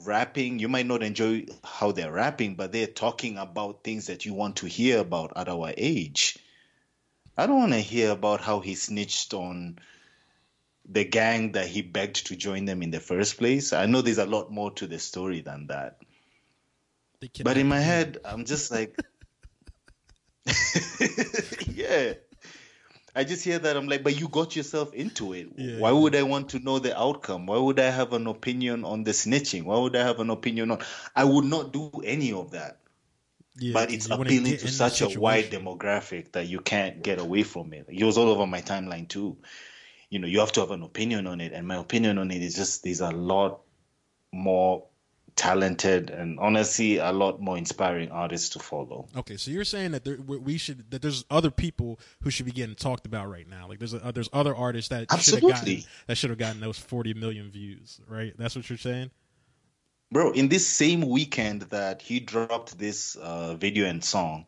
rapping. 0.05 0.59
You 0.59 0.69
might 0.69 0.87
not 0.87 1.03
enjoy 1.03 1.47
how 1.65 1.93
they're 1.93 2.13
rapping, 2.13 2.55
but 2.55 2.73
they're 2.73 2.87
talking 2.87 3.39
about 3.39 3.83
things 3.83 4.07
that 4.07 4.27
you 4.27 4.35
want 4.35 4.57
to 4.57 4.67
hear 4.67 4.99
about 5.01 5.33
at 5.37 5.49
our 5.49 5.73
age. 5.77 6.39
I 7.37 7.47
don't 7.47 7.59
want 7.59 7.73
to 7.73 7.81
hear 7.81 8.11
about 8.11 8.41
how 8.41 8.61
he 8.61 8.75
snitched 8.75 9.35
on 9.35 9.79
the 10.89 11.05
gang 11.05 11.53
that 11.53 11.67
he 11.67 11.83
begged 11.83 12.27
to 12.29 12.37
join 12.37 12.65
them 12.65 12.83
in 12.83 12.91
the 12.91 13.01
first 13.01 13.39
place. 13.39 13.73
I 13.73 13.87
know 13.87 14.03
there's 14.03 14.19
a 14.19 14.27
lot 14.27 14.51
more 14.51 14.71
to 14.73 14.87
the 14.87 14.99
story 14.99 15.41
than 15.41 15.67
that. 15.67 15.99
But 17.43 17.57
in 17.57 17.69
my 17.69 17.81
head, 17.81 18.19
I'm 18.25 18.45
just 18.45 18.71
like, 18.71 18.97
yeah. 21.75 22.15
I 23.15 23.25
just 23.25 23.45
hear 23.45 23.59
that 23.59 23.77
I'm 23.77 23.89
like, 23.89 24.03
but 24.03 24.21
you 24.21 24.29
got 24.29 24.55
yourself 24.55 24.93
into 24.93 25.33
it. 25.33 25.49
Yeah, 25.57 25.79
Why 25.79 25.91
yeah. 25.91 25.99
would 25.99 26.15
I 26.15 26.23
want 26.23 26.51
to 26.51 26.59
know 26.59 26.79
the 26.79 26.99
outcome? 26.99 27.47
Why 27.47 27.57
would 27.57 27.81
I 27.81 27.89
have 27.89 28.13
an 28.13 28.27
opinion 28.27 28.85
on 28.85 29.05
the 29.05 29.13
snitching? 29.13 29.65
Why 29.65 29.79
would 29.79 29.97
I 29.97 30.05
have 30.05 30.21
an 30.21 30.29
opinion 30.29 30.71
on? 30.71 30.81
I 31.15 31.25
would 31.25 31.47
not 31.47 31.73
do 31.73 31.91
any 32.05 32.33
of 32.33 32.51
that. 32.51 32.81
Yeah, 33.59 33.73
but 33.73 33.91
it's 33.91 34.11
appealing 34.11 34.59
to 34.59 34.69
such 34.69 35.01
a 35.01 35.19
wide 35.19 35.47
demographic 35.47 36.33
that 36.33 36.47
you 36.47 36.61
can't 36.61 37.03
get 37.03 37.19
away 37.19 37.43
from 37.43 37.73
it. 37.73 37.87
It 37.89 38.05
was 38.05 38.19
all 38.19 38.29
over 38.29 38.47
my 38.47 38.61
timeline 38.61 39.09
too. 39.09 39.39
You 40.11 40.19
know, 40.19 40.27
you 40.27 40.41
have 40.41 40.53
to 40.53 40.61
have 40.61 40.73
an 40.73 40.83
opinion 40.83 41.27
on 41.27 41.41
it, 41.41 41.55
and 41.55 41.67
my 41.67 41.77
opinion 41.77 42.19
on 42.19 42.31
it 42.31 42.43
is 42.43 42.55
just 42.55 42.85
there's 42.85 43.01
a 43.01 43.11
lot 43.11 43.61
more 44.31 44.85
talented 45.37 46.09
and 46.09 46.41
honestly 46.41 46.97
a 46.97 47.13
lot 47.13 47.41
more 47.41 47.59
inspiring 47.59 48.11
artists 48.11 48.51
to 48.51 48.59
follow. 48.59 49.07
Okay, 49.15 49.37
so 49.37 49.51
you're 49.51 49.65
saying 49.65 49.93
that 49.93 50.05
there, 50.05 50.17
we 50.17 50.57
should 50.57 50.91
that 50.91 51.03
there's 51.03 51.25
other 51.31 51.51
people 51.51 52.01
who 52.23 52.31
should 52.31 52.47
be 52.47 52.53
getting 52.53 52.75
talked 52.75 53.07
about 53.07 53.31
right 53.31 53.49
now. 53.49 53.69
Like 53.69 53.79
there's 53.79 53.95
a, 53.95 54.05
uh, 54.05 54.11
there's 54.11 54.31
other 54.33 54.57
artists 54.57 54.89
that 54.89 55.13
should 55.21 55.35
have 55.35 55.43
gotten 55.43 55.83
that 56.07 56.17
should 56.17 56.31
have 56.31 56.39
gotten 56.39 56.61
those 56.61 56.79
40 56.79 57.15
million 57.15 57.51
views, 57.51 58.01
right? 58.09 58.35
That's 58.39 58.57
what 58.57 58.69
you're 58.69 58.79
saying. 58.79 59.11
Bro, 60.11 60.33
in 60.33 60.49
this 60.49 60.67
same 60.67 61.03
weekend 61.03 61.63
that 61.63 62.01
he 62.01 62.21
dropped 62.21 62.79
this 62.79 63.17
uh, 63.17 63.55
video 63.55 63.87
and 63.87 64.03
song, 64.03 64.47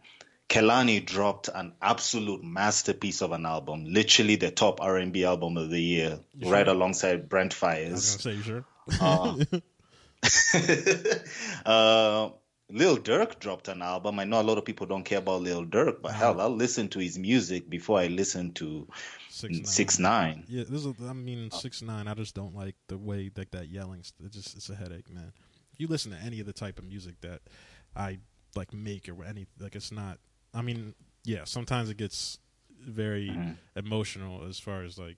Kehlani 0.49 1.05
dropped 1.05 1.51
an 1.53 1.75
absolute 1.83 2.43
masterpiece 2.43 3.21
of 3.21 3.33
an 3.33 3.45
album, 3.45 3.85
literally 3.85 4.37
the 4.37 4.51
top 4.51 4.81
R&B 4.81 5.25
album 5.25 5.57
of 5.57 5.69
the 5.69 5.83
year, 5.83 6.21
you 6.35 6.51
right 6.51 6.67
sure? 6.67 6.75
alongside 6.75 7.29
Brent 7.29 7.55
Faiyaz. 7.55 7.89
I 7.89 7.93
was 7.93 8.17
gonna 8.17 8.23
say, 8.23 8.35
you 8.35 8.43
sure? 8.43 8.65
Uh, 9.01 9.45
uh, 11.67 12.31
Lil 12.71 12.99
Durk 12.99 13.39
dropped 13.39 13.69
an 13.69 13.81
album. 13.81 14.19
I 14.19 14.25
know 14.25 14.41
a 14.41 14.43
lot 14.43 14.59
of 14.59 14.65
people 14.65 14.87
don't 14.87 15.05
care 15.05 15.19
about 15.19 15.43
Lil 15.43 15.65
Durk, 15.65 16.03
but 16.03 16.13
hell, 16.13 16.41
I'll 16.41 16.55
listen 16.55 16.89
to 16.89 16.99
his 16.99 17.19
music 17.19 17.71
before 17.71 17.99
I 17.99 18.09
listen 18.09 18.53
to 18.55 18.87
Six 19.31 19.99
Nine. 19.99 20.45
Yeah, 20.49 20.65
this 20.69 20.85
is. 20.85 20.95
I 21.03 21.13
mean, 21.13 21.51
Six 21.51 21.81
Nine. 21.81 22.09
I 22.09 22.15
just 22.15 22.35
don't 22.35 22.55
like 22.55 22.75
the 22.89 22.99
way 22.99 23.31
like 23.37 23.51
that 23.53 23.69
yelling. 23.69 24.01
It 24.01 24.33
just 24.33 24.57
it's 24.57 24.69
a 24.69 24.75
headache, 24.75 25.11
man. 25.11 25.33
If 25.73 25.81
you 25.81 25.87
listen 25.87 26.13
to 26.13 26.19
any 26.19 26.41
of 26.41 26.47
the 26.47 26.53
type 26.53 26.79
of 26.79 26.85
music 26.85 27.21
that 27.23 27.41
I 27.97 28.19
like 28.55 28.75
make 28.75 29.09
or 29.09 29.25
any 29.25 29.47
like, 29.59 29.75
it's 29.75 29.93
not. 29.93 30.19
I 30.53 30.63
mean, 30.63 30.95
yeah, 31.25 31.45
sometimes 31.45 31.89
it 31.89 31.97
gets 31.97 32.39
very 32.81 33.31
mm-hmm. 33.31 33.53
emotional 33.77 34.45
as 34.47 34.59
far 34.59 34.83
as 34.83 34.99
like 34.99 35.17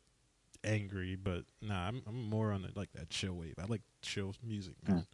angry, 0.65 1.17
but 1.17 1.45
nah, 1.63 1.89
I'm, 1.89 2.03
I'm 2.07 2.29
more 2.29 2.53
on 2.53 2.63
the, 2.63 2.69
like 2.75 2.93
that 2.93 3.11
chill 3.11 3.35
wave. 3.35 3.55
I 3.59 3.67
like 3.67 3.83
chill 4.03 4.35
music, 4.45 4.75
man. 4.87 5.07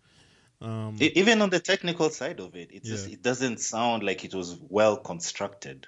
Mm. 0.63 0.67
Um, 0.67 0.97
Even 1.01 1.43
on 1.43 1.51
the 1.51 1.61
technical 1.61 2.09
side 2.11 2.41
of 2.41 2.57
it, 2.57 2.71
it 2.73 2.83
yeah. 2.85 2.91
just 2.91 3.09
it 3.09 3.23
doesn't 3.23 3.61
sound 3.61 4.03
like 4.03 4.25
it 4.25 4.35
was 4.35 4.57
well 4.69 4.97
constructed. 4.97 5.87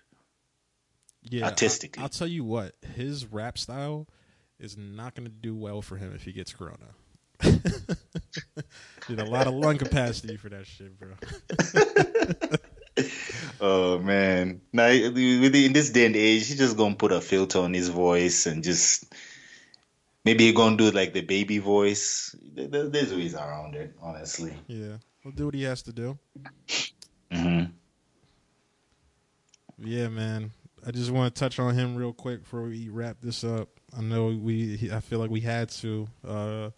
Yeah, 1.22 1.46
artistically. 1.46 2.00
I, 2.00 2.04
will 2.04 2.10
tell 2.10 2.26
you 2.26 2.44
what, 2.44 2.74
his 2.94 3.26
rap 3.26 3.58
style 3.58 4.06
is 4.58 4.76
not 4.76 5.14
going 5.14 5.26
to 5.26 5.32
do 5.32 5.54
well 5.56 5.82
for 5.82 5.96
him 5.96 6.14
if 6.14 6.22
he 6.22 6.32
gets 6.32 6.52
corona. 6.52 6.94
Need 9.08 9.20
a 9.20 9.24
lot 9.24 9.46
of 9.46 9.54
lung 9.54 9.78
capacity 9.84 10.36
for 10.36 10.48
that 10.48 10.66
shit, 10.66 10.98
bro. 10.98 11.14
oh 13.60 13.98
man, 13.98 14.60
now 14.72 14.88
in 14.88 15.72
this 15.72 15.90
day 15.90 16.06
and 16.06 16.16
age, 16.16 16.48
he's 16.48 16.58
just 16.58 16.76
gonna 16.76 16.96
put 16.96 17.12
a 17.12 17.20
filter 17.20 17.60
on 17.60 17.72
his 17.74 17.88
voice 17.88 18.46
and 18.46 18.64
just 18.64 19.12
maybe 20.28 20.44
you're 20.44 20.52
gonna 20.52 20.76
do 20.76 20.90
like 20.90 21.14
the 21.14 21.22
baby 21.22 21.56
voice. 21.58 22.36
There's 22.54 23.14
ways 23.14 23.34
around 23.34 23.74
it, 23.74 23.94
honestly. 24.02 24.52
Yeah, 24.66 24.98
he'll 25.22 25.32
do 25.32 25.46
what 25.46 25.54
he 25.54 25.62
has 25.62 25.80
to 25.82 25.92
do. 25.92 26.18
hmm 27.32 27.64
Yeah, 29.78 30.08
man. 30.08 30.50
I 30.86 30.90
just 30.90 31.10
want 31.10 31.34
to 31.34 31.38
touch 31.38 31.58
on 31.58 31.74
him 31.74 31.96
real 31.96 32.12
quick 32.12 32.42
before 32.42 32.62
we 32.62 32.90
wrap 32.90 33.16
this 33.22 33.42
up. 33.42 33.68
I 33.96 34.02
know 34.02 34.26
we. 34.26 34.90
I 34.92 35.00
feel 35.00 35.18
like 35.18 35.30
we 35.30 35.40
had 35.40 35.70
to 35.70 36.06
uh, 36.26 36.70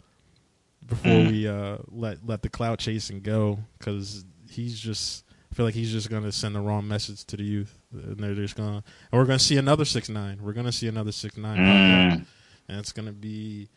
before 0.87 1.11
mm. 1.11 1.29
we 1.29 1.47
uh, 1.47 1.77
let 1.89 2.25
let 2.25 2.41
the 2.43 2.49
cloud 2.49 2.79
chasing 2.79 3.19
go 3.19 3.59
because 3.77 4.23
he's 4.49 4.79
just. 4.79 5.25
I 5.51 5.55
feel 5.55 5.65
like 5.65 5.75
he's 5.75 5.91
just 5.91 6.09
gonna 6.09 6.31
send 6.31 6.55
the 6.55 6.61
wrong 6.61 6.87
message 6.87 7.25
to 7.25 7.35
the 7.35 7.43
youth, 7.43 7.77
and 7.91 8.17
they're 8.17 8.33
just 8.33 8.55
gonna. 8.55 8.81
And 9.11 9.19
we're 9.19 9.25
gonna 9.25 9.39
see 9.39 9.57
another 9.57 9.83
six 9.83 10.07
nine. 10.07 10.39
We're 10.41 10.53
gonna 10.53 10.71
see 10.71 10.87
another 10.87 11.11
six 11.11 11.35
nine. 11.35 11.57
Mm 11.57 12.25
and 12.71 12.79
it's 12.79 12.93
gonna 12.93 13.11
be 13.11 13.67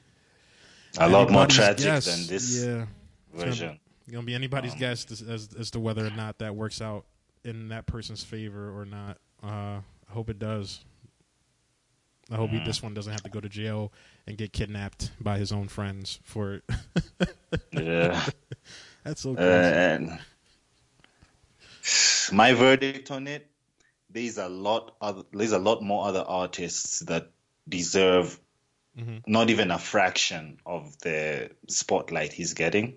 a 0.99 1.09
lot 1.09 1.29
more 1.31 1.47
tragic 1.47 1.85
guess. 1.85 2.05
than 2.07 2.27
this 2.29 2.65
yeah. 2.65 2.87
version. 3.35 3.67
Gonna, 3.67 3.79
gonna 4.13 4.27
be 4.27 4.35
anybody's 4.35 4.73
um, 4.73 4.79
guess 4.79 5.11
as, 5.11 5.21
as, 5.23 5.49
as 5.59 5.71
to 5.73 5.81
whether 5.81 6.07
or 6.07 6.11
not 6.11 6.39
that 6.39 6.55
works 6.55 6.81
out 6.81 7.05
in 7.45 7.69
that 7.69 7.87
person's 7.87 8.23
favor 8.23 8.71
or 8.79 8.85
not. 8.85 9.19
Uh, 9.43 9.81
I 10.09 10.13
hope 10.13 10.31
it 10.31 10.39
does. 10.39 10.85
I 12.31 12.37
hope 12.37 12.51
mm. 12.51 12.61
he, 12.61 12.65
this 12.65 12.83
one 12.83 12.95
doesn't 12.95 13.13
have 13.13 13.25
to 13.25 13.31
go 13.31 13.41
to 13.41 13.49
jail 13.49 13.93
and 14.27 14.39
get 14.39 14.53
kidnapped 14.53 15.11
by 15.21 15.39
his 15.39 15.51
own 15.51 15.67
friends 15.69 16.21
for 16.23 16.55
it. 16.55 16.65
yeah, 17.73 18.25
that's 19.03 19.23
so 19.23 19.35
crazy. 19.35 19.51
Uh, 19.51 19.53
and 19.53 20.19
my 22.33 22.55
verdict 22.55 23.11
on 23.11 23.27
it: 23.27 23.51
there's 24.09 24.39
a 24.39 24.49
lot. 24.49 24.95
Other, 25.01 25.25
there's 25.33 25.53
a 25.53 25.59
lot 25.59 25.83
more 25.83 26.07
other 26.07 26.25
artists 26.27 27.01
that 27.01 27.31
deserve 27.69 28.39
mm-hmm. 28.99 29.19
not 29.27 29.51
even 29.51 29.71
a 29.71 29.79
fraction 29.79 30.59
of 30.67 30.99
the 31.01 31.51
spotlight 31.69 32.33
he's 32.33 32.55
getting. 32.55 32.97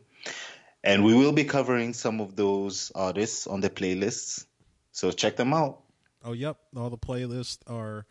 And 0.83 1.03
we 1.03 1.13
will 1.13 1.33
be 1.33 1.43
covering 1.43 1.93
some 1.93 2.21
of 2.21 2.35
those 2.35 2.91
artists 2.95 3.47
on 3.47 3.61
the 3.61 3.69
playlists. 3.69 4.45
So 4.91 5.11
check 5.11 5.35
them 5.35 5.53
out. 5.53 5.81
Oh, 6.23 6.33
yep. 6.33 6.57
All 6.75 6.89
the 6.89 6.97
playlists 6.97 7.59
are 7.67 8.05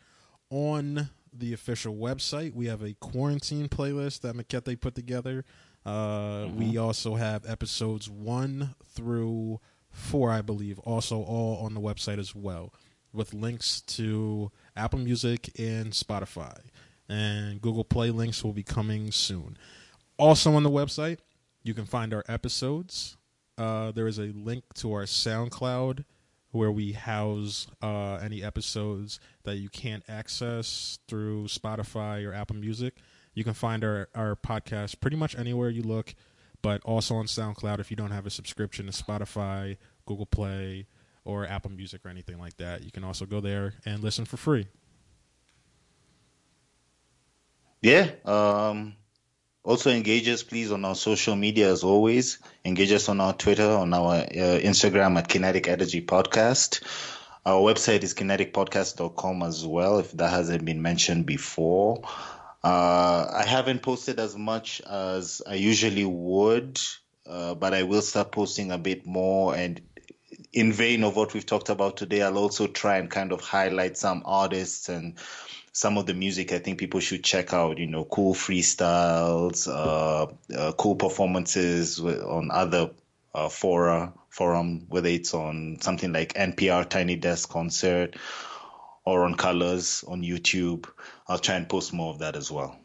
on 0.50 1.10
the 1.32 1.52
official 1.52 1.94
website. 1.94 2.54
We 2.54 2.66
have 2.66 2.82
a 2.82 2.94
quarantine 2.94 3.68
playlist 3.68 4.20
that 4.20 4.34
Makete 4.34 4.80
put 4.80 4.94
together. 4.94 5.44
Uh, 5.84 6.46
mm-hmm. 6.46 6.58
We 6.58 6.78
also 6.78 7.14
have 7.14 7.48
episodes 7.48 8.10
one 8.10 8.74
through 8.86 9.60
four, 9.90 10.30
I 10.30 10.42
believe, 10.42 10.78
also 10.80 11.22
all 11.22 11.64
on 11.64 11.74
the 11.74 11.80
website 11.80 12.18
as 12.18 12.34
well, 12.34 12.72
with 13.12 13.32
links 13.32 13.80
to 13.82 14.50
Apple 14.76 14.98
Music 14.98 15.50
and 15.58 15.92
Spotify 15.92 16.58
and 17.08 17.60
Google 17.60 17.84
Play 17.84 18.10
links 18.10 18.42
will 18.42 18.52
be 18.52 18.62
coming 18.62 19.10
soon. 19.12 19.56
Also 20.18 20.54
on 20.54 20.62
the 20.62 20.70
website, 20.70 21.18
you 21.62 21.74
can 21.74 21.84
find 21.84 22.14
our 22.14 22.24
episodes. 22.28 23.16
Uh, 23.58 23.90
there 23.92 24.06
is 24.06 24.18
a 24.18 24.32
link 24.34 24.64
to 24.74 24.92
our 24.92 25.04
SoundCloud 25.04 26.04
where 26.52 26.70
we 26.70 26.92
house 26.92 27.66
uh, 27.82 28.14
any 28.16 28.42
episodes 28.42 29.20
that 29.44 29.56
you 29.56 29.68
can't 29.68 30.04
access 30.08 30.98
through 31.08 31.44
Spotify 31.44 32.26
or 32.26 32.32
Apple 32.32 32.56
Music. 32.56 32.94
You 33.34 33.44
can 33.44 33.54
find 33.54 33.84
our, 33.84 34.08
our 34.14 34.36
podcast 34.36 35.00
pretty 35.00 35.16
much 35.16 35.36
anywhere 35.36 35.68
you 35.68 35.82
look, 35.82 36.14
but 36.62 36.82
also 36.84 37.16
on 37.16 37.26
SoundCloud 37.26 37.80
if 37.80 37.90
you 37.90 37.96
don't 37.96 38.10
have 38.10 38.26
a 38.26 38.30
subscription 38.30 38.86
to 38.86 38.92
Spotify, 38.92 39.76
Google 40.06 40.26
Play, 40.26 40.86
or 41.24 41.44
Apple 41.44 41.72
Music 41.72 42.00
or 42.04 42.08
anything 42.08 42.38
like 42.38 42.56
that. 42.56 42.84
You 42.84 42.90
can 42.90 43.04
also 43.04 43.26
go 43.26 43.40
there 43.40 43.74
and 43.84 44.02
listen 44.02 44.24
for 44.24 44.36
free. 44.36 44.68
Yeah. 47.86 48.10
Um, 48.24 48.96
also 49.62 49.92
engage 49.92 50.26
us, 50.26 50.42
please, 50.42 50.72
on 50.72 50.84
our 50.84 50.96
social 50.96 51.36
media 51.36 51.70
as 51.70 51.84
always. 51.84 52.40
Engage 52.64 52.90
us 52.90 53.08
on 53.08 53.20
our 53.20 53.32
Twitter, 53.32 53.70
on 53.70 53.94
our 53.94 54.16
uh, 54.16 54.58
Instagram 54.58 55.16
at 55.16 55.28
Kinetic 55.28 55.68
Energy 55.68 56.04
Podcast. 56.04 56.82
Our 57.44 57.60
website 57.60 58.02
is 58.02 58.12
kineticpodcast.com 58.12 59.40
as 59.44 59.64
well, 59.64 60.00
if 60.00 60.10
that 60.16 60.30
hasn't 60.30 60.64
been 60.64 60.82
mentioned 60.82 61.26
before. 61.26 62.02
Uh, 62.64 63.30
I 63.32 63.44
haven't 63.46 63.82
posted 63.82 64.18
as 64.18 64.36
much 64.36 64.80
as 64.80 65.40
I 65.46 65.54
usually 65.54 66.04
would, 66.04 66.80
uh, 67.24 67.54
but 67.54 67.72
I 67.72 67.84
will 67.84 68.02
start 68.02 68.32
posting 68.32 68.72
a 68.72 68.78
bit 68.78 69.06
more. 69.06 69.54
And 69.54 69.80
in 70.52 70.72
vein 70.72 71.04
of 71.04 71.14
what 71.14 71.34
we've 71.34 71.46
talked 71.46 71.68
about 71.68 71.96
today, 71.98 72.22
I'll 72.22 72.38
also 72.38 72.66
try 72.66 72.96
and 72.96 73.08
kind 73.08 73.30
of 73.30 73.42
highlight 73.42 73.96
some 73.96 74.24
artists 74.24 74.88
and 74.88 75.20
some 75.76 75.98
of 75.98 76.06
the 76.06 76.14
music 76.14 76.54
I 76.54 76.58
think 76.58 76.78
people 76.78 77.00
should 77.00 77.22
check 77.22 77.52
out. 77.52 77.76
You 77.76 77.86
know, 77.86 78.06
cool 78.06 78.32
freestyles, 78.32 79.68
uh, 79.68 80.32
uh, 80.56 80.72
cool 80.72 80.96
performances 80.96 82.00
on 82.00 82.50
other 82.50 82.92
uh, 83.34 83.50
fora 83.50 84.14
forum, 84.30 84.86
whether 84.88 85.10
it's 85.10 85.34
on 85.34 85.76
something 85.82 86.14
like 86.14 86.32
NPR 86.32 86.88
Tiny 86.88 87.16
Desk 87.16 87.46
Concert 87.50 88.16
or 89.04 89.24
on 89.24 89.34
Colors 89.34 90.02
on 90.08 90.22
YouTube. 90.22 90.86
I'll 91.28 91.38
try 91.38 91.56
and 91.56 91.68
post 91.68 91.92
more 91.92 92.10
of 92.10 92.20
that 92.20 92.36
as 92.36 92.50
well. 92.50 92.80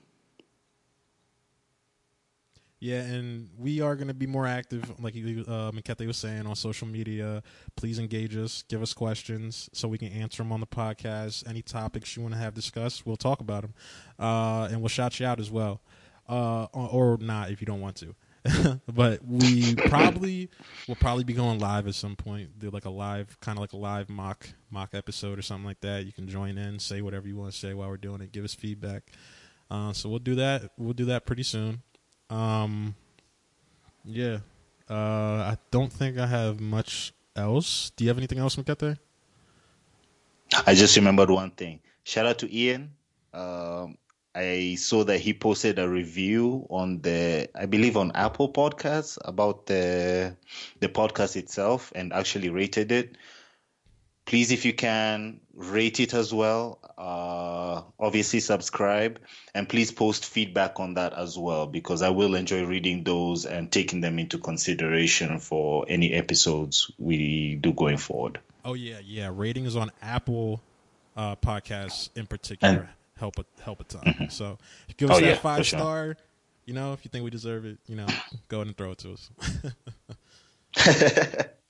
Yeah, 2.81 3.01
and 3.01 3.47
we 3.59 3.79
are 3.79 3.95
going 3.95 4.07
to 4.07 4.13
be 4.15 4.25
more 4.25 4.47
active, 4.47 4.99
like 4.99 5.15
uh, 5.15 5.71
was 5.71 6.17
saying, 6.17 6.47
on 6.47 6.55
social 6.55 6.87
media. 6.87 7.43
Please 7.75 7.99
engage 7.99 8.35
us, 8.35 8.63
give 8.67 8.81
us 8.81 8.91
questions 8.91 9.69
so 9.71 9.87
we 9.87 9.99
can 9.99 10.07
answer 10.07 10.41
them 10.41 10.51
on 10.51 10.61
the 10.61 10.65
podcast. 10.65 11.47
Any 11.47 11.61
topics 11.61 12.17
you 12.17 12.23
want 12.23 12.33
to 12.33 12.39
have 12.39 12.55
discussed, 12.55 13.05
we'll 13.05 13.17
talk 13.17 13.39
about 13.39 13.61
them, 13.61 13.75
uh, 14.17 14.67
and 14.71 14.81
we'll 14.81 14.89
shout 14.89 15.19
you 15.19 15.27
out 15.27 15.39
as 15.39 15.51
well, 15.51 15.79
uh, 16.27 16.63
or, 16.73 17.13
or 17.13 17.17
not 17.19 17.51
if 17.51 17.61
you 17.61 17.67
don't 17.67 17.81
want 17.81 17.97
to. 17.97 18.15
but 18.91 19.23
we 19.23 19.75
probably 19.75 20.49
will 20.87 20.95
probably 20.95 21.23
be 21.23 21.33
going 21.33 21.59
live 21.59 21.87
at 21.87 21.93
some 21.93 22.15
point. 22.15 22.57
Do 22.57 22.71
like 22.71 22.85
a 22.85 22.89
live, 22.89 23.39
kind 23.41 23.59
of 23.59 23.61
like 23.61 23.73
a 23.73 23.77
live 23.77 24.09
mock 24.09 24.47
mock 24.71 24.95
episode 24.95 25.37
or 25.37 25.43
something 25.43 25.65
like 25.65 25.81
that. 25.81 26.07
You 26.07 26.11
can 26.11 26.27
join 26.27 26.57
in, 26.57 26.79
say 26.79 27.03
whatever 27.03 27.27
you 27.27 27.35
want 27.35 27.51
to 27.53 27.57
say 27.59 27.75
while 27.75 27.89
we're 27.89 27.97
doing 27.97 28.21
it. 28.21 28.31
Give 28.31 28.43
us 28.43 28.55
feedback. 28.55 29.11
Uh, 29.69 29.93
so 29.93 30.09
we'll 30.09 30.17
do 30.17 30.33
that. 30.33 30.71
We'll 30.79 30.93
do 30.93 31.05
that 31.05 31.27
pretty 31.27 31.43
soon. 31.43 31.83
Um, 32.31 32.95
yeah. 34.05 34.39
Uh, 34.89 35.53
I 35.53 35.57
don't 35.69 35.91
think 35.91 36.17
I 36.17 36.25
have 36.25 36.59
much 36.59 37.13
else. 37.35 37.91
Do 37.95 38.03
you 38.03 38.09
have 38.09 38.17
anything 38.17 38.39
else, 38.39 38.55
Makete? 38.55 38.97
I 40.65 40.73
just 40.73 40.95
remembered 40.95 41.29
one 41.29 41.51
thing. 41.51 41.79
Shout 42.03 42.25
out 42.25 42.39
to 42.39 42.55
Ian. 42.55 42.91
Um, 43.33 43.97
I 44.33 44.75
saw 44.79 45.03
that 45.03 45.19
he 45.19 45.33
posted 45.33 45.79
a 45.79 45.87
review 45.87 46.65
on 46.69 47.01
the, 47.01 47.49
I 47.55 47.65
believe, 47.65 47.97
on 47.97 48.11
Apple 48.15 48.51
Podcasts 48.51 49.17
about 49.23 49.65
the 49.65 50.35
the 50.79 50.89
podcast 50.89 51.35
itself, 51.35 51.91
and 51.95 52.13
actually 52.13 52.49
rated 52.49 52.91
it. 52.91 53.17
Please, 54.31 54.51
if 54.51 54.63
you 54.63 54.71
can, 54.71 55.41
rate 55.53 55.99
it 55.99 56.13
as 56.13 56.33
well. 56.33 56.79
Uh, 56.97 57.81
obviously, 57.99 58.39
subscribe, 58.39 59.19
and 59.53 59.67
please 59.67 59.91
post 59.91 60.23
feedback 60.23 60.79
on 60.79 60.93
that 60.93 61.11
as 61.11 61.37
well, 61.37 61.67
because 61.67 62.01
I 62.01 62.11
will 62.11 62.35
enjoy 62.35 62.63
reading 62.63 63.03
those 63.03 63.45
and 63.45 63.69
taking 63.69 63.99
them 63.99 64.19
into 64.19 64.37
consideration 64.37 65.39
for 65.39 65.83
any 65.89 66.13
episodes 66.13 66.89
we 66.97 67.55
do 67.55 67.73
going 67.73 67.97
forward. 67.97 68.39
Oh 68.63 68.73
yeah, 68.73 68.99
yeah. 69.03 69.29
Ratings 69.33 69.75
on 69.75 69.91
Apple 70.01 70.61
uh, 71.17 71.35
podcasts 71.35 72.07
in 72.15 72.25
particular. 72.25 72.73
And- 72.73 72.87
help 73.17 73.37
a 73.37 73.43
help 73.61 73.81
a 73.81 73.83
ton. 73.83 74.01
Mm-hmm. 74.01 74.29
So 74.29 74.57
give 74.95 75.11
us 75.11 75.17
oh, 75.17 75.19
that 75.19 75.27
yeah, 75.27 75.35
five 75.35 75.67
star. 75.67 76.15
You 76.65 76.73
know, 76.73 76.93
if 76.93 77.03
you 77.03 77.09
think 77.09 77.25
we 77.25 77.31
deserve 77.31 77.65
it, 77.65 77.79
you 77.85 77.97
know, 77.97 78.07
go 78.47 78.59
ahead 78.59 78.67
and 78.67 78.77
throw 78.77 78.91
it 78.91 78.99
to 78.99 79.11
us. 79.11 79.29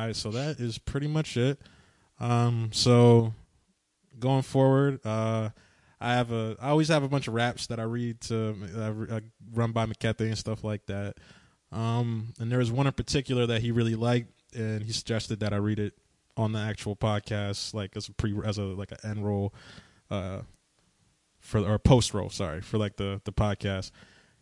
All 0.00 0.06
right, 0.06 0.16
so 0.16 0.30
that 0.30 0.60
is 0.60 0.78
pretty 0.78 1.08
much 1.08 1.36
it. 1.36 1.60
Um, 2.20 2.70
so 2.72 3.34
going 4.18 4.40
forward, 4.40 4.98
uh, 5.04 5.50
I 6.00 6.14
have 6.14 6.32
a, 6.32 6.56
I 6.58 6.70
always 6.70 6.88
have 6.88 7.02
a 7.02 7.08
bunch 7.08 7.28
of 7.28 7.34
raps 7.34 7.66
that 7.66 7.78
I 7.78 7.82
read 7.82 8.22
to 8.22 8.56
uh, 8.78 9.20
run 9.52 9.72
by 9.72 9.84
Makete 9.84 10.20
and 10.20 10.38
stuff 10.38 10.64
like 10.64 10.86
that. 10.86 11.18
Um, 11.70 12.32
and 12.38 12.50
there 12.50 12.60
was 12.60 12.72
one 12.72 12.86
in 12.86 12.94
particular 12.94 13.44
that 13.48 13.60
he 13.60 13.72
really 13.72 13.94
liked, 13.94 14.32
and 14.56 14.82
he 14.82 14.90
suggested 14.90 15.40
that 15.40 15.52
I 15.52 15.56
read 15.56 15.78
it 15.78 15.92
on 16.34 16.52
the 16.52 16.60
actual 16.60 16.96
podcast, 16.96 17.74
like 17.74 17.94
as 17.94 18.08
a 18.08 18.14
pre 18.14 18.34
as 18.42 18.56
a 18.56 18.62
like 18.62 18.92
an 18.92 18.98
end 19.04 19.26
roll, 19.26 19.52
uh, 20.10 20.40
for 21.40 21.60
or 21.60 21.78
post 21.78 22.14
roll, 22.14 22.30
sorry, 22.30 22.62
for 22.62 22.78
like 22.78 22.96
the 22.96 23.20
the 23.26 23.32
podcast. 23.32 23.90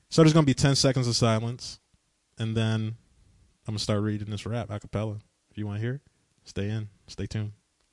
So 0.09 0.23
there's 0.23 0.33
gonna 0.33 0.47
be 0.47 0.55
ten 0.55 0.77
seconds 0.77 1.09
of 1.09 1.17
silence, 1.17 1.81
and 2.39 2.57
then 2.57 2.95
I'm 3.67 3.73
gonna 3.73 3.81
start 3.81 4.03
reading 4.03 4.31
this 4.31 4.47
rap 4.47 4.71
a 4.71 4.79
cappella. 4.79 5.19
You 5.59 5.67
want 5.67 5.79
to 5.79 5.83
hear 5.85 5.95
it, 5.95 6.03
stay 6.45 6.71
in, 6.71 6.89
stay 7.09 7.27
tuned. 7.27 7.51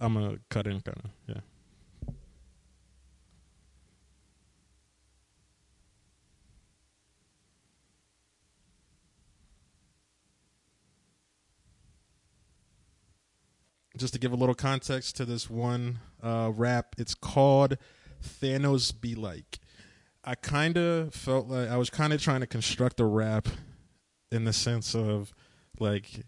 I'm 0.00 0.14
gonna 0.14 0.38
cut 0.48 0.66
in 0.66 0.80
kind 0.80 0.96
of 1.04 1.10
yeah. 1.28 1.40
just 13.98 14.14
to 14.14 14.18
give 14.18 14.32
a 14.32 14.36
little 14.36 14.54
context 14.54 15.16
to 15.16 15.26
this 15.26 15.50
one 15.50 15.98
uh, 16.22 16.52
rap, 16.54 16.94
it's 16.96 17.14
called 17.14 17.76
Thanos 18.22 18.98
Be 18.98 19.14
Like. 19.14 19.58
I 20.24 20.36
kind 20.36 20.78
of 20.78 21.14
felt 21.14 21.48
like 21.48 21.68
I 21.68 21.76
was 21.76 21.90
kind 21.90 22.14
of 22.14 22.22
trying 22.22 22.40
to 22.40 22.46
construct 22.46 22.98
a 22.98 23.04
rap 23.04 23.48
in 24.30 24.44
the 24.44 24.52
sense 24.52 24.94
of 24.94 25.32
like 25.78 26.24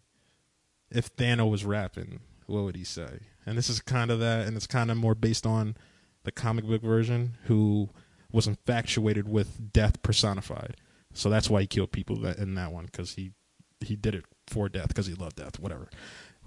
if 0.90 1.14
Thanos 1.16 1.50
was 1.50 1.64
rapping, 1.64 2.20
what 2.46 2.64
would 2.64 2.76
he 2.76 2.84
say? 2.84 3.20
And 3.46 3.56
this 3.56 3.68
is 3.68 3.80
kind 3.80 4.10
of 4.10 4.20
that, 4.20 4.46
and 4.46 4.56
it's 4.56 4.66
kind 4.66 4.90
of 4.90 4.96
more 4.96 5.14
based 5.14 5.46
on 5.46 5.76
the 6.24 6.32
comic 6.32 6.66
book 6.66 6.82
version, 6.82 7.36
who 7.44 7.90
was 8.30 8.46
infatuated 8.46 9.28
with 9.28 9.72
death 9.72 10.02
personified. 10.02 10.76
So 11.14 11.30
that's 11.30 11.48
why 11.48 11.62
he 11.62 11.66
killed 11.66 11.92
people 11.92 12.24
in 12.26 12.54
that 12.54 12.72
one 12.72 12.86
because 12.86 13.14
he 13.14 13.32
he 13.80 13.96
did 13.96 14.14
it 14.14 14.24
for 14.46 14.68
death 14.68 14.88
because 14.88 15.06
he 15.06 15.14
loved 15.14 15.36
death. 15.36 15.58
Whatever. 15.58 15.88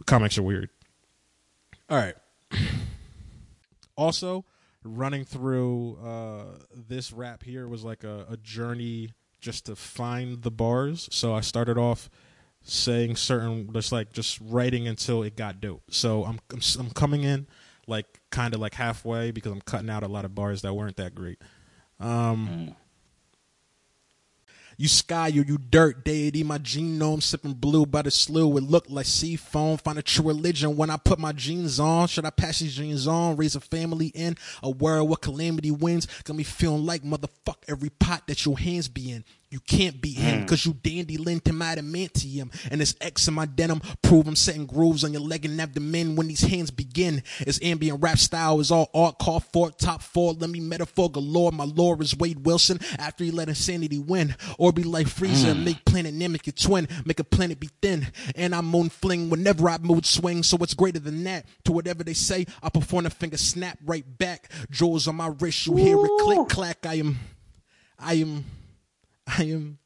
Comics 0.05 0.37
are 0.37 0.43
weird. 0.43 0.69
All 1.89 1.97
right. 1.97 2.15
also, 3.95 4.45
running 4.83 5.25
through 5.25 5.97
uh, 6.03 6.43
this 6.73 7.11
rap 7.11 7.43
here 7.43 7.67
was 7.67 7.83
like 7.83 8.03
a, 8.03 8.25
a 8.29 8.37
journey 8.37 9.11
just 9.41 9.65
to 9.65 9.75
find 9.75 10.43
the 10.43 10.51
bars. 10.51 11.09
So 11.11 11.33
I 11.33 11.41
started 11.41 11.77
off 11.77 12.09
saying 12.63 13.15
certain, 13.15 13.71
just 13.73 13.91
like 13.91 14.13
just 14.13 14.39
writing 14.41 14.87
until 14.87 15.23
it 15.23 15.35
got 15.35 15.59
dope. 15.59 15.83
So 15.89 16.23
I'm 16.23 16.39
I'm, 16.51 16.61
I'm 16.79 16.89
coming 16.91 17.23
in 17.23 17.47
like 17.87 18.21
kind 18.29 18.53
of 18.53 18.61
like 18.61 18.75
halfway 18.75 19.31
because 19.31 19.51
I'm 19.51 19.61
cutting 19.61 19.89
out 19.89 20.03
a 20.03 20.07
lot 20.07 20.25
of 20.25 20.35
bars 20.35 20.61
that 20.61 20.73
weren't 20.73 20.97
that 20.97 21.15
great. 21.15 21.41
Um, 21.99 22.47
mm. 22.69 22.75
You 24.77 24.87
sky 24.87 25.27
or 25.29 25.43
you 25.43 25.57
dirt 25.57 26.03
deity, 26.03 26.43
my 26.43 26.57
genome 26.57 27.21
sipping 27.21 27.53
blue 27.53 27.85
by 27.85 28.01
the 28.01 28.11
slew. 28.11 28.57
It 28.57 28.63
looked 28.63 28.89
like 28.89 29.05
sea 29.05 29.35
foam. 29.35 29.77
Find 29.77 29.97
a 29.97 30.01
true 30.01 30.27
religion 30.27 30.75
when 30.75 30.89
I 30.89 30.97
put 30.97 31.19
my 31.19 31.31
jeans 31.31 31.79
on. 31.79 32.07
Should 32.07 32.25
I 32.25 32.29
pass 32.31 32.59
these 32.59 32.75
jeans 32.75 33.07
on? 33.07 33.37
Raise 33.37 33.55
a 33.55 33.59
family 33.59 34.07
in 34.07 34.37
a 34.63 34.69
world 34.69 35.09
where 35.09 35.17
calamity 35.17 35.71
wins. 35.71 36.07
Got 36.23 36.35
me 36.35 36.43
feeling 36.43 36.85
like 36.85 37.03
motherfuck 37.03 37.57
every 37.67 37.89
pot 37.89 38.27
that 38.27 38.45
your 38.45 38.57
hands 38.57 38.87
be 38.87 39.11
in. 39.11 39.23
You 39.51 39.59
can't 39.59 39.99
beat 39.99 40.17
him 40.17 40.41
because 40.41 40.61
mm. 40.61 40.67
you 40.67 40.73
dandy 40.81 41.17
lent 41.17 41.45
him 41.45 41.59
adamantium. 41.59 42.49
And 42.71 42.79
this 42.79 42.95
X 43.01 43.27
in 43.27 43.33
my 43.33 43.45
denim 43.45 43.81
prove 44.01 44.25
I'm 44.25 44.37
setting 44.37 44.65
grooves 44.65 45.03
on 45.03 45.11
your 45.11 45.21
leg 45.21 45.43
and 45.43 45.59
abdomen 45.59 46.15
when 46.15 46.29
these 46.29 46.41
hands 46.41 46.71
begin. 46.71 47.21
It's 47.41 47.59
ambient 47.61 48.01
rap 48.01 48.17
style 48.17 48.61
is 48.61 48.71
all 48.71 48.89
art, 48.93 49.19
call 49.19 49.41
for 49.41 49.69
top 49.69 50.01
four. 50.01 50.31
Let 50.31 50.49
me 50.49 50.61
metaphor 50.61 51.11
galore. 51.11 51.51
My 51.51 51.65
lore 51.65 52.01
is 52.01 52.17
Wade 52.17 52.45
Wilson 52.45 52.79
after 52.97 53.25
he 53.25 53.31
let 53.31 53.49
insanity 53.49 53.99
win. 53.99 54.35
Or 54.57 54.71
be 54.71 54.83
like 54.83 55.07
Frieza 55.07 55.47
mm. 55.47 55.51
and 55.51 55.65
make 55.65 55.83
planet 55.83 56.15
Namek 56.15 56.47
a 56.47 56.53
twin. 56.53 56.87
Make 57.03 57.19
a 57.19 57.25
planet 57.25 57.59
be 57.59 57.69
thin. 57.81 58.07
And 58.35 58.55
I 58.55 58.61
moon 58.61 58.87
fling 58.87 59.29
whenever 59.29 59.69
I 59.69 59.77
mood 59.79 60.05
swing. 60.05 60.43
So 60.43 60.55
what's 60.55 60.73
greater 60.73 60.99
than 60.99 61.25
that? 61.25 61.45
To 61.65 61.73
whatever 61.73 62.05
they 62.05 62.13
say, 62.13 62.45
I 62.63 62.69
perform 62.69 63.05
a 63.05 63.09
finger 63.09 63.37
snap 63.37 63.79
right 63.85 64.05
back. 64.17 64.49
Jewels 64.69 65.09
on 65.09 65.17
my 65.17 65.27
wrist, 65.27 65.67
you 65.67 65.75
hear 65.75 65.97
it 65.97 66.11
click 66.21 66.47
clack. 66.47 66.85
I 66.85 66.93
am, 66.95 67.19
I 67.99 68.13
am. 68.13 68.45
I 69.37 69.43
am 69.43 69.80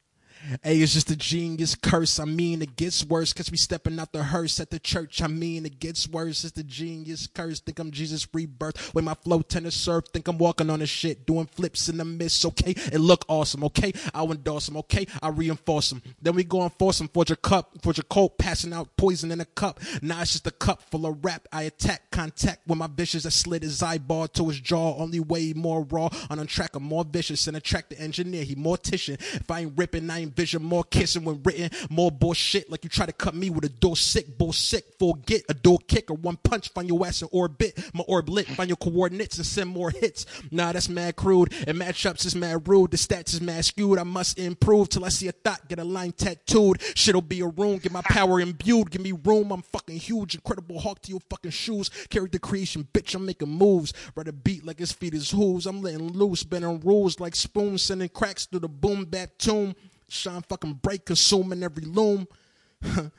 Hey, 0.62 0.78
it's 0.78 0.94
just 0.94 1.10
a 1.10 1.16
genius 1.16 1.74
curse. 1.74 2.20
I 2.20 2.24
mean, 2.24 2.62
it 2.62 2.76
gets 2.76 3.04
worse. 3.04 3.32
Catch 3.32 3.50
me 3.50 3.56
stepping 3.56 3.98
out 3.98 4.12
the 4.12 4.22
hearse 4.22 4.60
at 4.60 4.70
the 4.70 4.78
church. 4.78 5.20
I 5.20 5.26
mean, 5.26 5.66
it 5.66 5.80
gets 5.80 6.08
worse. 6.08 6.44
It's 6.44 6.54
the 6.54 6.62
genius 6.62 7.26
curse. 7.26 7.60
Think 7.60 7.78
I'm 7.78 7.90
Jesus 7.90 8.28
rebirth. 8.32 8.94
When 8.94 9.04
my 9.04 9.14
flow 9.14 9.40
tend 9.42 9.64
to 9.64 9.70
surf. 9.70 10.04
Think 10.12 10.28
I'm 10.28 10.38
walking 10.38 10.70
on 10.70 10.78
the 10.78 10.86
shit. 10.86 11.26
Doing 11.26 11.46
flips 11.46 11.88
in 11.88 11.96
the 11.96 12.04
mist. 12.04 12.44
Okay. 12.46 12.74
It 12.92 13.00
look 13.00 13.24
awesome. 13.28 13.64
Okay. 13.64 13.92
I 14.14 14.22
endorse 14.22 14.66
them. 14.66 14.76
Okay. 14.78 15.06
I 15.20 15.28
reinforce 15.30 15.90
them. 15.90 16.02
Then 16.22 16.36
we 16.36 16.44
go 16.44 16.62
and 16.62 16.72
force 16.74 16.98
them. 16.98 17.08
Forge 17.08 17.32
a 17.32 17.36
cup. 17.36 17.82
Forge 17.82 17.98
a 17.98 18.04
coat. 18.04 18.38
Passing 18.38 18.72
out 18.72 18.96
poison 18.96 19.32
in 19.32 19.40
a 19.40 19.44
cup. 19.44 19.80
Now 20.00 20.22
it's 20.22 20.32
just 20.32 20.46
a 20.46 20.52
cup 20.52 20.82
full 20.82 21.06
of 21.06 21.24
rap. 21.24 21.48
I 21.52 21.62
attack 21.62 22.10
contact 22.10 22.66
with 22.68 22.78
my 22.78 22.86
vicious. 22.86 23.26
I 23.26 23.30
slid 23.30 23.62
his 23.62 23.82
eyeball 23.82 24.28
to 24.28 24.48
his 24.48 24.60
jaw. 24.60 24.96
Only 24.96 25.18
way 25.18 25.52
more 25.54 25.82
raw. 25.82 26.08
On 26.30 26.38
a 26.38 26.46
track, 26.46 26.76
I'm 26.76 26.84
more 26.84 27.04
vicious 27.04 27.48
and 27.48 27.56
attract 27.56 27.90
the 27.90 28.00
engineer. 28.00 28.44
He 28.44 28.54
mortician. 28.54 29.14
If 29.34 29.50
I 29.50 29.60
ain't 29.60 29.72
ripping, 29.76 30.08
I 30.08 30.20
ain't 30.20 30.35
vision, 30.36 30.62
more 30.62 30.84
kissing 30.84 31.24
when 31.24 31.42
written, 31.42 31.70
more 31.90 32.10
bullshit 32.10 32.70
like 32.70 32.84
you 32.84 32.90
try 32.90 33.06
to 33.06 33.12
cut 33.12 33.34
me 33.34 33.50
with 33.50 33.64
a 33.64 33.68
door 33.68 33.96
sick, 33.96 34.38
bull 34.38 34.52
sick, 34.52 34.84
forget 34.98 35.42
a 35.48 35.54
door 35.54 35.78
kick 35.88 36.10
or 36.10 36.16
one 36.16 36.36
punch, 36.36 36.68
find 36.70 36.88
your 36.88 37.04
ass 37.06 37.22
in 37.22 37.28
orbit, 37.32 37.78
my 37.94 38.04
orb 38.06 38.28
lit, 38.28 38.46
find 38.46 38.68
your 38.68 38.76
coordinates 38.76 39.38
and 39.38 39.46
send 39.46 39.70
more 39.70 39.90
hits. 39.90 40.26
Nah, 40.50 40.72
that's 40.72 40.88
mad 40.88 41.16
crude, 41.16 41.52
and 41.66 41.78
matchups 41.78 42.26
is 42.26 42.36
mad 42.36 42.68
rude, 42.68 42.90
the 42.90 42.96
stats 42.96 43.34
is 43.34 43.40
mad 43.40 43.64
skewed, 43.64 43.98
I 43.98 44.04
must 44.04 44.38
improve 44.38 44.90
till 44.90 45.04
I 45.04 45.08
see 45.08 45.28
a 45.28 45.32
thought, 45.32 45.68
get 45.68 45.78
a 45.78 45.84
line 45.84 46.12
tattooed, 46.12 46.82
shit'll 46.94 47.22
be 47.22 47.40
a 47.40 47.46
room, 47.46 47.78
get 47.78 47.92
my 47.92 48.02
power 48.02 48.40
imbued, 48.40 48.90
give 48.90 49.00
me 49.00 49.12
room, 49.12 49.50
I'm 49.50 49.62
fucking 49.62 49.96
huge, 49.96 50.34
incredible 50.34 50.78
Hulk 50.78 51.00
to 51.02 51.10
your 51.10 51.20
fucking 51.30 51.50
shoes, 51.50 51.90
the 52.10 52.38
creation, 52.38 52.86
bitch, 52.92 53.14
I'm 53.14 53.24
making 53.24 53.48
moves, 53.48 53.92
ride 54.14 54.28
a 54.28 54.32
beat 54.32 54.64
like 54.66 54.78
his 54.78 54.92
feet 54.92 55.14
is 55.14 55.30
hooves, 55.30 55.66
I'm 55.66 55.80
letting 55.80 56.12
loose, 56.12 56.42
bending 56.42 56.80
rules 56.80 57.20
like 57.20 57.34
spoons, 57.34 57.82
sending 57.82 58.08
cracks 58.08 58.46
through 58.46 58.60
the 58.60 58.68
boom 58.68 59.04
bap 59.04 59.30
tomb. 59.38 59.74
Shine 60.08 60.42
fucking 60.42 60.74
bright, 60.74 61.04
consuming 61.04 61.62
every 61.62 61.84
loom. 61.84 62.28
and 62.82 63.10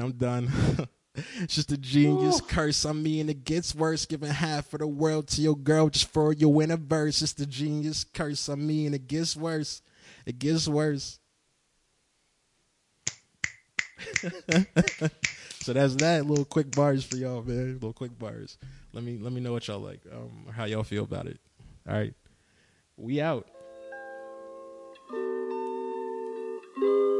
I'm 0.00 0.12
done. 0.12 0.50
it's 1.40 1.54
just 1.54 1.72
a 1.72 1.76
genius 1.76 2.40
Ooh. 2.40 2.44
curse. 2.44 2.84
I 2.84 2.92
mean, 2.92 3.28
it 3.28 3.44
gets 3.44 3.74
worse. 3.74 4.06
Giving 4.06 4.30
half 4.30 4.72
of 4.72 4.80
the 4.80 4.86
world 4.86 5.28
to 5.28 5.40
your 5.40 5.56
girl 5.56 5.88
just 5.88 6.10
for 6.10 6.32
your 6.32 6.62
a 6.62 6.76
verse. 6.76 7.22
It's 7.22 7.32
the 7.32 7.46
genius 7.46 8.04
curse. 8.04 8.48
I 8.48 8.54
mean, 8.54 8.94
it 8.94 9.08
gets 9.08 9.36
worse. 9.36 9.82
It 10.24 10.38
gets 10.38 10.68
worse. 10.68 11.18
so 15.60 15.72
that's 15.72 15.94
that. 15.96 16.26
Little 16.26 16.44
quick 16.44 16.70
bars 16.70 17.04
for 17.04 17.16
y'all, 17.16 17.42
man. 17.42 17.74
Little 17.74 17.92
quick 17.92 18.16
bars. 18.18 18.58
Let 18.92 19.04
me 19.04 19.18
let 19.18 19.32
me 19.32 19.40
know 19.40 19.52
what 19.52 19.66
y'all 19.68 19.80
like, 19.80 20.00
um, 20.12 20.44
or 20.46 20.52
how 20.52 20.64
y'all 20.64 20.82
feel 20.82 21.04
about 21.04 21.26
it. 21.26 21.40
All 21.88 21.94
right, 21.94 22.14
we 22.96 23.20
out. 23.20 23.48
Thank 26.76 26.84
you. 26.84 27.15